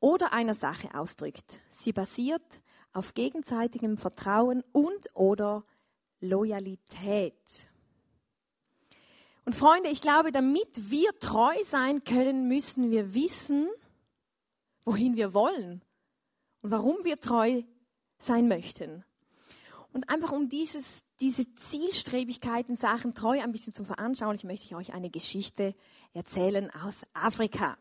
oder 0.00 0.32
einer 0.32 0.54
Sache 0.54 0.94
ausdrückt. 0.94 1.60
Sie 1.70 1.92
basiert 1.92 2.60
auf 2.92 3.14
gegenseitigem 3.14 3.96
Vertrauen 3.96 4.62
und 4.72 5.08
oder 5.14 5.64
Loyalität. 6.20 7.66
Und 9.44 9.54
Freunde, 9.54 9.88
ich 9.88 10.00
glaube, 10.00 10.30
damit 10.30 10.90
wir 10.90 11.18
treu 11.20 11.54
sein 11.64 12.04
können, 12.04 12.48
müssen 12.48 12.90
wir 12.90 13.14
wissen, 13.14 13.66
wohin 14.84 15.16
wir 15.16 15.32
wollen 15.32 15.82
und 16.60 16.70
warum 16.70 16.96
wir 17.04 17.18
treu 17.18 17.62
sein 18.18 18.48
möchten. 18.48 19.04
Und 19.92 20.10
einfach 20.10 20.32
um 20.32 20.48
dieses, 20.48 21.02
diese 21.20 21.54
Zielstrebigkeit 21.54 22.68
in 22.68 22.76
Sachen 22.76 23.14
Treu 23.14 23.40
ein 23.40 23.52
bisschen 23.52 23.72
zu 23.72 23.84
veranschaulichen, 23.84 24.48
möchte 24.48 24.66
ich 24.66 24.74
euch 24.74 24.92
eine 24.92 25.10
Geschichte 25.10 25.74
erzählen 26.12 26.70
aus 26.70 27.02
Afrika. 27.14 27.78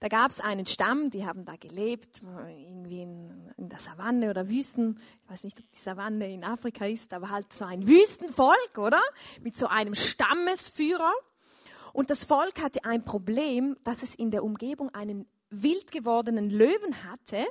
Da 0.00 0.08
gab 0.08 0.30
es 0.30 0.40
einen 0.40 0.66
Stamm, 0.66 1.10
die 1.10 1.24
haben 1.24 1.44
da 1.44 1.56
gelebt, 1.56 2.20
irgendwie 2.22 3.02
in, 3.02 3.52
in, 3.56 3.68
der 3.68 3.78
Savanne 3.78 4.28
oder 4.28 4.48
Wüsten. 4.48 5.00
Ich 5.24 5.30
weiß 5.30 5.44
nicht, 5.44 5.58
ob 5.58 5.70
die 5.70 5.78
Savanne 5.78 6.30
in 6.32 6.44
Afrika 6.44 6.84
ist, 6.84 7.14
aber 7.14 7.30
halt 7.30 7.50
so 7.52 7.64
ein 7.64 7.86
Wüstenvolk, 7.86 8.76
oder? 8.76 9.00
Mit 9.42 9.56
so 9.56 9.66
einem 9.68 9.94
Stammesführer. 9.94 11.12
Und 11.94 12.10
das 12.10 12.24
Volk 12.24 12.62
hatte 12.62 12.84
ein 12.84 13.04
Problem, 13.04 13.76
dass 13.84 14.02
es 14.02 14.14
in 14.14 14.30
der 14.30 14.44
Umgebung 14.44 14.90
einen 14.94 15.26
wild 15.48 15.90
gewordenen 15.90 16.50
Löwen 16.50 17.04
hatte, 17.04 17.46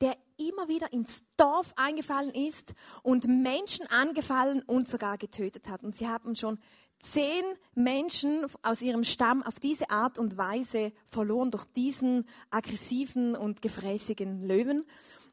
der 0.00 0.16
immer 0.36 0.68
wieder 0.68 0.92
ins 0.92 1.24
Dorf 1.36 1.72
eingefallen 1.76 2.30
ist 2.30 2.74
und 3.02 3.26
Menschen 3.26 3.86
angefallen 3.88 4.62
und 4.62 4.88
sogar 4.88 5.18
getötet 5.18 5.68
hat. 5.68 5.82
Und 5.82 5.96
sie 5.96 6.08
haben 6.08 6.36
schon 6.36 6.58
zehn 7.00 7.44
Menschen 7.74 8.46
aus 8.62 8.82
ihrem 8.82 9.04
Stamm 9.04 9.42
auf 9.42 9.58
diese 9.58 9.90
Art 9.90 10.18
und 10.18 10.36
Weise 10.36 10.92
verloren 11.06 11.50
durch 11.50 11.64
diesen 11.64 12.26
aggressiven 12.50 13.34
und 13.34 13.62
gefräßigen 13.62 14.46
Löwen. 14.46 14.84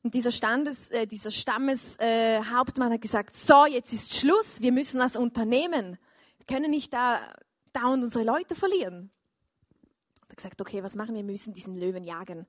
Und 0.04 0.14
dieser, 0.14 0.32
Standes, 0.32 0.90
äh, 0.90 1.06
dieser 1.08 1.32
Stammeshauptmann 1.32 2.92
äh, 2.92 2.96
hat 2.96 3.02
gesagt, 3.02 3.36
so, 3.36 3.66
jetzt 3.66 3.94
ist 3.94 4.16
Schluss, 4.16 4.62
wir 4.62 4.72
müssen 4.72 5.00
was 5.00 5.18
unternehmen. 5.18 5.98
Wir 6.38 6.46
können 6.46 6.72
nicht 6.72 6.94
da 6.94 7.20
dauernd 7.74 8.04
unsere 8.04 8.24
Leute 8.24 8.56
verlieren 8.56 9.12
gesagt, 10.38 10.62
okay, 10.62 10.84
was 10.84 10.96
machen 10.96 11.16
wir? 11.16 11.26
Wir 11.26 11.32
müssen 11.32 11.54
diesen 11.54 11.76
Löwen 11.76 12.04
jagen. 12.04 12.46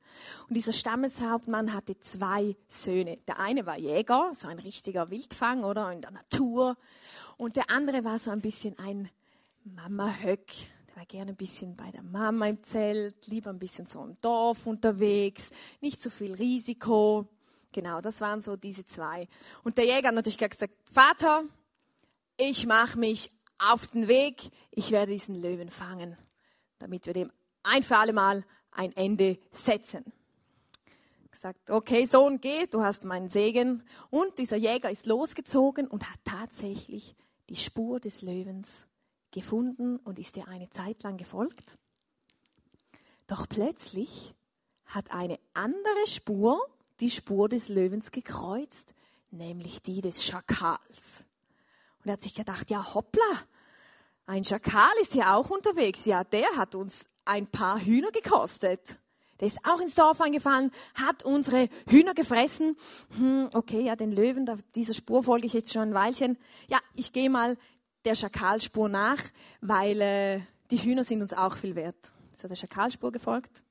Und 0.49 0.57
dieser 0.57 0.73
Stammeshauptmann 0.73 1.75
hatte 1.75 1.99
zwei 1.99 2.55
Söhne. 2.69 3.19
Der 3.27 3.41
eine 3.41 3.67
war 3.67 3.79
Jäger, 3.79 4.31
so 4.35 4.47
ein 4.47 4.59
richtiger 4.59 5.11
Wildfang, 5.11 5.65
oder 5.65 5.91
in 5.91 6.03
der 6.03 6.13
Natur. 6.13 6.77
Und 7.39 7.55
der 7.55 7.71
andere 7.71 8.03
war 8.03 8.19
so 8.19 8.33
ein 8.33 8.41
bisschen 8.41 8.77
ein 8.81 9.09
Mama-Höck. 9.63 10.47
Der 10.89 10.97
war 10.97 11.07
gerne 11.07 11.31
ein 11.31 11.37
bisschen 11.37 11.77
bei 11.77 11.89
der 11.93 12.03
Mama 12.03 12.49
im 12.49 12.65
Zelt, 12.65 13.29
lieber 13.29 13.51
ein 13.51 13.61
bisschen 13.61 13.87
so 13.87 14.03
im 14.03 14.19
Dorf 14.19 14.67
unterwegs, 14.67 15.51
nicht 15.81 16.03
so 16.03 16.11
viel 16.11 16.35
Risiko. 16.35 17.29
Genau, 17.71 18.01
das 18.01 18.21
waren 18.21 18.41
so 18.41 18.57
diese 18.57 18.85
zwei. 18.87 19.29
Und 19.63 19.79
der 19.79 19.85
Jäger 19.85 20.09
hat 20.09 20.17
natürlich 20.17 20.37
gesagt, 20.37 20.75
Vater, 20.91 21.45
ich 22.37 22.67
mache 22.67 22.99
mich 22.99 23.31
auf 23.59 23.87
den 23.87 24.09
Weg, 24.09 24.51
ich 24.73 24.91
werde 24.91 25.13
diesen 25.13 25.41
Löwen 25.41 25.71
fangen, 25.71 26.17
damit 26.81 27.07
wir 27.07 27.13
dem 27.13 27.31
ein 27.63 27.85
für 27.85 27.99
alle 27.99 28.13
Mal 28.13 28.45
ein 28.73 28.91
Ende 28.97 29.39
setzen. 29.53 30.05
Gesagt, 31.31 31.71
okay, 31.71 32.05
Sohn, 32.05 32.41
geh, 32.41 32.67
du 32.67 32.83
hast 32.83 33.05
meinen 33.05 33.29
Segen. 33.29 33.85
Und 34.11 34.39
dieser 34.39 34.57
Jäger 34.57 34.91
ist 34.91 35.07
losgezogen 35.07 35.87
und 35.87 36.11
hat 36.11 36.19
tatsächlich 36.25 37.15
die 37.49 37.57
Spur 37.57 38.01
des 38.01 38.23
Löwens 38.23 38.87
gefunden 39.31 39.97
und 39.99 40.19
ist 40.19 40.37
ihr 40.37 40.49
eine 40.49 40.71
Zeit 40.71 41.03
lang 41.03 41.17
gefolgt. 41.17 41.79
Doch 43.27 43.49
plötzlich 43.49 44.35
hat 44.87 45.11
eine 45.13 45.39
andere 45.55 46.07
Spur 46.07 46.61
die 47.01 47.11
Spur 47.11 47.49
des 47.49 47.69
Löwens 47.69 48.11
gekreuzt, 48.11 48.95
nämlich 49.31 49.83
die 49.83 50.01
des 50.01 50.25
Schakals. 50.25 51.25
Und 51.99 52.07
er 52.07 52.15
hat 52.15 52.23
sich 52.23 52.35
gedacht, 52.35 52.71
ja 52.71 52.95
hoppla, 52.95 53.43
ein 54.27 54.45
Schakal 54.45 54.93
ist 55.01 55.15
ja 55.15 55.37
auch 55.37 55.51
unterwegs. 55.51 56.05
Ja, 56.05 56.25
der 56.25 56.49
hat 56.57 56.75
uns 56.75 57.07
ein 57.25 57.47
paar 57.47 57.81
Hühner 57.81 58.11
gekostet. 58.11 58.99
Der 59.41 59.47
ist 59.47 59.59
auch 59.65 59.81
ins 59.81 59.95
Dorf 59.95 60.21
eingefallen, 60.21 60.73
hat 60.95 61.25
unsere 61.25 61.69
Hühner 61.89 62.15
gefressen. 62.15 62.77
Hm, 63.17 63.51
okay, 63.53 63.83
ja, 63.83 63.95
den 63.95 64.13
Löwen, 64.13 64.51
dieser 64.75 64.95
Spur 64.95 65.23
folge 65.23 65.47
ich 65.47 65.53
jetzt 65.53 65.73
schon 65.73 65.83
ein 65.83 65.95
Weilchen. 65.95 66.39
Ja, 66.69 66.79
ich 66.95 67.13
gehe 67.13 67.31
mal 67.31 67.57
der 68.05 68.15
Schakalspur 68.15 68.89
nach, 68.89 69.23
weil 69.61 70.01
äh, 70.01 70.41
die 70.71 70.79
Hühner 70.79 71.05
sind 71.05 71.23
uns 71.23 71.33
auch 71.33 71.57
viel 71.57 71.75
wert. 71.75 72.13
Ist 72.33 72.43
er 72.43 72.49
der 72.49 72.57
Schakalspur 72.57 73.13
gefolgt. 73.13 73.63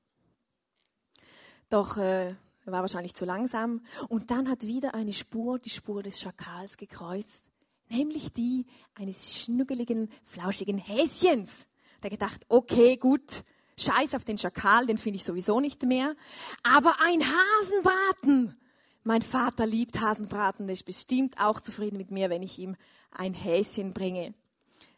Doch 1.68 1.96
äh, 1.96 2.34
er 2.68 2.72
war 2.72 2.82
wahrscheinlich 2.82 3.14
zu 3.14 3.24
langsam. 3.24 3.82
Und 4.08 4.30
dann 4.30 4.48
hat 4.48 4.66
wieder 4.66 4.94
eine 4.94 5.12
Spur, 5.12 5.58
die 5.58 5.70
Spur 5.70 6.02
des 6.02 6.20
Schakals 6.20 6.76
gekreuzt, 6.76 7.44
nämlich 7.88 8.32
die 8.32 8.66
eines 8.94 9.38
schnuggeligen, 9.38 10.10
flauschigen 10.24 10.78
Häschens. 10.78 11.66
Der 12.02 12.10
gedacht, 12.10 12.44
okay, 12.48 12.96
gut, 12.96 13.42
scheiß 13.80 14.14
auf 14.14 14.24
den 14.24 14.38
Schakal, 14.38 14.86
den 14.86 14.98
finde 14.98 15.16
ich 15.16 15.24
sowieso 15.24 15.60
nicht 15.60 15.82
mehr. 15.82 16.14
Aber 16.62 16.96
ein 17.00 17.20
Hasenbraten. 17.22 18.56
Mein 19.04 19.22
Vater 19.22 19.66
liebt 19.66 20.00
Hasenbraten, 20.00 20.66
der 20.66 20.74
ist 20.74 20.84
bestimmt 20.84 21.38
auch 21.40 21.60
zufrieden 21.60 21.96
mit 21.96 22.10
mir, 22.10 22.30
wenn 22.30 22.42
ich 22.42 22.58
ihm 22.58 22.76
ein 23.10 23.32
Häschen 23.32 23.92
bringe. 23.92 24.34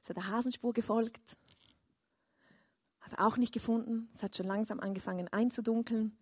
Ist 0.02 0.10
er 0.10 0.14
der 0.14 0.28
Hasenspur 0.28 0.72
gefolgt? 0.72 1.36
Hat 3.00 3.18
auch 3.18 3.36
nicht 3.36 3.52
gefunden. 3.52 4.08
Es 4.14 4.22
hat 4.22 4.36
schon 4.36 4.46
langsam 4.46 4.80
angefangen 4.80 5.28
einzudunkeln. 5.28 6.16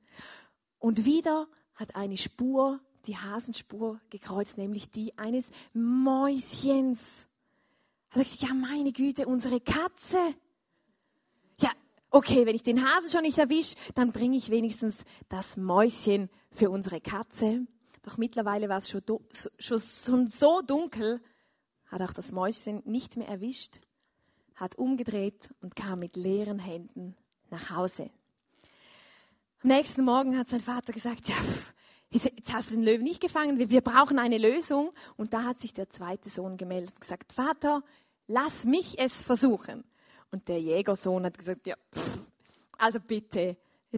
Und 0.79 1.05
wieder 1.05 1.49
hat 1.75 1.97
eine 1.97 2.16
Spur, 2.16 2.81
die 3.07 3.16
Hasenspur 3.16 4.01
gekreuzt, 4.11 4.59
nämlich 4.59 4.90
die 4.90 5.16
eines 5.16 5.51
Mäuschens. 5.73 7.27
Er 8.11 8.25
sagt, 8.25 8.42
ja 8.42 8.55
meine 8.55 8.92
Güte, 8.92 9.27
unsere 9.27 9.61
Katze 9.61 10.18
okay, 12.11 12.47
wenn 12.47 12.55
ich 12.55 12.62
den 12.62 12.85
Hasen 12.85 13.11
schon 13.11 13.23
nicht 13.23 13.38
erwische, 13.38 13.77
dann 13.94 14.12
bringe 14.12 14.37
ich 14.37 14.51
wenigstens 14.51 14.97
das 15.29 15.57
Mäuschen 15.57 16.31
für 16.51 16.71
unsere 16.71 17.01
Katze. 17.01 17.66
Doch 18.03 18.16
mittlerweile 18.16 18.68
war 18.68 18.79
es 18.79 18.88
schon, 18.88 19.03
schon, 19.59 19.81
schon 19.81 20.27
so 20.29 20.62
dunkel, 20.62 21.21
hat 21.87 22.03
auch 22.03 22.12
das 22.12 22.33
Mäuschen 22.33 22.83
nicht 22.85 23.16
mehr 23.16 23.29
erwischt, 23.29 23.81
hat 24.55 24.77
umgedreht 24.77 25.51
und 25.61 25.77
kam 25.77 26.01
mit 26.01 26.16
leeren 26.16 26.59
Händen 26.59 27.16
nach 27.51 27.71
Hause. 27.71 28.11
Am 29.62 29.71
nächsten 29.71 30.05
Morgen 30.05 30.38
hat 30.38 30.49
sein 30.49 30.61
Vater 30.61 30.92
gesagt, 30.92 31.29
ja, 31.29 31.35
jetzt, 32.11 32.53
hast 32.53 32.71
du 32.71 32.77
den 32.77 32.85
Löwen 32.85 33.05
nicht 33.05 33.21
gefangen, 33.21 33.59
wir 33.59 33.81
brauchen 33.81 34.18
eine 34.18 34.38
Lösung. 34.38 34.92
Und 35.16 35.33
da 35.33 35.44
hat 35.44 35.61
sich 35.61 35.75
der 35.75 35.90
zweite 35.90 36.29
Sohn 36.29 36.57
gemeldet 36.57 36.92
und 36.94 37.01
gesagt, 37.01 37.33
Vater, 37.33 37.83
lass 38.27 38.64
mich 38.64 38.99
es 38.99 39.23
versuchen. 39.23 39.85
Und 40.31 40.49
der 40.49 40.61
Jägersohn 40.61 41.25
hat 41.25 41.38
gesagt, 41.38 41.67
ja, 41.67 41.77
pff, 41.95 42.19
also 42.79 43.01
bitte, 43.01 43.57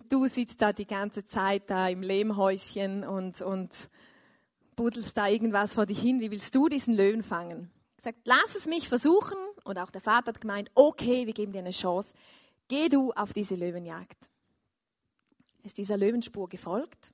du 0.09 0.29
sitzt 0.29 0.63
da 0.63 0.73
die 0.73 0.87
ganze 0.87 1.25
Zeit 1.25 1.69
da 1.69 1.89
im 1.89 2.03
Lehmhäuschen 2.03 3.05
und, 3.05 3.43
und 3.43 3.71
buddelst 4.77 5.17
da 5.17 5.29
irgendwas 5.29 5.75
vor 5.75 5.87
dich 5.87 6.01
hin. 6.01 6.21
Wie 6.21 6.31
willst 6.31 6.55
du 6.55 6.69
diesen 6.69 6.95
Löwen 6.95 7.23
fangen? 7.23 7.71
Gesagt, 7.97 8.21
lass 8.25 8.55
es 8.55 8.67
mich 8.67 8.89
versuchen. 8.89 9.37
Und 9.65 9.79
auch 9.79 9.91
der 9.91 10.01
Vater 10.01 10.33
hat 10.33 10.41
gemeint, 10.41 10.71
okay, 10.75 11.27
wir 11.27 11.35
geben 11.35 11.53
dir 11.53 11.59
eine 11.59 11.73
Chance. 11.73 12.15
Geh 12.69 12.89
du 12.89 13.13
auf 13.13 13.33
diese 13.33 13.57
Löwenjagd. 13.57 14.31
Ist 15.65 15.77
dieser 15.77 15.99
Löwenspur 15.99 16.47
gefolgt, 16.47 17.13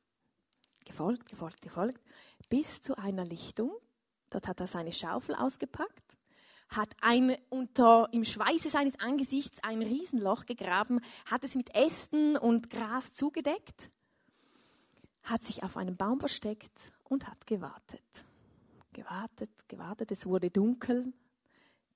gefolgt, 0.85 1.29
gefolgt, 1.29 1.63
gefolgt, 1.63 2.01
bis 2.49 2.83
zu 2.83 2.97
einer 2.97 3.25
Lichtung. 3.25 3.73
Dort 4.31 4.47
hat 4.47 4.61
er 4.61 4.69
seine 4.69 4.93
Schaufel 4.93 5.35
ausgepackt 5.35 6.16
hat 6.69 6.95
ein, 7.01 7.37
unter, 7.49 8.09
im 8.13 8.25
Schweiße 8.25 8.69
seines 8.69 8.99
Angesichts 8.99 9.63
ein 9.63 9.83
Riesenloch 9.83 10.47
gegraben, 10.47 11.01
hat 11.25 11.45
es 11.45 11.55
mit 11.55 11.75
Ästen 11.75 12.37
und 12.37 12.71
Gras 12.71 13.13
zugedeckt, 13.13 13.91
hat 15.23 15.43
sich 15.43 15.63
auf 15.63 15.77
einem 15.77 15.97
Baum 15.97 16.21
versteckt 16.21 16.93
und 17.05 17.29
hat 17.29 17.47
gewartet. 17.47 18.25
Gewartet, 18.93 19.51
gewartet, 19.69 20.11
es 20.11 20.27
wurde 20.27 20.51
dunkel, 20.51 21.13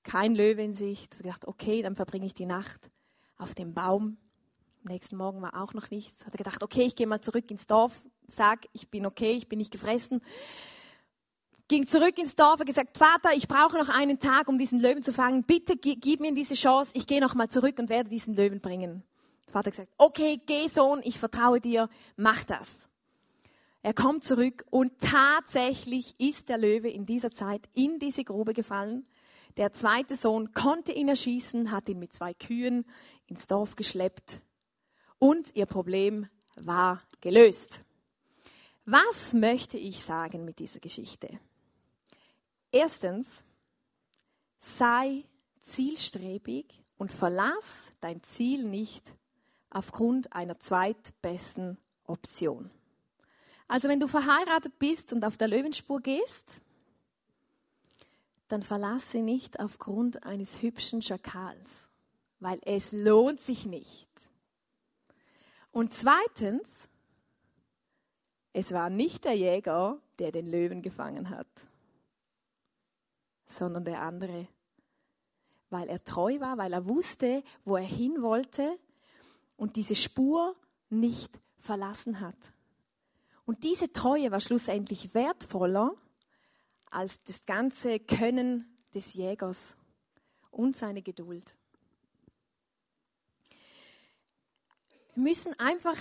kein 0.03 0.35
Löwe 0.35 0.63
in 0.63 0.73
Sicht. 0.73 1.13
Hat 1.13 1.23
gedacht, 1.23 1.47
okay, 1.47 1.81
dann 1.81 1.95
verbringe 1.95 2.25
ich 2.25 2.33
die 2.33 2.45
Nacht 2.45 2.91
auf 3.37 3.55
dem 3.55 3.73
Baum. 3.73 4.17
Am 4.83 4.91
nächsten 4.91 5.15
Morgen 5.15 5.41
war 5.41 5.61
auch 5.61 5.73
noch 5.73 5.91
nichts. 5.91 6.25
Hat 6.25 6.33
gedacht, 6.37 6.63
okay, 6.63 6.83
ich 6.83 6.95
gehe 6.95 7.07
mal 7.07 7.21
zurück 7.21 7.49
ins 7.51 7.67
Dorf, 7.67 8.03
sag, 8.27 8.65
ich 8.73 8.89
bin 8.89 9.05
okay, 9.05 9.33
ich 9.33 9.47
bin 9.47 9.59
nicht 9.59 9.71
gefressen 9.71 10.21
ging 11.71 11.87
zurück 11.87 12.17
ins 12.17 12.35
Dorf 12.35 12.59
und 12.59 12.65
gesagt, 12.65 12.97
Vater, 12.97 13.29
ich 13.33 13.47
brauche 13.47 13.77
noch 13.77 13.87
einen 13.87 14.19
Tag, 14.19 14.49
um 14.49 14.57
diesen 14.57 14.81
Löwen 14.81 15.03
zu 15.03 15.13
fangen. 15.13 15.43
Bitte 15.43 15.77
gib 15.77 16.19
mir 16.19 16.33
diese 16.33 16.53
Chance. 16.53 16.91
Ich 16.95 17.07
gehe 17.07 17.21
noch 17.21 17.33
mal 17.33 17.47
zurück 17.47 17.79
und 17.79 17.87
werde 17.87 18.09
diesen 18.09 18.35
Löwen 18.35 18.59
bringen. 18.59 19.03
Der 19.47 19.53
Vater 19.53 19.71
gesagt, 19.71 19.89
okay, 19.97 20.37
geh 20.45 20.67
Sohn, 20.67 20.99
ich 21.05 21.17
vertraue 21.17 21.61
dir, 21.61 21.87
mach 22.17 22.43
das. 22.43 22.89
Er 23.83 23.93
kommt 23.93 24.25
zurück 24.25 24.65
und 24.69 24.91
tatsächlich 24.99 26.19
ist 26.19 26.49
der 26.49 26.57
Löwe 26.57 26.89
in 26.89 27.05
dieser 27.05 27.31
Zeit 27.31 27.61
in 27.73 27.99
diese 27.99 28.25
Grube 28.25 28.53
gefallen. 28.53 29.07
Der 29.55 29.71
zweite 29.71 30.15
Sohn 30.15 30.51
konnte 30.51 30.91
ihn 30.91 31.07
erschießen, 31.07 31.71
hat 31.71 31.87
ihn 31.87 31.99
mit 31.99 32.11
zwei 32.11 32.33
Kühen 32.33 32.83
ins 33.27 33.47
Dorf 33.47 33.77
geschleppt 33.77 34.41
und 35.19 35.55
ihr 35.55 35.67
Problem 35.67 36.27
war 36.55 37.01
gelöst. 37.21 37.85
Was 38.83 39.33
möchte 39.33 39.77
ich 39.77 40.01
sagen 40.01 40.43
mit 40.43 40.59
dieser 40.59 40.81
Geschichte? 40.81 41.39
Erstens, 42.71 43.43
sei 44.59 45.23
zielstrebig 45.59 46.83
und 46.97 47.11
verlass 47.11 47.91
dein 47.99 48.23
Ziel 48.23 48.63
nicht 48.63 49.15
aufgrund 49.69 50.33
einer 50.33 50.59
zweitbesten 50.59 51.77
Option. 52.05 52.69
Also 53.67 53.87
wenn 53.87 53.99
du 53.99 54.07
verheiratet 54.07 54.77
bist 54.79 55.13
und 55.13 55.23
auf 55.23 55.37
der 55.37 55.47
Löwenspur 55.47 56.01
gehst, 56.01 56.61
dann 58.49 58.63
verlass 58.63 59.11
sie 59.11 59.21
nicht 59.21 59.59
aufgrund 59.59 60.23
eines 60.23 60.61
hübschen 60.61 61.01
Schakals, 61.01 61.89
weil 62.39 62.59
es 62.65 62.91
lohnt 62.91 63.39
sich 63.39 63.65
nicht. 63.65 64.09
Und 65.71 65.93
zweitens, 65.93 66.89
es 68.51 68.73
war 68.73 68.89
nicht 68.89 69.23
der 69.23 69.35
Jäger, 69.35 69.97
der 70.19 70.33
den 70.33 70.47
Löwen 70.47 70.81
gefangen 70.81 71.29
hat, 71.29 71.47
sondern 73.51 73.85
der 73.85 74.01
andere, 74.01 74.47
weil 75.69 75.89
er 75.89 76.03
treu 76.03 76.39
war, 76.39 76.57
weil 76.57 76.73
er 76.73 76.87
wusste, 76.87 77.43
wo 77.65 77.75
er 77.75 77.83
hin 77.83 78.21
wollte 78.21 78.77
und 79.57 79.75
diese 79.75 79.95
Spur 79.95 80.55
nicht 80.89 81.39
verlassen 81.57 82.19
hat. 82.19 82.35
Und 83.45 83.63
diese 83.63 83.91
Treue 83.91 84.31
war 84.31 84.39
schlussendlich 84.39 85.13
wertvoller 85.13 85.95
als 86.89 87.23
das 87.23 87.45
ganze 87.45 87.99
Können 87.99 88.77
des 88.93 89.13
Jägers 89.13 89.75
und 90.51 90.75
seine 90.75 91.01
Geduld. 91.01 91.55
Wir 95.13 95.23
müssen 95.23 95.57
einfach 95.59 95.97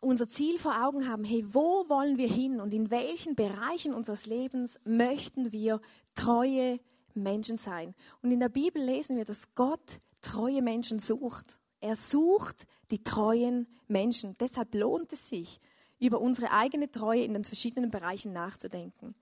unser 0.00 0.28
Ziel 0.28 0.58
vor 0.58 0.84
Augen 0.84 1.08
haben, 1.08 1.24
hey, 1.24 1.44
wo 1.48 1.88
wollen 1.88 2.18
wir 2.18 2.28
hin 2.28 2.60
und 2.60 2.74
in 2.74 2.90
welchen 2.90 3.34
Bereichen 3.34 3.92
unseres 3.92 4.26
Lebens 4.26 4.80
möchten 4.84 5.52
wir 5.52 5.80
treue 6.14 6.80
Menschen 7.14 7.58
sein. 7.58 7.94
Und 8.22 8.30
in 8.30 8.40
der 8.40 8.48
Bibel 8.48 8.82
lesen 8.82 9.16
wir, 9.16 9.24
dass 9.24 9.54
Gott 9.54 9.98
treue 10.20 10.62
Menschen 10.62 10.98
sucht. 10.98 11.46
Er 11.80 11.96
sucht 11.96 12.66
die 12.90 13.02
treuen 13.02 13.66
Menschen. 13.88 14.34
Deshalb 14.40 14.74
lohnt 14.74 15.12
es 15.12 15.28
sich, 15.28 15.60
über 15.98 16.20
unsere 16.20 16.50
eigene 16.50 16.90
Treue 16.90 17.22
in 17.22 17.34
den 17.34 17.44
verschiedenen 17.44 17.90
Bereichen 17.90 18.32
nachzudenken. 18.32 19.14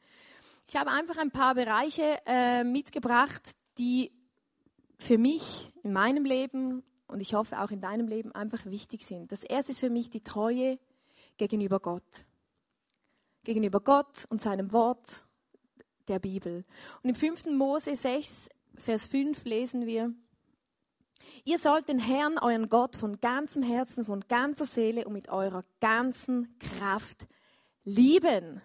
Ich 0.69 0.77
habe 0.77 0.91
einfach 0.91 1.17
ein 1.17 1.31
paar 1.31 1.55
Bereiche 1.55 2.19
äh, 2.27 2.65
mitgebracht, 2.65 3.43
die 3.79 4.12
für 4.99 5.19
mich 5.19 5.73
in 5.83 5.93
meinem 5.93 6.25
Leben 6.25 6.83
und 7.12 7.20
ich 7.20 7.35
hoffe 7.35 7.61
auch 7.61 7.70
in 7.70 7.81
deinem 7.81 8.09
Leben 8.09 8.33
einfach 8.33 8.64
wichtig 8.66 9.07
sind. 9.07 9.31
Das 9.33 9.44
erste 9.44 9.72
ist 9.72 9.81
für 9.81 9.90
mich 9.90 10.11
die 10.11 10.22
Treue 10.22 10.79
gegenüber 11.37 11.81
Gott. 11.81 12.25
Gegenüber 13.44 13.81
Gott 13.81 14.27
und 14.29 14.42
seinem 14.42 14.72
Wort 14.72 15.25
der 16.09 16.18
Bibel. 16.18 16.64
Und 17.03 17.11
im 17.11 17.14
5. 17.14 17.46
Mose 17.46 17.96
6, 17.96 18.48
Vers 18.77 19.07
5 19.07 19.44
lesen 19.44 19.87
wir, 19.87 20.12
Ihr 21.44 21.59
sollt 21.59 21.88
den 21.88 21.98
Herrn, 21.98 22.38
euren 22.38 22.68
Gott, 22.68 22.96
von 22.96 23.20
ganzem 23.20 23.62
Herzen, 23.62 24.05
von 24.05 24.20
ganzer 24.29 24.66
Seele 24.66 25.05
und 25.05 25.12
mit 25.12 25.29
eurer 25.29 25.64
ganzen 25.81 26.59
Kraft 26.59 27.27
lieben. 27.85 28.61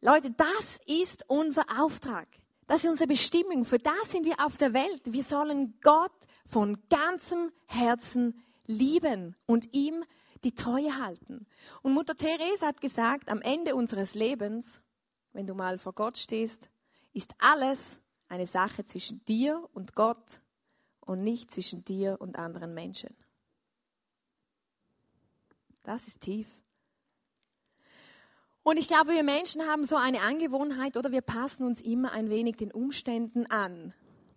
Leute, 0.00 0.30
das 0.30 0.78
ist 0.86 1.24
unser 1.28 1.64
Auftrag. 1.80 2.28
Das 2.66 2.82
ist 2.82 2.90
unsere 2.90 3.08
Bestimmung. 3.08 3.64
Für 3.64 3.78
das 3.78 4.10
sind 4.10 4.24
wir 4.24 4.44
auf 4.44 4.56
der 4.58 4.72
Welt. 4.72 5.02
Wir 5.04 5.22
sollen 5.22 5.78
Gott 5.82 6.12
von 6.48 6.78
ganzem 6.88 7.52
Herzen 7.66 8.42
lieben 8.66 9.36
und 9.46 9.72
ihm 9.72 10.04
die 10.44 10.54
Treue 10.54 10.98
halten. 11.00 11.46
Und 11.82 11.94
Mutter 11.94 12.16
Therese 12.16 12.66
hat 12.66 12.80
gesagt, 12.80 13.30
am 13.30 13.40
Ende 13.40 13.74
unseres 13.74 14.14
Lebens, 14.14 14.80
wenn 15.32 15.46
du 15.46 15.54
mal 15.54 15.78
vor 15.78 15.92
Gott 15.92 16.18
stehst, 16.18 16.70
ist 17.12 17.34
alles 17.38 18.00
eine 18.28 18.46
Sache 18.46 18.84
zwischen 18.84 19.24
dir 19.24 19.68
und 19.72 19.94
Gott 19.94 20.40
und 21.00 21.22
nicht 21.22 21.50
zwischen 21.50 21.84
dir 21.84 22.20
und 22.20 22.36
anderen 22.36 22.74
Menschen. 22.74 23.14
Das 25.84 26.08
ist 26.08 26.20
tief. 26.20 26.48
Und 28.66 28.78
ich 28.78 28.88
glaube, 28.88 29.12
wir 29.12 29.22
Menschen 29.22 29.62
haben 29.68 29.84
so 29.84 29.94
eine 29.94 30.22
Angewohnheit 30.22 30.96
oder 30.96 31.12
wir 31.12 31.20
passen 31.20 31.64
uns 31.64 31.80
immer 31.80 32.10
ein 32.10 32.30
wenig 32.30 32.56
den 32.56 32.72
Umständen 32.72 33.46
an. 33.46 33.94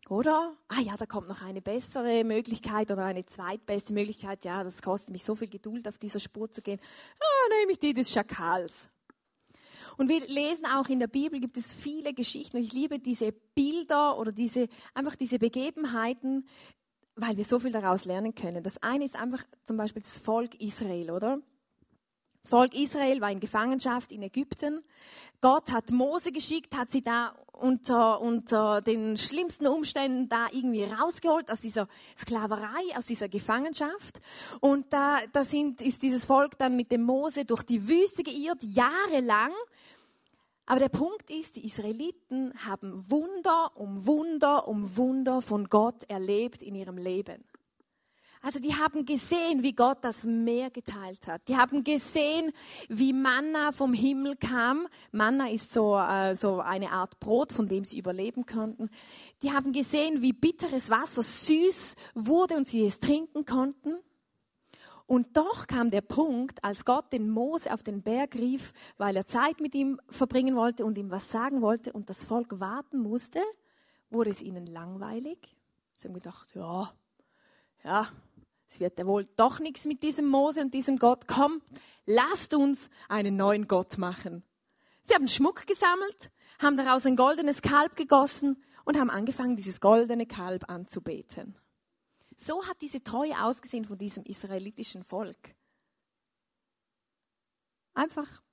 Oder? 0.07 0.55
Ah 0.67 0.81
ja, 0.81 0.95
da 0.97 1.07
kommt 1.07 1.27
noch 1.27 1.41
eine 1.41 1.63
bessere 1.63 2.23
Möglichkeit 2.23 2.91
oder 2.91 3.05
eine 3.05 3.25
zweitbeste 3.25 3.91
Möglichkeit. 3.91 4.45
Ja, 4.45 4.63
das 4.63 4.83
kostet 4.83 5.13
mich 5.13 5.23
so 5.23 5.33
viel 5.33 5.49
Geduld, 5.49 5.87
auf 5.87 5.97
dieser 5.97 6.19
Spur 6.19 6.51
zu 6.51 6.61
gehen. 6.61 6.79
Ah, 7.19 7.49
nehme 7.59 7.71
ich 7.71 7.79
die 7.79 7.95
des 7.95 8.11
Schakals. 8.11 8.89
Und 9.97 10.09
wir 10.09 10.19
lesen 10.27 10.67
auch 10.67 10.89
in 10.89 10.99
der 10.99 11.07
Bibel 11.07 11.39
gibt 11.39 11.57
es 11.57 11.73
viele 11.73 12.13
Geschichten. 12.13 12.57
Und 12.57 12.63
ich 12.63 12.73
liebe 12.73 12.99
diese 12.99 13.31
Bilder 13.31 14.19
oder 14.19 14.31
diese, 14.31 14.67
einfach 14.93 15.15
diese 15.15 15.39
Begebenheiten, 15.39 16.47
weil 17.15 17.35
wir 17.35 17.45
so 17.45 17.59
viel 17.59 17.71
daraus 17.71 18.05
lernen 18.05 18.35
können. 18.35 18.61
Das 18.61 18.77
eine 18.83 19.05
ist 19.05 19.15
einfach 19.15 19.43
zum 19.63 19.77
Beispiel 19.77 20.03
das 20.03 20.19
Volk 20.19 20.53
Israel, 20.61 21.09
oder? 21.09 21.41
Das 22.41 22.49
Volk 22.49 22.73
Israel 22.73 23.19
war 23.21 23.32
in 23.32 23.39
Gefangenschaft 23.39 24.12
in 24.12 24.23
Ägypten. 24.23 24.84
Gott 25.41 25.71
hat 25.71 25.91
Mose 25.91 26.32
geschickt, 26.32 26.75
hat 26.75 26.91
sie 26.91 27.02
da 27.02 27.36
unter, 27.52 28.21
unter 28.21 28.82
den 28.82 29.17
schlimmsten 29.17 29.67
Umständen 29.67 30.30
da 30.30 30.47
irgendwie 30.52 30.84
rausgeholt 30.84 31.52
aus 31.52 31.62
dieser 31.62 31.88
Sklaverei, 32.17 32.97
aus 32.97 33.06
dieser 33.06 33.28
Gefangenschaft. 33.28 34.21
Und 34.62 34.91
da, 34.91 35.19
da 35.34 35.43
sind, 35.43 35.82
ist 35.82 36.02
dieses 36.02 36.25
Volk 36.25 36.58
dann 36.58 36.75
mit 36.75 36.91
dem 36.91 37.04
Mose 37.04 37.45
durch 37.45 37.63
die 37.63 37.88
Wüste 37.88 38.23
geirrt, 38.23 38.63
jahrelang. 38.63 39.52
Aber 40.65 40.80
der 40.80 40.89
Punkt 40.89 41.30
ist, 41.30 41.56
die 41.56 41.65
Israeliten 41.65 42.54
haben 42.65 43.10
Wunder 43.10 43.71
um 43.75 44.06
Wunder 44.06 44.67
um 44.67 44.95
Wunder 44.95 45.41
von 45.41 45.67
Gott 45.67 46.04
erlebt 46.08 46.62
in 46.62 46.75
ihrem 46.75 46.97
Leben. 46.97 47.43
Also 48.41 48.60
die 48.60 48.73
haben 48.73 49.06
gesehen, 49.06 49.63
wie 49.63 49.73
Gott 49.73 49.97
das 50.02 50.23
Meer 50.23 50.69
geteilt 50.69 51.28
hat. 51.28 51.47
Die 51.49 51.58
haben 51.58 51.84
gesehen, 51.84 52.54
wie 52.88 53.12
Manna 53.12 53.73
vom 53.73 53.93
Himmel 53.93 54.38
kam. 54.38 54.88
Manna 55.12 55.49
ist 55.49 55.73
so, 55.73 55.97
äh, 55.97 56.36
so 56.36 56.62
eine 56.62 56.91
Art 56.91 57.19
Brot, 57.19 57.52
von 57.52 57.67
dem 57.67 57.84
sie 57.84 57.99
überleben 57.99 58.45
konnten. 58.45 58.89
Die 59.41 59.52
haben 59.52 59.73
gesehen, 59.73 60.21
wie 60.21 60.32
bitteres 60.32 60.89
Wasser 60.89 61.21
süß 61.21 61.95
wurde 62.15 62.56
und 62.56 62.69
sie 62.69 62.86
es 62.86 62.99
trinken 62.99 63.45
konnten. 63.45 63.97
Und 65.06 65.36
doch 65.36 65.67
kam 65.67 65.89
der 65.89 66.02
Punkt, 66.02 66.63
als 66.63 66.86
Gott 66.86 67.12
den 67.12 67.32
Mose 67.32 67.73
auf 67.73 67.82
den 67.82 68.04
Berg 68.04 68.36
rief, 68.36 68.73
weil 68.97 69.17
er 69.17 69.25
Zeit 69.25 69.60
mit 69.60 69.73
ihm 69.73 69.99
verbringen 70.08 70.56
wollte 70.56 70.86
und 70.86 70.97
ihm 70.97 71.10
was 71.10 71.32
sagen 71.32 71.62
wollte 71.62 71.91
und 71.91 72.10
das 72.10 72.23
Volk 72.23 72.60
warten 72.60 72.99
musste, 72.99 73.41
wurde 74.12 74.30
es 74.30 74.41
ihnen 74.41 74.67
langweilig. 74.67 75.58
Sie 75.93 76.08
haben 76.08 76.13
gedacht, 76.13 76.54
ja, 76.54 76.93
ja, 77.84 78.08
es 78.69 78.79
wird 78.79 78.99
ja 78.99 79.08
wohl 79.08 79.25
doch 79.36 79.60
nichts 79.60 79.86
mit 79.86 80.03
diesem 80.03 80.27
Mose 80.27 80.62
und 80.62 80.75
diesem 80.75 80.97
Gott. 80.97 81.27
Komm, 81.27 81.62
lasst 82.05 82.53
uns 82.53 82.91
einen 83.08 83.36
neuen 83.36 83.67
Gott 83.67 83.97
machen. 83.97 84.43
Sie 85.03 85.15
haben 85.15 85.27
Schmuck 85.27 85.65
gesammelt, 85.65 86.32
haben 86.62 86.77
daraus 86.77 87.08
ein 87.08 87.15
goldenes 87.15 87.63
Kalb 87.63 87.95
gegossen 87.95 88.63
und 88.86 88.99
haben 88.99 89.10
angefangen, 89.10 89.55
dieses 89.55 89.82
goldene 89.82 90.27
Kalb 90.27 90.69
anzubeten. 90.69 91.58
So 92.38 92.63
hat 92.67 92.79
diese 92.82 93.03
Treue 93.03 93.34
ausgesehen 93.43 93.86
von 93.86 93.97
diesem 93.97 94.23
israelitischen 94.23 95.03
Volk. 95.03 95.55
Einfach 97.95 98.43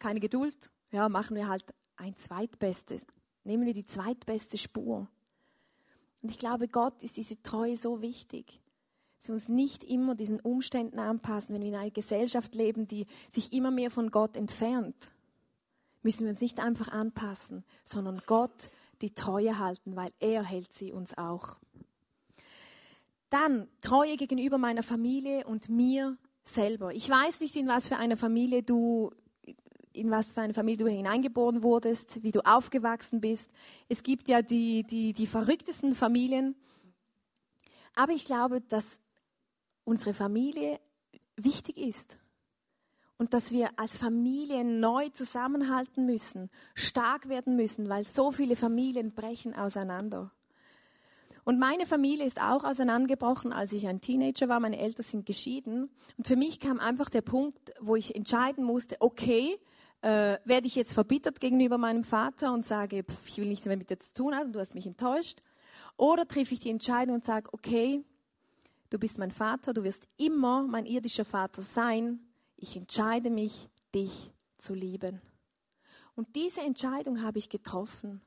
keine 0.00 0.18
Geduld. 0.18 0.56
Ja, 0.90 1.08
machen 1.08 1.36
wir 1.36 1.46
halt 1.46 1.64
ein 1.96 2.16
zweitbestes. 2.16 3.02
Nehmen 3.44 3.66
wir 3.66 3.72
die 3.72 3.86
zweitbeste 3.86 4.58
Spur. 4.58 5.08
Und 6.22 6.30
ich 6.30 6.38
glaube, 6.38 6.66
Gott 6.66 7.04
ist 7.04 7.16
diese 7.16 7.40
Treue 7.40 7.76
so 7.76 8.02
wichtig 8.02 8.60
sie 9.20 9.32
uns 9.32 9.48
nicht 9.48 9.84
immer 9.84 10.14
diesen 10.14 10.40
Umständen 10.40 10.98
anpassen, 10.98 11.54
wenn 11.54 11.62
wir 11.62 11.68
in 11.68 11.74
einer 11.74 11.90
Gesellschaft 11.90 12.54
leben, 12.54 12.88
die 12.88 13.06
sich 13.30 13.52
immer 13.52 13.70
mehr 13.70 13.90
von 13.90 14.10
Gott 14.10 14.36
entfernt, 14.36 14.96
müssen 16.02 16.20
wir 16.20 16.30
uns 16.30 16.40
nicht 16.40 16.58
einfach 16.58 16.88
anpassen, 16.88 17.64
sondern 17.84 18.22
Gott 18.26 18.70
die 19.02 19.14
Treue 19.14 19.58
halten, 19.58 19.94
weil 19.94 20.10
er 20.20 20.42
hält 20.42 20.72
sie 20.72 20.92
uns 20.92 21.16
auch. 21.16 21.58
Dann 23.28 23.68
Treue 23.80 24.16
gegenüber 24.16 24.58
meiner 24.58 24.82
Familie 24.82 25.46
und 25.46 25.68
mir 25.68 26.16
selber. 26.42 26.92
Ich 26.94 27.08
weiß 27.08 27.40
nicht, 27.40 27.54
in 27.56 27.68
was 27.68 27.88
für 27.88 27.96
eine 27.96 28.16
Familie 28.16 28.62
du 28.62 29.10
in 29.92 30.10
was 30.10 30.32
für 30.32 30.40
eine 30.40 30.54
Familie 30.54 30.84
du 30.84 30.86
hineingeboren 30.86 31.64
wurdest, 31.64 32.22
wie 32.22 32.30
du 32.30 32.46
aufgewachsen 32.46 33.20
bist. 33.20 33.50
Es 33.88 34.04
gibt 34.04 34.28
ja 34.28 34.40
die, 34.40 34.84
die, 34.84 35.12
die 35.12 35.26
verrücktesten 35.26 35.96
Familien. 35.96 36.54
Aber 37.96 38.12
ich 38.12 38.24
glaube, 38.24 38.60
dass 38.60 39.00
unsere 39.84 40.14
Familie 40.14 40.80
wichtig 41.36 41.78
ist 41.78 42.18
und 43.18 43.34
dass 43.34 43.52
wir 43.52 43.68
als 43.76 43.98
Familie 43.98 44.64
neu 44.64 45.10
zusammenhalten 45.10 46.06
müssen, 46.06 46.50
stark 46.74 47.28
werden 47.28 47.54
müssen, 47.54 47.88
weil 47.88 48.04
so 48.04 48.32
viele 48.32 48.56
Familien 48.56 49.10
brechen 49.10 49.54
auseinander. 49.54 50.32
Und 51.44 51.58
meine 51.58 51.84
Familie 51.84 52.24
ist 52.24 52.40
auch 52.40 52.64
auseinandergebrochen, 52.64 53.52
als 53.52 53.72
ich 53.72 53.86
ein 53.88 54.00
Teenager 54.00 54.48
war. 54.48 54.60
Meine 54.60 54.78
Eltern 54.78 55.04
sind 55.04 55.26
geschieden. 55.26 55.90
Und 56.16 56.26
für 56.26 56.36
mich 56.36 56.60
kam 56.60 56.78
einfach 56.78 57.10
der 57.10 57.22
Punkt, 57.22 57.72
wo 57.80 57.96
ich 57.96 58.14
entscheiden 58.14 58.64
musste, 58.64 58.96
okay, 59.00 59.58
äh, 60.02 60.38
werde 60.44 60.66
ich 60.66 60.74
jetzt 60.74 60.94
verbittert 60.94 61.40
gegenüber 61.40 61.76
meinem 61.76 62.04
Vater 62.04 62.52
und 62.52 62.64
sage, 62.64 63.04
pff, 63.04 63.28
ich 63.28 63.38
will 63.38 63.48
nichts 63.48 63.66
mehr 63.66 63.76
mit 63.76 63.90
dir 63.90 63.98
zu 63.98 64.14
tun 64.14 64.34
haben, 64.34 64.52
du 64.52 64.60
hast 64.60 64.74
mich 64.74 64.86
enttäuscht. 64.86 65.42
Oder 65.96 66.26
treffe 66.26 66.54
ich 66.54 66.60
die 66.60 66.70
Entscheidung 66.70 67.16
und 67.16 67.24
sage, 67.24 67.50
okay, 67.52 68.02
du 68.90 68.98
bist 68.98 69.18
mein 69.18 69.30
Vater, 69.30 69.72
du 69.72 69.84
wirst 69.84 70.06
immer 70.18 70.62
mein 70.62 70.84
irdischer 70.84 71.24
Vater 71.24 71.62
sein. 71.62 72.20
Ich 72.56 72.76
entscheide 72.76 73.30
mich, 73.30 73.68
dich 73.94 74.32
zu 74.58 74.74
lieben. 74.74 75.22
Und 76.14 76.36
diese 76.36 76.60
Entscheidung 76.60 77.22
habe 77.22 77.38
ich 77.38 77.48
getroffen. 77.48 78.20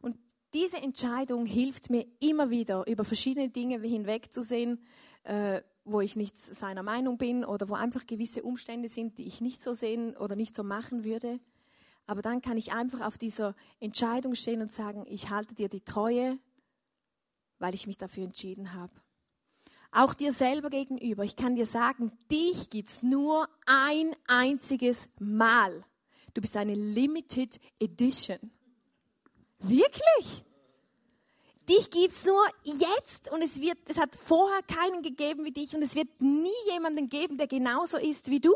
Und 0.00 0.18
diese 0.52 0.78
Entscheidung 0.78 1.46
hilft 1.46 1.88
mir 1.88 2.06
immer 2.18 2.50
wieder, 2.50 2.86
über 2.86 3.04
verschiedene 3.04 3.48
Dinge 3.48 3.80
hinwegzusehen, 3.80 4.84
äh, 5.22 5.62
wo 5.84 6.00
ich 6.00 6.16
nicht 6.16 6.36
seiner 6.36 6.82
Meinung 6.82 7.16
bin 7.16 7.44
oder 7.44 7.68
wo 7.68 7.74
einfach 7.74 8.06
gewisse 8.06 8.42
Umstände 8.42 8.88
sind, 8.88 9.18
die 9.18 9.26
ich 9.26 9.40
nicht 9.40 9.62
so 9.62 9.72
sehen 9.72 10.16
oder 10.16 10.36
nicht 10.36 10.54
so 10.54 10.62
machen 10.62 11.04
würde. 11.04 11.40
Aber 12.06 12.22
dann 12.22 12.42
kann 12.42 12.56
ich 12.56 12.72
einfach 12.72 13.00
auf 13.06 13.16
dieser 13.16 13.54
Entscheidung 13.78 14.34
stehen 14.34 14.60
und 14.60 14.72
sagen, 14.72 15.04
ich 15.08 15.30
halte 15.30 15.54
dir 15.54 15.68
die 15.68 15.82
Treue, 15.82 16.38
weil 17.58 17.74
ich 17.74 17.86
mich 17.86 17.98
dafür 17.98 18.24
entschieden 18.24 18.74
habe. 18.74 18.92
Auch 19.92 20.14
dir 20.14 20.32
selber 20.32 20.70
gegenüber. 20.70 21.24
Ich 21.24 21.36
kann 21.36 21.56
dir 21.56 21.66
sagen, 21.66 22.12
dich 22.30 22.70
gibt 22.70 22.90
es 22.90 23.02
nur 23.02 23.48
ein 23.66 24.14
einziges 24.26 25.08
Mal. 25.18 25.84
Du 26.32 26.40
bist 26.40 26.56
eine 26.56 26.74
Limited 26.74 27.58
Edition. 27.80 28.38
Wirklich? 29.58 30.44
Dich 31.68 31.90
gibt 31.90 32.14
es 32.14 32.24
nur 32.24 32.44
jetzt 32.64 33.30
und 33.30 33.42
es, 33.42 33.60
wird, 33.60 33.78
es 33.88 33.98
hat 33.98 34.16
vorher 34.16 34.62
keinen 34.62 35.02
gegeben 35.02 35.44
wie 35.44 35.52
dich 35.52 35.74
und 35.74 35.82
es 35.82 35.94
wird 35.94 36.20
nie 36.20 36.72
jemanden 36.72 37.08
geben, 37.08 37.36
der 37.36 37.46
genauso 37.46 37.96
ist 37.96 38.30
wie 38.30 38.40
du. 38.40 38.54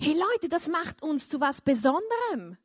Hey 0.00 0.14
Leute, 0.14 0.48
das 0.48 0.68
macht 0.68 1.02
uns 1.02 1.28
zu 1.28 1.40
was 1.40 1.60
Besonderem. 1.60 2.56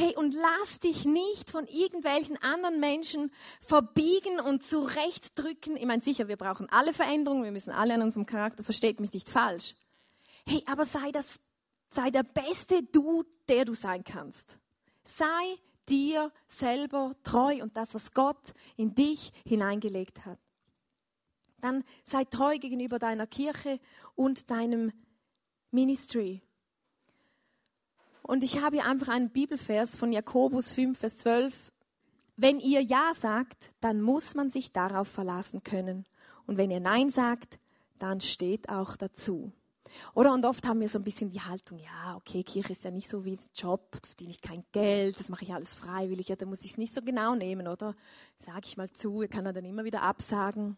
Hey, 0.00 0.14
und 0.14 0.32
lass 0.32 0.78
dich 0.78 1.06
nicht 1.06 1.50
von 1.50 1.66
irgendwelchen 1.66 2.40
anderen 2.40 2.78
Menschen 2.78 3.32
verbiegen 3.60 4.38
und 4.38 4.62
zurechtdrücken. 4.62 5.76
Ich 5.76 5.86
meine, 5.86 6.00
sicher, 6.00 6.28
wir 6.28 6.36
brauchen 6.36 6.68
alle 6.70 6.94
Veränderungen, 6.94 7.42
wir 7.42 7.50
müssen 7.50 7.72
alle 7.72 7.94
an 7.94 8.02
unserem 8.02 8.24
Charakter, 8.24 8.62
versteht 8.62 9.00
mich 9.00 9.12
nicht 9.12 9.28
falsch. 9.28 9.74
Hey, 10.46 10.62
aber 10.66 10.84
sei, 10.84 11.10
das, 11.10 11.40
sei 11.88 12.12
der 12.12 12.22
beste 12.22 12.84
Du, 12.84 13.24
der 13.48 13.64
du 13.64 13.74
sein 13.74 14.04
kannst. 14.04 14.60
Sei 15.02 15.58
dir 15.88 16.30
selber 16.46 17.16
treu 17.24 17.60
und 17.60 17.76
das, 17.76 17.92
was 17.92 18.12
Gott 18.12 18.54
in 18.76 18.94
dich 18.94 19.32
hineingelegt 19.46 20.24
hat. 20.24 20.38
Dann 21.60 21.82
sei 22.04 22.24
treu 22.24 22.56
gegenüber 22.58 23.00
deiner 23.00 23.26
Kirche 23.26 23.80
und 24.14 24.48
deinem 24.48 24.92
Ministry. 25.72 26.40
Und 28.28 28.44
ich 28.44 28.60
habe 28.60 28.76
hier 28.76 28.84
einfach 28.84 29.08
einen 29.08 29.30
Bibelvers 29.30 29.96
von 29.96 30.12
Jakobus 30.12 30.70
5, 30.72 30.98
Vers 30.98 31.16
12. 31.16 31.72
Wenn 32.36 32.60
ihr 32.60 32.82
Ja 32.82 33.12
sagt, 33.14 33.72
dann 33.80 34.02
muss 34.02 34.34
man 34.34 34.50
sich 34.50 34.70
darauf 34.70 35.08
verlassen 35.08 35.62
können. 35.62 36.04
Und 36.46 36.58
wenn 36.58 36.70
ihr 36.70 36.78
Nein 36.78 37.08
sagt, 37.08 37.58
dann 37.98 38.20
steht 38.20 38.68
auch 38.68 38.96
dazu. 38.96 39.50
Oder 40.12 40.34
und 40.34 40.44
oft 40.44 40.66
haben 40.66 40.80
wir 40.80 40.90
so 40.90 40.98
ein 40.98 41.04
bisschen 41.04 41.30
die 41.30 41.40
Haltung, 41.40 41.78
ja, 41.78 42.16
okay, 42.16 42.42
Kirche 42.42 42.72
ist 42.72 42.84
ja 42.84 42.90
nicht 42.90 43.08
so 43.08 43.24
wie 43.24 43.32
ein 43.32 43.46
Job, 43.54 43.96
verdiene 44.06 44.32
ich 44.32 44.42
kein 44.42 44.62
Geld, 44.72 45.18
das 45.18 45.30
mache 45.30 45.44
ich 45.44 45.54
alles 45.54 45.74
freiwillig, 45.74 46.28
ja, 46.28 46.36
da 46.36 46.44
muss 46.44 46.66
ich 46.66 46.72
es 46.72 46.76
nicht 46.76 46.92
so 46.92 47.00
genau 47.00 47.34
nehmen, 47.34 47.66
oder? 47.66 47.96
Sage 48.40 48.66
ich 48.66 48.76
mal 48.76 48.90
zu, 48.90 49.24
kann 49.30 49.46
dann 49.46 49.64
immer 49.64 49.84
wieder 49.84 50.02
absagen. 50.02 50.76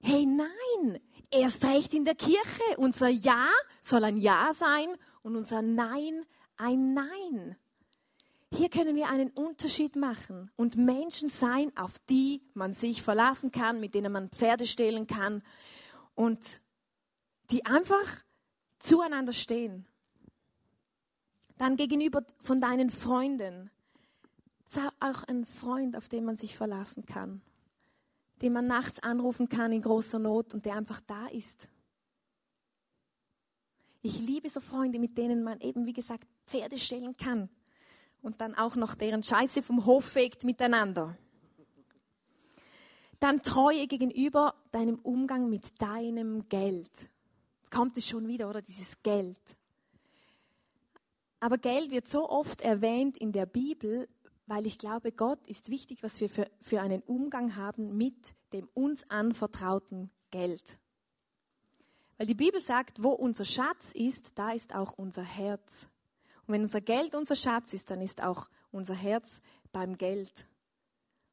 Hey, 0.00 0.26
nein, 0.26 1.00
erst 1.30 1.64
recht 1.64 1.94
in 1.94 2.04
der 2.04 2.14
Kirche. 2.14 2.62
Unser 2.76 3.08
Ja 3.08 3.48
soll 3.80 4.04
ein 4.04 4.18
Ja 4.18 4.50
sein 4.52 4.88
und 5.26 5.34
unser 5.34 5.60
Nein 5.60 6.24
ein 6.56 6.94
Nein. 6.94 7.56
Hier 8.52 8.70
können 8.70 8.94
wir 8.94 9.08
einen 9.08 9.30
Unterschied 9.30 9.96
machen 9.96 10.52
und 10.54 10.76
Menschen 10.76 11.30
sein, 11.30 11.76
auf 11.76 11.98
die 12.08 12.42
man 12.54 12.72
sich 12.72 13.02
verlassen 13.02 13.50
kann, 13.50 13.80
mit 13.80 13.96
denen 13.96 14.12
man 14.12 14.30
Pferde 14.30 14.68
stehlen 14.68 15.08
kann 15.08 15.42
und 16.14 16.60
die 17.50 17.66
einfach 17.66 18.22
zueinander 18.78 19.32
stehen. 19.32 19.84
Dann 21.58 21.74
gegenüber 21.74 22.24
von 22.38 22.60
deinen 22.60 22.88
Freunden. 22.88 23.72
Sei 24.64 24.88
auch 25.00 25.24
ein 25.24 25.44
Freund, 25.44 25.96
auf 25.96 26.08
den 26.08 26.24
man 26.24 26.36
sich 26.36 26.56
verlassen 26.56 27.04
kann, 27.04 27.42
den 28.42 28.52
man 28.52 28.68
nachts 28.68 29.02
anrufen 29.02 29.48
kann 29.48 29.72
in 29.72 29.82
großer 29.82 30.20
Not 30.20 30.54
und 30.54 30.66
der 30.66 30.76
einfach 30.76 31.00
da 31.00 31.26
ist. 31.26 31.68
Ich 34.06 34.20
liebe 34.20 34.48
so 34.48 34.60
Freunde, 34.60 35.00
mit 35.00 35.18
denen 35.18 35.42
man 35.42 35.60
eben, 35.60 35.84
wie 35.84 35.92
gesagt, 35.92 36.28
Pferde 36.46 36.78
stellen 36.78 37.16
kann 37.16 37.48
und 38.22 38.40
dann 38.40 38.54
auch 38.54 38.76
noch 38.76 38.94
deren 38.94 39.24
Scheiße 39.24 39.64
vom 39.64 39.84
Hof 39.84 40.04
fegt 40.04 40.44
miteinander. 40.44 41.18
Dann 43.18 43.42
Treue 43.42 43.88
gegenüber 43.88 44.54
deinem 44.70 45.00
Umgang 45.00 45.50
mit 45.50 45.82
deinem 45.82 46.48
Geld. 46.48 46.92
Jetzt 47.58 47.72
kommt 47.72 47.96
es 47.96 48.06
schon 48.06 48.28
wieder, 48.28 48.48
oder? 48.48 48.62
Dieses 48.62 49.02
Geld. 49.02 49.40
Aber 51.40 51.58
Geld 51.58 51.90
wird 51.90 52.06
so 52.06 52.28
oft 52.28 52.60
erwähnt 52.62 53.16
in 53.16 53.32
der 53.32 53.46
Bibel, 53.46 54.08
weil 54.46 54.68
ich 54.68 54.78
glaube, 54.78 55.10
Gott 55.10 55.44
ist 55.48 55.68
wichtig, 55.68 56.04
was 56.04 56.20
wir 56.20 56.28
für, 56.28 56.48
für 56.60 56.80
einen 56.80 57.02
Umgang 57.02 57.56
haben 57.56 57.96
mit 57.96 58.36
dem 58.52 58.68
uns 58.72 59.10
anvertrauten 59.10 60.12
Geld. 60.30 60.78
Weil 62.18 62.26
die 62.26 62.34
Bibel 62.34 62.60
sagt, 62.60 63.02
wo 63.02 63.10
unser 63.10 63.44
Schatz 63.44 63.92
ist, 63.92 64.32
da 64.36 64.52
ist 64.52 64.74
auch 64.74 64.92
unser 64.92 65.22
Herz. 65.22 65.88
Und 66.46 66.54
wenn 66.54 66.62
unser 66.62 66.80
Geld 66.80 67.14
unser 67.14 67.36
Schatz 67.36 67.72
ist, 67.72 67.90
dann 67.90 68.00
ist 68.00 68.22
auch 68.22 68.48
unser 68.70 68.94
Herz 68.94 69.40
beim 69.72 69.98
Geld. 69.98 70.48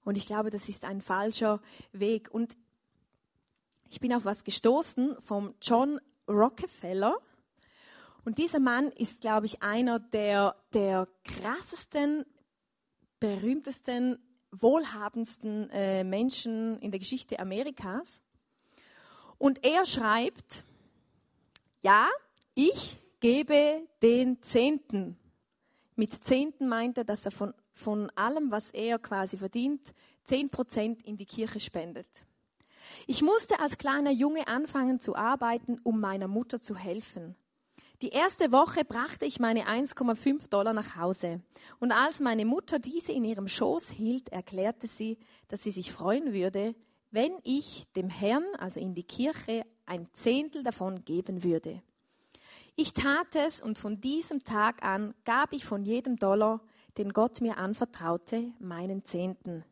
Und 0.04 0.18
ich 0.18 0.26
glaube, 0.26 0.50
das 0.50 0.68
ist 0.68 0.84
ein 0.84 1.02
falscher 1.02 1.62
Weg. 1.94 2.30
Und 2.32 2.58
ich 3.90 4.02
bin 4.02 4.14
auf 4.14 4.26
was 4.26 4.44
gestoßen 4.44 5.16
vom 5.22 5.54
John 5.62 6.00
Rockefeller. 6.28 7.16
Und 8.26 8.38
dieser 8.38 8.60
Mann 8.60 8.90
ist, 8.90 9.22
glaube 9.22 9.46
ich, 9.46 9.62
einer 9.62 10.00
der, 10.00 10.56
der 10.74 11.08
krassesten, 11.24 12.26
berühmtesten, 13.20 14.18
wohlhabendsten 14.52 15.70
äh, 15.70 16.04
Menschen 16.04 16.80
in 16.80 16.92
der 16.92 17.00
Geschichte 17.00 17.40
Amerikas. 17.40 18.22
Und 19.38 19.66
er 19.66 19.86
schreibt, 19.86 20.64
ja, 21.84 22.10
ich 22.56 22.98
gebe 23.20 23.88
den 24.02 24.42
Zehnten. 24.42 25.18
Mit 25.96 26.24
Zehnten 26.24 26.68
meint 26.68 26.98
er, 26.98 27.04
dass 27.04 27.26
er 27.26 27.32
von, 27.32 27.54
von 27.74 28.10
allem, 28.16 28.50
was 28.52 28.72
er 28.72 28.98
quasi 28.98 29.38
verdient, 29.38 29.94
zehn 30.24 30.50
Prozent 30.50 31.04
in 31.04 31.18
die 31.18 31.26
Kirche 31.26 31.60
spendet. 31.60 32.08
Ich 33.06 33.22
musste 33.22 33.60
als 33.60 33.78
kleiner 33.78 34.12
Junge 34.12 34.48
anfangen 34.48 35.00
zu 35.00 35.16
arbeiten, 35.16 35.80
um 35.84 36.00
meiner 36.00 36.28
Mutter 36.28 36.62
zu 36.62 36.76
helfen. 36.76 37.36
Die 38.02 38.10
erste 38.10 38.52
Woche 38.52 38.84
brachte 38.84 39.26
ich 39.26 39.40
meine 39.40 39.68
1,5 39.68 40.50
Dollar 40.50 40.74
nach 40.74 40.98
Hause. 40.98 41.42
Und 41.80 41.92
als 41.92 42.20
meine 42.20 42.46
Mutter 42.46 42.80
diese 42.80 43.14
in 43.14 43.24
ihrem 43.24 43.48
Schoß 43.48 43.92
hielt, 43.92 44.30
erklärte 44.30 44.88
sie, 44.88 45.18
dass 45.48 45.64
sie 45.64 45.72
sich 45.72 45.92
freuen 45.92 46.34
würde, 46.34 46.76
wenn 47.12 47.32
ich 47.44 47.86
dem 47.96 48.10
Herrn, 48.10 48.44
also 48.58 48.80
in 48.80 48.96
die 48.96 49.04
Kirche, 49.04 49.66
ein 49.86 50.08
Zehntel 50.14 50.64
davon 50.64 51.04
geben 51.06 51.44
würde. 51.44 51.82
Ich 52.76 52.94
tat 52.94 53.36
es 53.36 53.62
und 53.62 53.78
von 53.78 54.02
diesem 54.02 54.44
Tag 54.44 54.84
an 54.84 55.14
gab 55.26 55.54
ich 55.54 55.66
von 55.66 55.84
jedem 55.84 56.16
Dollar, 56.16 56.62
den 56.98 57.14
Gott 57.14 57.42
mir 57.42 57.58
anvertraute, 57.58 58.52
meinen 58.60 59.06
Zehnten. 59.06 59.64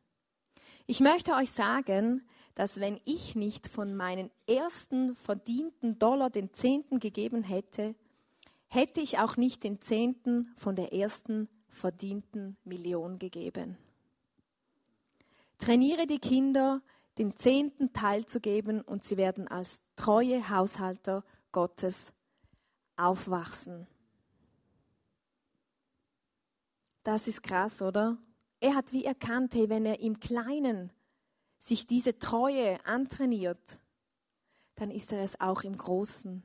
Ich 0.86 0.99
möchte 0.99 1.34
euch 1.34 1.51
sagen, 1.51 2.24
dass 2.53 2.80
wenn 2.80 2.99
ich 3.05 3.36
nicht 3.36 3.68
von 3.68 3.95
meinen 3.95 4.30
ersten 4.47 5.16
verdienten 5.16 5.97
Dollar 5.99 6.30
den 6.30 6.53
Zehnten 6.53 6.99
gegeben 6.99 7.43
hätte, 7.43 7.95
hätte 8.68 9.01
ich 9.01 9.20
auch 9.20 9.38
nicht 9.38 9.64
den 9.64 9.82
Zehnten 9.82 10.51
von 10.55 10.76
der 10.76 10.93
ersten 10.93 11.49
verdienten 11.70 12.57
Million 12.64 13.20
gegeben. 13.20 13.78
Trainiere 15.57 16.07
die 16.07 16.20
Kinder, 16.20 16.82
den 17.18 17.36
zehnten 17.36 17.93
Teil 17.93 18.26
zu 18.26 18.39
geben 18.39 18.82
und 18.82 19.03
sie 19.03 19.18
werden 19.18 19.47
als 19.47 19.82
treue 20.02 20.49
Haushalter 20.49 21.24
Gottes 21.52 22.12
aufwachsen. 22.95 23.86
Das 27.04 27.28
ist 27.28 27.43
krass, 27.43 27.84
oder? 27.84 28.18
Er 28.60 28.74
hat 28.74 28.93
wie 28.93 29.06
erkannt, 29.06 29.54
hey, 29.54 29.70
wenn 29.70 29.86
er 29.86 29.99
im 29.99 30.20
Kleinen 30.20 30.91
sich 31.60 31.86
diese 31.86 32.18
Treue 32.18 32.84
antrainiert, 32.84 33.80
dann 34.76 34.89
ist 34.89 35.12
er 35.12 35.22
es 35.22 35.39
auch 35.39 35.62
im 35.62 35.78
Großen. 35.78 36.43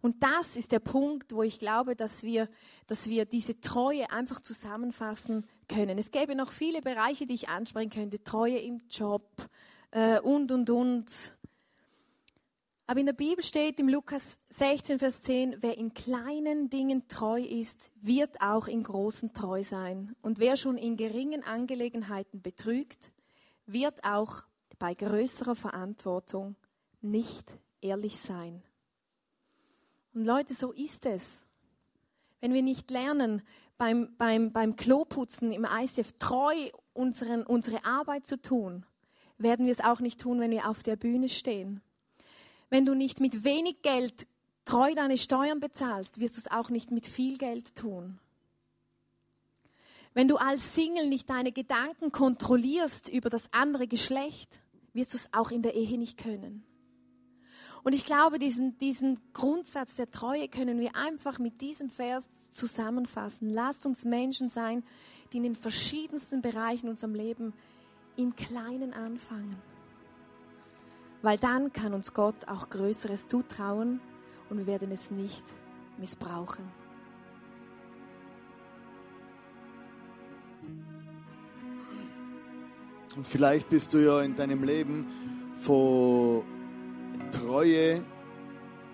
Und 0.00 0.22
das 0.22 0.56
ist 0.56 0.72
der 0.72 0.78
Punkt, 0.78 1.34
wo 1.34 1.42
ich 1.42 1.58
glaube, 1.58 1.96
dass 1.96 2.22
wir, 2.22 2.48
dass 2.86 3.10
wir 3.10 3.26
diese 3.26 3.60
Treue 3.60 4.10
einfach 4.10 4.40
zusammenfassen 4.40 5.46
können. 5.68 5.98
Es 5.98 6.10
gäbe 6.10 6.34
noch 6.34 6.52
viele 6.52 6.80
Bereiche, 6.80 7.26
die 7.26 7.34
ich 7.34 7.50
ansprechen 7.50 7.90
könnte. 7.90 8.24
Treue 8.24 8.58
im 8.58 8.80
Job, 8.88 9.28
äh, 9.90 10.20
und, 10.20 10.50
und, 10.50 10.70
und. 10.70 11.36
Aber 12.86 13.00
in 13.00 13.06
der 13.06 13.14
Bibel 13.14 13.42
steht 13.42 13.80
im 13.80 13.88
Lukas 13.88 14.38
16, 14.50 14.98
Vers 14.98 15.22
10, 15.22 15.56
wer 15.60 15.78
in 15.78 15.94
kleinen 15.94 16.68
Dingen 16.68 17.08
treu 17.08 17.40
ist, 17.40 17.90
wird 18.02 18.42
auch 18.42 18.68
in 18.68 18.82
großen 18.82 19.32
treu 19.32 19.62
sein. 19.62 20.14
Und 20.20 20.38
wer 20.38 20.56
schon 20.56 20.76
in 20.76 20.98
geringen 20.98 21.42
Angelegenheiten 21.42 22.42
betrügt, 22.42 23.10
wird 23.64 24.04
auch 24.04 24.42
bei 24.78 24.92
größerer 24.92 25.56
Verantwortung 25.56 26.56
nicht 27.00 27.58
ehrlich 27.80 28.18
sein. 28.18 28.62
Und 30.12 30.26
Leute, 30.26 30.52
so 30.52 30.72
ist 30.72 31.06
es. 31.06 31.42
Wenn 32.40 32.52
wir 32.52 32.62
nicht 32.62 32.90
lernen, 32.90 33.42
beim, 33.78 34.14
beim, 34.18 34.52
beim 34.52 34.76
Kloputzen 34.76 35.52
im 35.52 35.64
ICF 35.64 36.12
treu 36.12 36.54
unseren, 36.92 37.44
unsere 37.44 37.84
Arbeit 37.86 38.26
zu 38.26 38.40
tun, 38.40 38.84
werden 39.38 39.64
wir 39.64 39.72
es 39.72 39.80
auch 39.80 40.00
nicht 40.00 40.20
tun, 40.20 40.38
wenn 40.38 40.50
wir 40.50 40.68
auf 40.68 40.82
der 40.82 40.96
Bühne 40.96 41.30
stehen. 41.30 41.80
Wenn 42.70 42.86
du 42.86 42.94
nicht 42.94 43.20
mit 43.20 43.44
wenig 43.44 43.82
Geld 43.82 44.26
treu 44.64 44.94
deine 44.94 45.18
Steuern 45.18 45.60
bezahlst, 45.60 46.20
wirst 46.20 46.36
du 46.36 46.40
es 46.40 46.50
auch 46.50 46.70
nicht 46.70 46.90
mit 46.90 47.06
viel 47.06 47.38
Geld 47.38 47.74
tun. 47.74 48.18
Wenn 50.14 50.28
du 50.28 50.36
als 50.36 50.74
Single 50.74 51.08
nicht 51.08 51.28
deine 51.28 51.52
Gedanken 51.52 52.12
kontrollierst 52.12 53.08
über 53.08 53.30
das 53.30 53.52
andere 53.52 53.88
Geschlecht, 53.88 54.60
wirst 54.92 55.12
du 55.12 55.18
es 55.18 55.28
auch 55.32 55.50
in 55.50 55.62
der 55.62 55.74
Ehe 55.74 55.98
nicht 55.98 56.18
können. 56.18 56.64
Und 57.82 57.94
ich 57.94 58.06
glaube, 58.06 58.38
diesen, 58.38 58.78
diesen 58.78 59.18
Grundsatz 59.34 59.96
der 59.96 60.10
Treue 60.10 60.48
können 60.48 60.80
wir 60.80 60.96
einfach 60.96 61.38
mit 61.38 61.60
diesem 61.60 61.90
Vers 61.90 62.30
zusammenfassen. 62.50 63.50
Lasst 63.50 63.84
uns 63.84 64.06
Menschen 64.06 64.48
sein, 64.48 64.82
die 65.32 65.36
in 65.36 65.42
den 65.42 65.54
verschiedensten 65.54 66.40
Bereichen 66.40 66.88
unserem 66.88 67.14
Leben 67.14 67.52
im 68.16 68.34
Kleinen 68.36 68.94
anfangen. 68.94 69.60
Weil 71.24 71.38
dann 71.38 71.72
kann 71.72 71.94
uns 71.94 72.12
Gott 72.12 72.48
auch 72.48 72.68
Größeres 72.68 73.26
zutrauen 73.26 73.98
und 74.50 74.58
wir 74.58 74.66
werden 74.66 74.92
es 74.92 75.10
nicht 75.10 75.42
missbrauchen. 75.96 76.62
Und 83.16 83.26
vielleicht 83.26 83.70
bist 83.70 83.94
du 83.94 84.04
ja 84.04 84.20
in 84.20 84.36
deinem 84.36 84.64
Leben 84.64 85.06
vor 85.54 86.44
Treue 87.30 88.04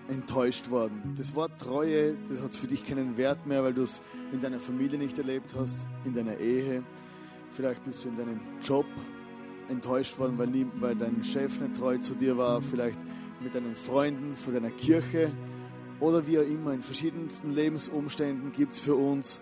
enttäuscht 0.07 0.69
worden. 0.69 1.13
Das 1.17 1.35
Wort 1.35 1.59
Treue, 1.59 2.15
das 2.29 2.41
hat 2.41 2.55
für 2.55 2.67
dich 2.67 2.85
keinen 2.85 3.17
Wert 3.17 3.45
mehr, 3.45 3.61
weil 3.61 3.73
du 3.73 3.83
es 3.83 4.01
in 4.31 4.39
deiner 4.39 4.61
Familie 4.61 4.97
nicht 4.97 5.17
erlebt 5.17 5.53
hast, 5.53 5.85
in 6.05 6.13
deiner 6.13 6.37
Ehe. 6.37 6.81
Vielleicht 7.51 7.83
bist 7.83 8.05
du 8.05 8.07
in 8.07 8.15
deinem 8.15 8.39
Job 8.61 8.85
enttäuscht 9.69 10.17
worden, 10.19 10.37
weil, 10.37 10.47
nie, 10.47 10.65
weil 10.79 10.95
dein 10.95 11.23
Chef 11.23 11.59
nicht 11.59 11.77
treu 11.77 11.97
zu 11.97 12.13
dir 12.15 12.37
war. 12.37 12.61
Vielleicht 12.61 12.99
mit 13.41 13.55
deinen 13.55 13.75
Freunden, 13.75 14.35
vor 14.35 14.53
deiner 14.53 14.71
Kirche 14.71 15.31
oder 15.99 16.25
wie 16.27 16.39
auch 16.39 16.43
immer. 16.43 16.73
In 16.73 16.81
verschiedensten 16.81 17.53
Lebensumständen 17.53 18.51
gibt 18.51 18.73
es 18.73 18.79
für 18.79 18.95
uns 18.95 19.41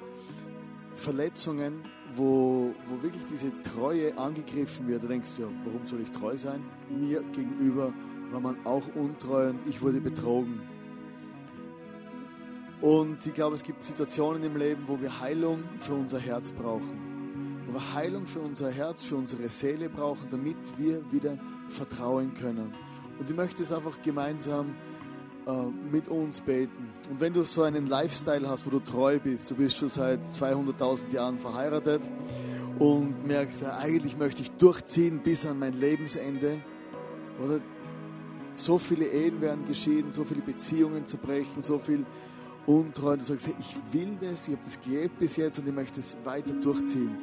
Verletzungen, 0.94 1.84
wo, 2.14 2.74
wo 2.88 3.02
wirklich 3.02 3.26
diese 3.26 3.52
Treue 3.62 4.18
angegriffen 4.18 4.88
wird. 4.88 5.04
Da 5.04 5.08
denkst 5.08 5.32
du, 5.38 5.44
ja, 5.44 5.48
warum 5.66 5.86
soll 5.86 6.02
ich 6.02 6.12
treu 6.12 6.36
sein? 6.36 6.62
Mir 6.90 7.24
gegenüber 7.34 7.94
war 8.32 8.42
man 8.42 8.58
auch 8.66 8.84
untreu 8.96 9.50
und 9.50 9.60
ich 9.68 9.82
wurde 9.82 10.02
betrogen. 10.02 10.62
Und 12.82 13.26
ich 13.26 13.34
glaube, 13.34 13.56
es 13.56 13.64
gibt 13.64 13.84
Situationen 13.84 14.44
im 14.44 14.56
Leben, 14.56 14.84
wo 14.88 15.02
wir 15.02 15.20
Heilung 15.20 15.64
für 15.80 15.94
unser 15.94 16.20
Herz 16.20 16.52
brauchen. 16.52 17.09
Wo 17.70 17.76
wir 17.76 17.94
Heilung 17.94 18.26
für 18.26 18.40
unser 18.40 18.72
Herz, 18.72 19.04
für 19.04 19.16
unsere 19.16 19.48
Seele 19.50 19.90
brauchen, 19.90 20.28
damit 20.32 20.58
wir 20.78 21.04
wieder 21.12 21.38
vertrauen 21.68 22.34
können. 22.34 22.74
Und 23.20 23.30
ich 23.30 23.36
möchte 23.36 23.62
es 23.62 23.72
einfach 23.72 24.02
gemeinsam 24.02 24.74
äh, 25.46 25.52
mit 25.92 26.08
uns 26.08 26.42
beten. 26.42 26.90
Und 27.12 27.22
wenn 27.22 27.34
du 27.34 27.44
so 27.44 27.62
einen 27.62 27.86
Lifestyle 27.86 28.50
hast, 28.50 28.66
wo 28.66 28.72
du 28.72 28.80
treu 28.80 29.20
bist, 29.20 29.52
du 29.52 29.56
bist 29.56 29.78
schon 29.78 29.90
seit 29.90 30.20
200.000 30.34 31.14
Jahren 31.14 31.38
verheiratet 31.38 32.02
und 32.80 33.28
merkst, 33.28 33.64
eigentlich 33.64 34.18
möchte 34.18 34.42
ich 34.42 34.50
durchziehen 34.52 35.20
bis 35.20 35.46
an 35.46 35.60
mein 35.60 35.80
Lebensende, 35.80 36.60
oder 37.40 37.60
so 38.56 38.80
viele 38.80 39.06
Ehen 39.06 39.42
werden 39.42 39.66
geschieden, 39.68 40.12
so 40.12 40.24
viele 40.24 40.42
Beziehungen 40.42 41.06
zerbrechen, 41.06 41.62
so 41.62 41.78
viel 41.78 42.04
Untreue. 42.66 43.18
Du 43.18 43.24
sagst, 43.26 43.48
ich 43.48 43.76
will 43.94 44.18
das, 44.20 44.48
ich 44.48 44.56
habe 44.56 44.66
das 44.66 44.80
gelebt 44.82 45.20
bis 45.20 45.36
jetzt 45.36 45.60
und 45.60 45.68
ich 45.68 45.74
möchte 45.74 46.00
es 46.00 46.18
weiter 46.26 46.54
durchziehen. 46.54 47.18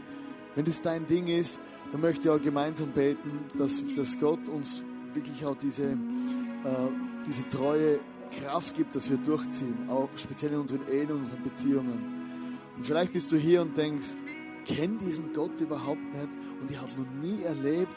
Wenn 0.57 0.65
das 0.65 0.81
dein 0.81 1.07
Ding 1.07 1.29
ist, 1.29 1.61
dann 1.93 2.01
möchte 2.01 2.29
ich 2.29 2.31
auch 2.31 2.43
gemeinsam 2.43 2.91
beten, 2.91 3.45
dass, 3.57 3.83
dass 3.95 4.19
Gott 4.19 4.49
uns 4.49 4.83
wirklich 5.13 5.45
auch 5.45 5.57
diese, 5.57 5.85
äh, 5.85 6.89
diese 7.27 7.47
treue 7.49 8.01
Kraft 8.41 8.75
gibt, 8.75 8.95
dass 8.95 9.09
wir 9.11 9.19
durchziehen, 9.19 9.89
auch 9.89 10.09
speziell 10.17 10.53
in 10.53 10.61
unseren 10.61 10.89
Ehen, 10.89 11.11
in 11.11 11.17
unseren 11.17 11.43
Beziehungen. 11.43 12.41
Und 12.75 12.87
vielleicht 12.87 13.13
bist 13.13 13.31
du 13.33 13.37
hier 13.37 13.61
und 13.63 13.77
denkst, 13.77 14.17
kenne 14.65 14.97
diesen 14.97 15.35
Gott 15.35 15.61
überhaupt 15.61 16.03
nicht 16.03 16.29
und 16.61 16.71
ich 16.71 16.81
habe 16.81 16.91
noch 16.93 17.23
nie 17.23 17.43
erlebt, 17.43 17.97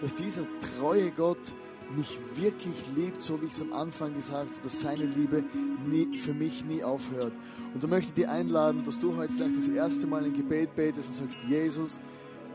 dass 0.00 0.12
dieser 0.14 0.42
treue 0.78 1.12
Gott 1.12 1.54
mich 1.96 2.18
wirklich 2.36 2.74
liebt, 2.96 3.22
so 3.22 3.40
wie 3.40 3.46
ich 3.46 3.52
es 3.52 3.60
am 3.60 3.72
Anfang 3.72 4.14
gesagt 4.14 4.50
habe, 4.50 4.62
dass 4.62 4.80
seine 4.80 5.04
Liebe 5.04 5.42
nie, 5.86 6.18
für 6.18 6.32
mich 6.32 6.64
nie 6.64 6.84
aufhört. 6.84 7.32
Und 7.74 7.82
da 7.82 7.88
möchte 7.88 8.08
ich 8.08 8.14
dich 8.14 8.28
einladen, 8.28 8.84
dass 8.84 8.98
du 8.98 9.16
heute 9.16 9.32
vielleicht 9.32 9.56
das 9.56 9.68
erste 9.68 10.06
Mal 10.06 10.24
ein 10.24 10.34
Gebet 10.34 10.76
betest 10.76 11.08
und 11.08 11.14
sagst, 11.14 11.38
Jesus, 11.48 11.98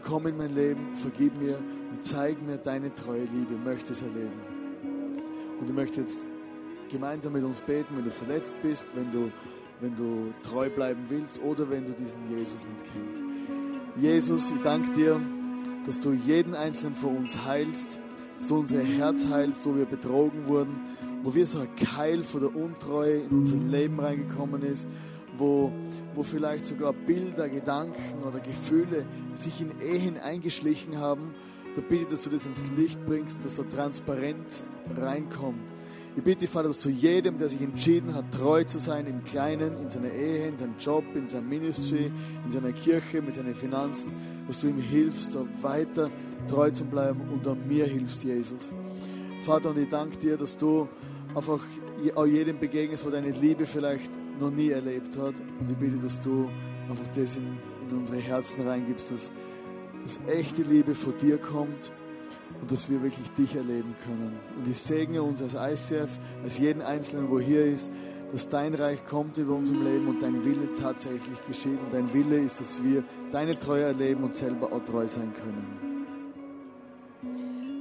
komm 0.03 0.27
in 0.27 0.38
mein 0.38 0.53
Leben, 0.55 0.95
vergib 0.95 1.38
mir 1.38 1.57
und 1.57 2.03
zeig 2.03 2.41
mir 2.41 2.57
deine 2.57 2.93
treue 2.93 3.25
Liebe, 3.25 3.55
ich 3.55 3.63
möchte 3.63 3.93
es 3.93 4.01
erleben. 4.01 4.39
Und 5.59 5.67
ich 5.67 5.75
möchte 5.75 6.01
jetzt 6.01 6.27
gemeinsam 6.89 7.33
mit 7.33 7.43
uns 7.43 7.61
beten, 7.61 7.97
wenn 7.97 8.05
du 8.05 8.11
verletzt 8.11 8.55
bist, 8.61 8.88
wenn 8.95 9.11
du, 9.11 9.31
wenn 9.81 9.95
du 9.95 10.33
treu 10.43 10.69
bleiben 10.69 11.01
willst 11.09 11.41
oder 11.41 11.69
wenn 11.69 11.86
du 11.86 11.93
diesen 11.93 12.19
Jesus 12.29 12.65
nicht 12.65 12.93
kennst. 12.93 13.21
Jesus, 13.97 14.51
ich 14.51 14.61
danke 14.61 14.91
dir, 14.91 15.19
dass 15.86 15.99
du 15.99 16.13
jeden 16.13 16.55
einzelnen 16.55 16.95
von 16.95 17.17
uns 17.17 17.45
heilst 17.45 17.99
dass 18.38 18.47
du 18.47 18.57
unser 18.59 18.81
Herz 18.81 19.27
heilst, 19.29 19.65
wo 19.65 19.75
wir 19.75 19.86
betrogen 19.86 20.47
wurden, 20.47 20.75
wo 21.23 21.33
wir 21.33 21.47
so 21.47 21.59
ein 21.59 21.75
Keil 21.75 22.23
von 22.23 22.41
der 22.41 22.55
Untreue 22.55 23.21
in 23.21 23.29
unser 23.29 23.57
Leben 23.57 23.99
reingekommen 23.99 24.61
ist, 24.63 24.88
wo, 25.38 25.71
wo 26.13 26.23
vielleicht 26.23 26.65
sogar 26.65 26.93
Bilder, 26.93 27.49
Gedanken 27.49 28.23
oder 28.27 28.39
Gefühle 28.39 29.05
sich 29.33 29.61
in 29.61 29.71
Ehen 29.81 30.17
eingeschlichen 30.19 30.99
haben. 30.99 31.33
Da 31.75 31.81
bitte 31.81 32.11
dass 32.11 32.23
du 32.23 32.29
das 32.29 32.45
ins 32.45 32.63
Licht 32.77 33.03
bringst, 33.05 33.38
dass 33.43 33.57
so 33.57 33.63
transparent 33.63 34.63
reinkommt. 34.95 35.74
Ich 36.18 36.24
bitte, 36.24 36.47
Vater, 36.47 36.70
dass 36.70 36.82
du 36.82 36.88
jedem, 36.88 37.38
der 37.38 37.49
sich 37.49 37.61
entschieden 37.61 38.16
hat, 38.16 38.32
treu 38.32 38.63
zu 38.63 38.80
sein 38.80 39.05
im 39.05 39.22
Kleinen, 39.26 39.78
in 39.82 39.89
seiner 39.89 40.13
Ehe, 40.13 40.47
in 40.47 40.57
seinem 40.57 40.76
Job, 40.80 41.03
in 41.13 41.28
seinem 41.28 41.49
Ministry, 41.49 42.09
in 42.45 42.51
seiner 42.51 42.72
Kirche, 42.72 43.22
mit 43.22 43.34
seinen 43.34 43.53
Finanzen, 43.53 44.13
dass 44.47 44.61
du 44.61 44.70
ihm 44.70 44.80
hilfst, 44.80 45.36
da 45.36 45.45
weiter 45.61 46.09
treu 46.47 46.72
zu 46.72 46.86
bleiben 46.86 47.20
und 47.34 47.45
an 47.45 47.68
mir 47.68 47.86
hilfst, 47.86 48.24
Jesus. 48.24 48.72
Vater, 49.41 49.72
und 49.72 49.78
ich 49.78 49.89
danke 49.89 50.18
dir, 50.18 50.38
dass 50.38 50.57
du 50.57 50.88
einfach 51.36 51.59
auch 52.16 52.26
jedem 52.26 52.59
begegnest, 52.59 53.05
wo 53.05 53.09
deine 53.09 53.32
Liebe 53.32 53.66
vielleicht 53.66 54.11
noch 54.39 54.51
nie 54.51 54.70
erlebt 54.70 55.18
hat. 55.18 55.36
Und 55.59 55.70
ich 55.70 55.76
bitte, 55.76 55.97
dass 55.97 56.22
du 56.22 56.49
einfach 56.89 57.07
das 57.13 57.36
in, 57.36 57.57
in 57.89 57.97
unsere 57.97 58.20
Herzen 58.20 58.66
reingibst, 58.66 59.11
dass, 59.11 59.32
dass 60.01 60.22
echte 60.28 60.61
Liebe 60.61 60.95
von 60.95 61.18
dir 61.18 61.38
kommt 61.38 61.91
und 62.62 62.72
dass 62.72 62.89
wir 62.89 63.02
wirklich 63.02 63.30
dich 63.32 63.56
erleben 63.56 63.96
können. 64.06 64.39
Und 64.58 64.68
ich 64.70 64.78
segne 64.78 65.22
uns 65.22 65.41
als 65.41 65.54
ICF, 65.54 66.20
als 66.43 66.58
jeden 66.58 66.82
Einzelnen, 66.82 67.30
wo 67.30 67.39
hier 67.39 67.66
ist, 67.66 67.89
dass 68.32 68.50
dein 68.50 68.74
Reich 68.74 69.06
kommt 69.06 69.38
über 69.38 69.54
unserem 69.56 69.84
Leben 69.84 70.08
und 70.08 70.22
dein 70.22 70.43
Wille 70.43 70.74
tatsächlich 70.76 71.46
geschieht. 71.48 71.80
Und 71.80 71.93
dein 71.93 72.14
Wille 72.14 72.39
ist, 72.39 72.60
dass 72.60 72.84
wir 72.84 73.04
deine 73.32 73.58
Treue 73.58 73.84
erleben 73.84 74.24
und 74.24 74.36
selber 74.36 74.74
auch 74.74 74.84
treu 74.84 75.08
sein 75.08 75.34
können. 75.34 75.96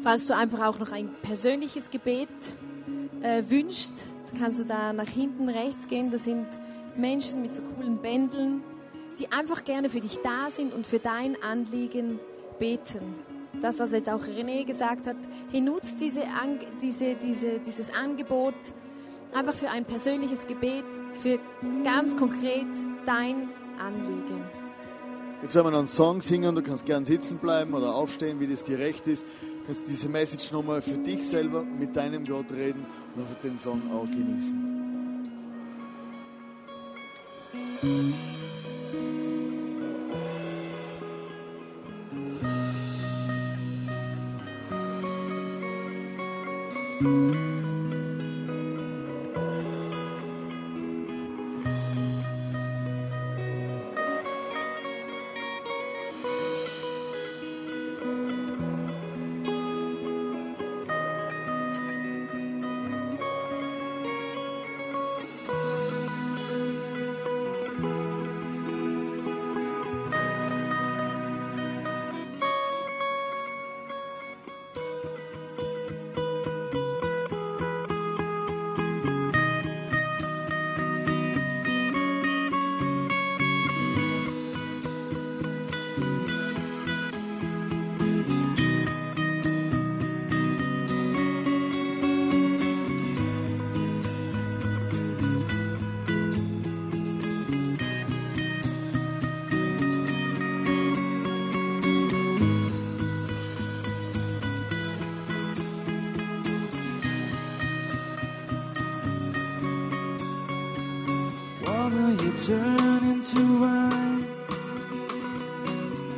Falls 0.02 0.26
du 0.26 0.36
einfach 0.36 0.66
auch 0.66 0.78
noch 0.78 0.92
ein 0.92 1.10
persönliches 1.22 1.90
Gebet 1.90 2.28
äh, 3.22 3.42
wünschst, 3.48 4.04
kannst 4.38 4.58
du 4.58 4.64
da 4.64 4.92
nach 4.92 5.08
hinten 5.08 5.48
rechts 5.48 5.88
gehen. 5.88 6.10
Da 6.10 6.18
sind 6.18 6.46
Menschen 6.96 7.42
mit 7.42 7.54
so 7.54 7.62
coolen 7.62 7.98
Bändeln, 7.98 8.62
die 9.18 9.32
einfach 9.32 9.64
gerne 9.64 9.88
für 9.88 10.00
dich 10.00 10.18
da 10.22 10.50
sind 10.50 10.74
und 10.74 10.86
für 10.86 10.98
dein 10.98 11.42
Anliegen 11.42 12.20
beten. 12.58 13.14
Das, 13.60 13.78
was 13.78 13.92
jetzt 13.92 14.08
auch 14.08 14.22
René 14.22 14.64
gesagt 14.64 15.06
hat, 15.06 15.16
nutzt 15.52 16.00
diese, 16.00 16.22
diese, 16.82 17.14
diese, 17.14 17.60
dieses 17.60 17.94
Angebot 17.94 18.54
einfach 19.32 19.54
für 19.54 19.70
ein 19.70 19.84
persönliches 19.84 20.46
Gebet, 20.46 20.84
für 21.22 21.38
ganz 21.84 22.16
konkret 22.16 22.66
dein 23.06 23.48
Anliegen. 23.78 24.42
Jetzt 25.42 25.54
werden 25.54 25.66
wir 25.66 25.70
noch 25.72 25.78
einen 25.78 25.88
Song 25.88 26.20
singen, 26.20 26.54
du 26.54 26.62
kannst 26.62 26.86
gern 26.86 27.04
sitzen 27.04 27.38
bleiben 27.38 27.74
oder 27.74 27.94
aufstehen, 27.94 28.40
wie 28.40 28.46
das 28.46 28.64
dir 28.64 28.78
recht 28.78 29.06
ist 29.06 29.26
kannst 29.66 29.86
diese 29.88 30.08
Message 30.08 30.52
nochmal 30.52 30.82
für 30.82 30.98
dich 30.98 31.26
selber 31.26 31.64
mit 31.64 31.96
deinem 31.96 32.24
Gott 32.24 32.52
reden 32.52 32.84
und 33.14 33.22
einfach 33.22 33.40
den 33.40 33.58
Song 33.58 33.82
auch 33.90 34.06
genießen. 34.06 34.74
Turn 112.46 113.02
into 113.08 113.40
wine, 113.58 114.26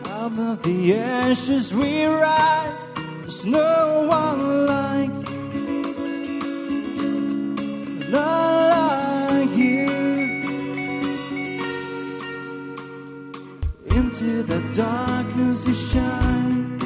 out 0.07 0.37
of 0.37 0.61
the 0.65 0.97
ashes 0.99 1.73
we 1.73 2.05
rise. 2.05 2.89
There's 3.21 3.45
no 3.45 4.07
one 4.09 4.67
like 4.67 5.31
you, 5.31 5.83
not 8.11 8.71
like 8.75 9.57
you. 9.57 9.87
Into 13.97 14.43
the 14.43 14.61
darkness 14.75 15.65
you 15.69 15.75
shine. 15.75 16.77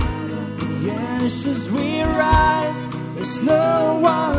Out 0.00 0.32
of 0.32 0.48
the 0.60 0.92
ashes 0.92 1.70
we 1.70 2.00
rise. 2.00 2.82
There's 3.16 3.36
no 3.42 3.98
one 4.00 4.35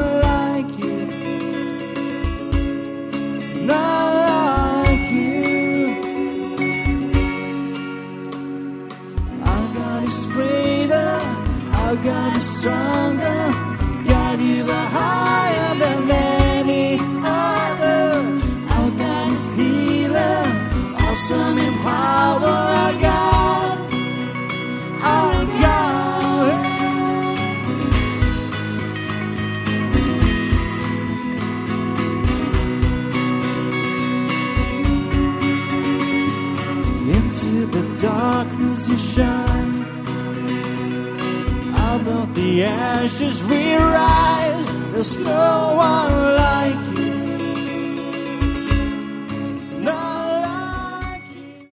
darkness 38.01 38.87
you 38.87 38.97
shine. 38.97 39.87
Of 42.17 42.35
the 42.35 42.63
ashes 42.63 43.43
we 43.43 43.75
rise. 43.75 44.71
There's 44.91 45.17
no 45.17 45.73
one 45.75 46.13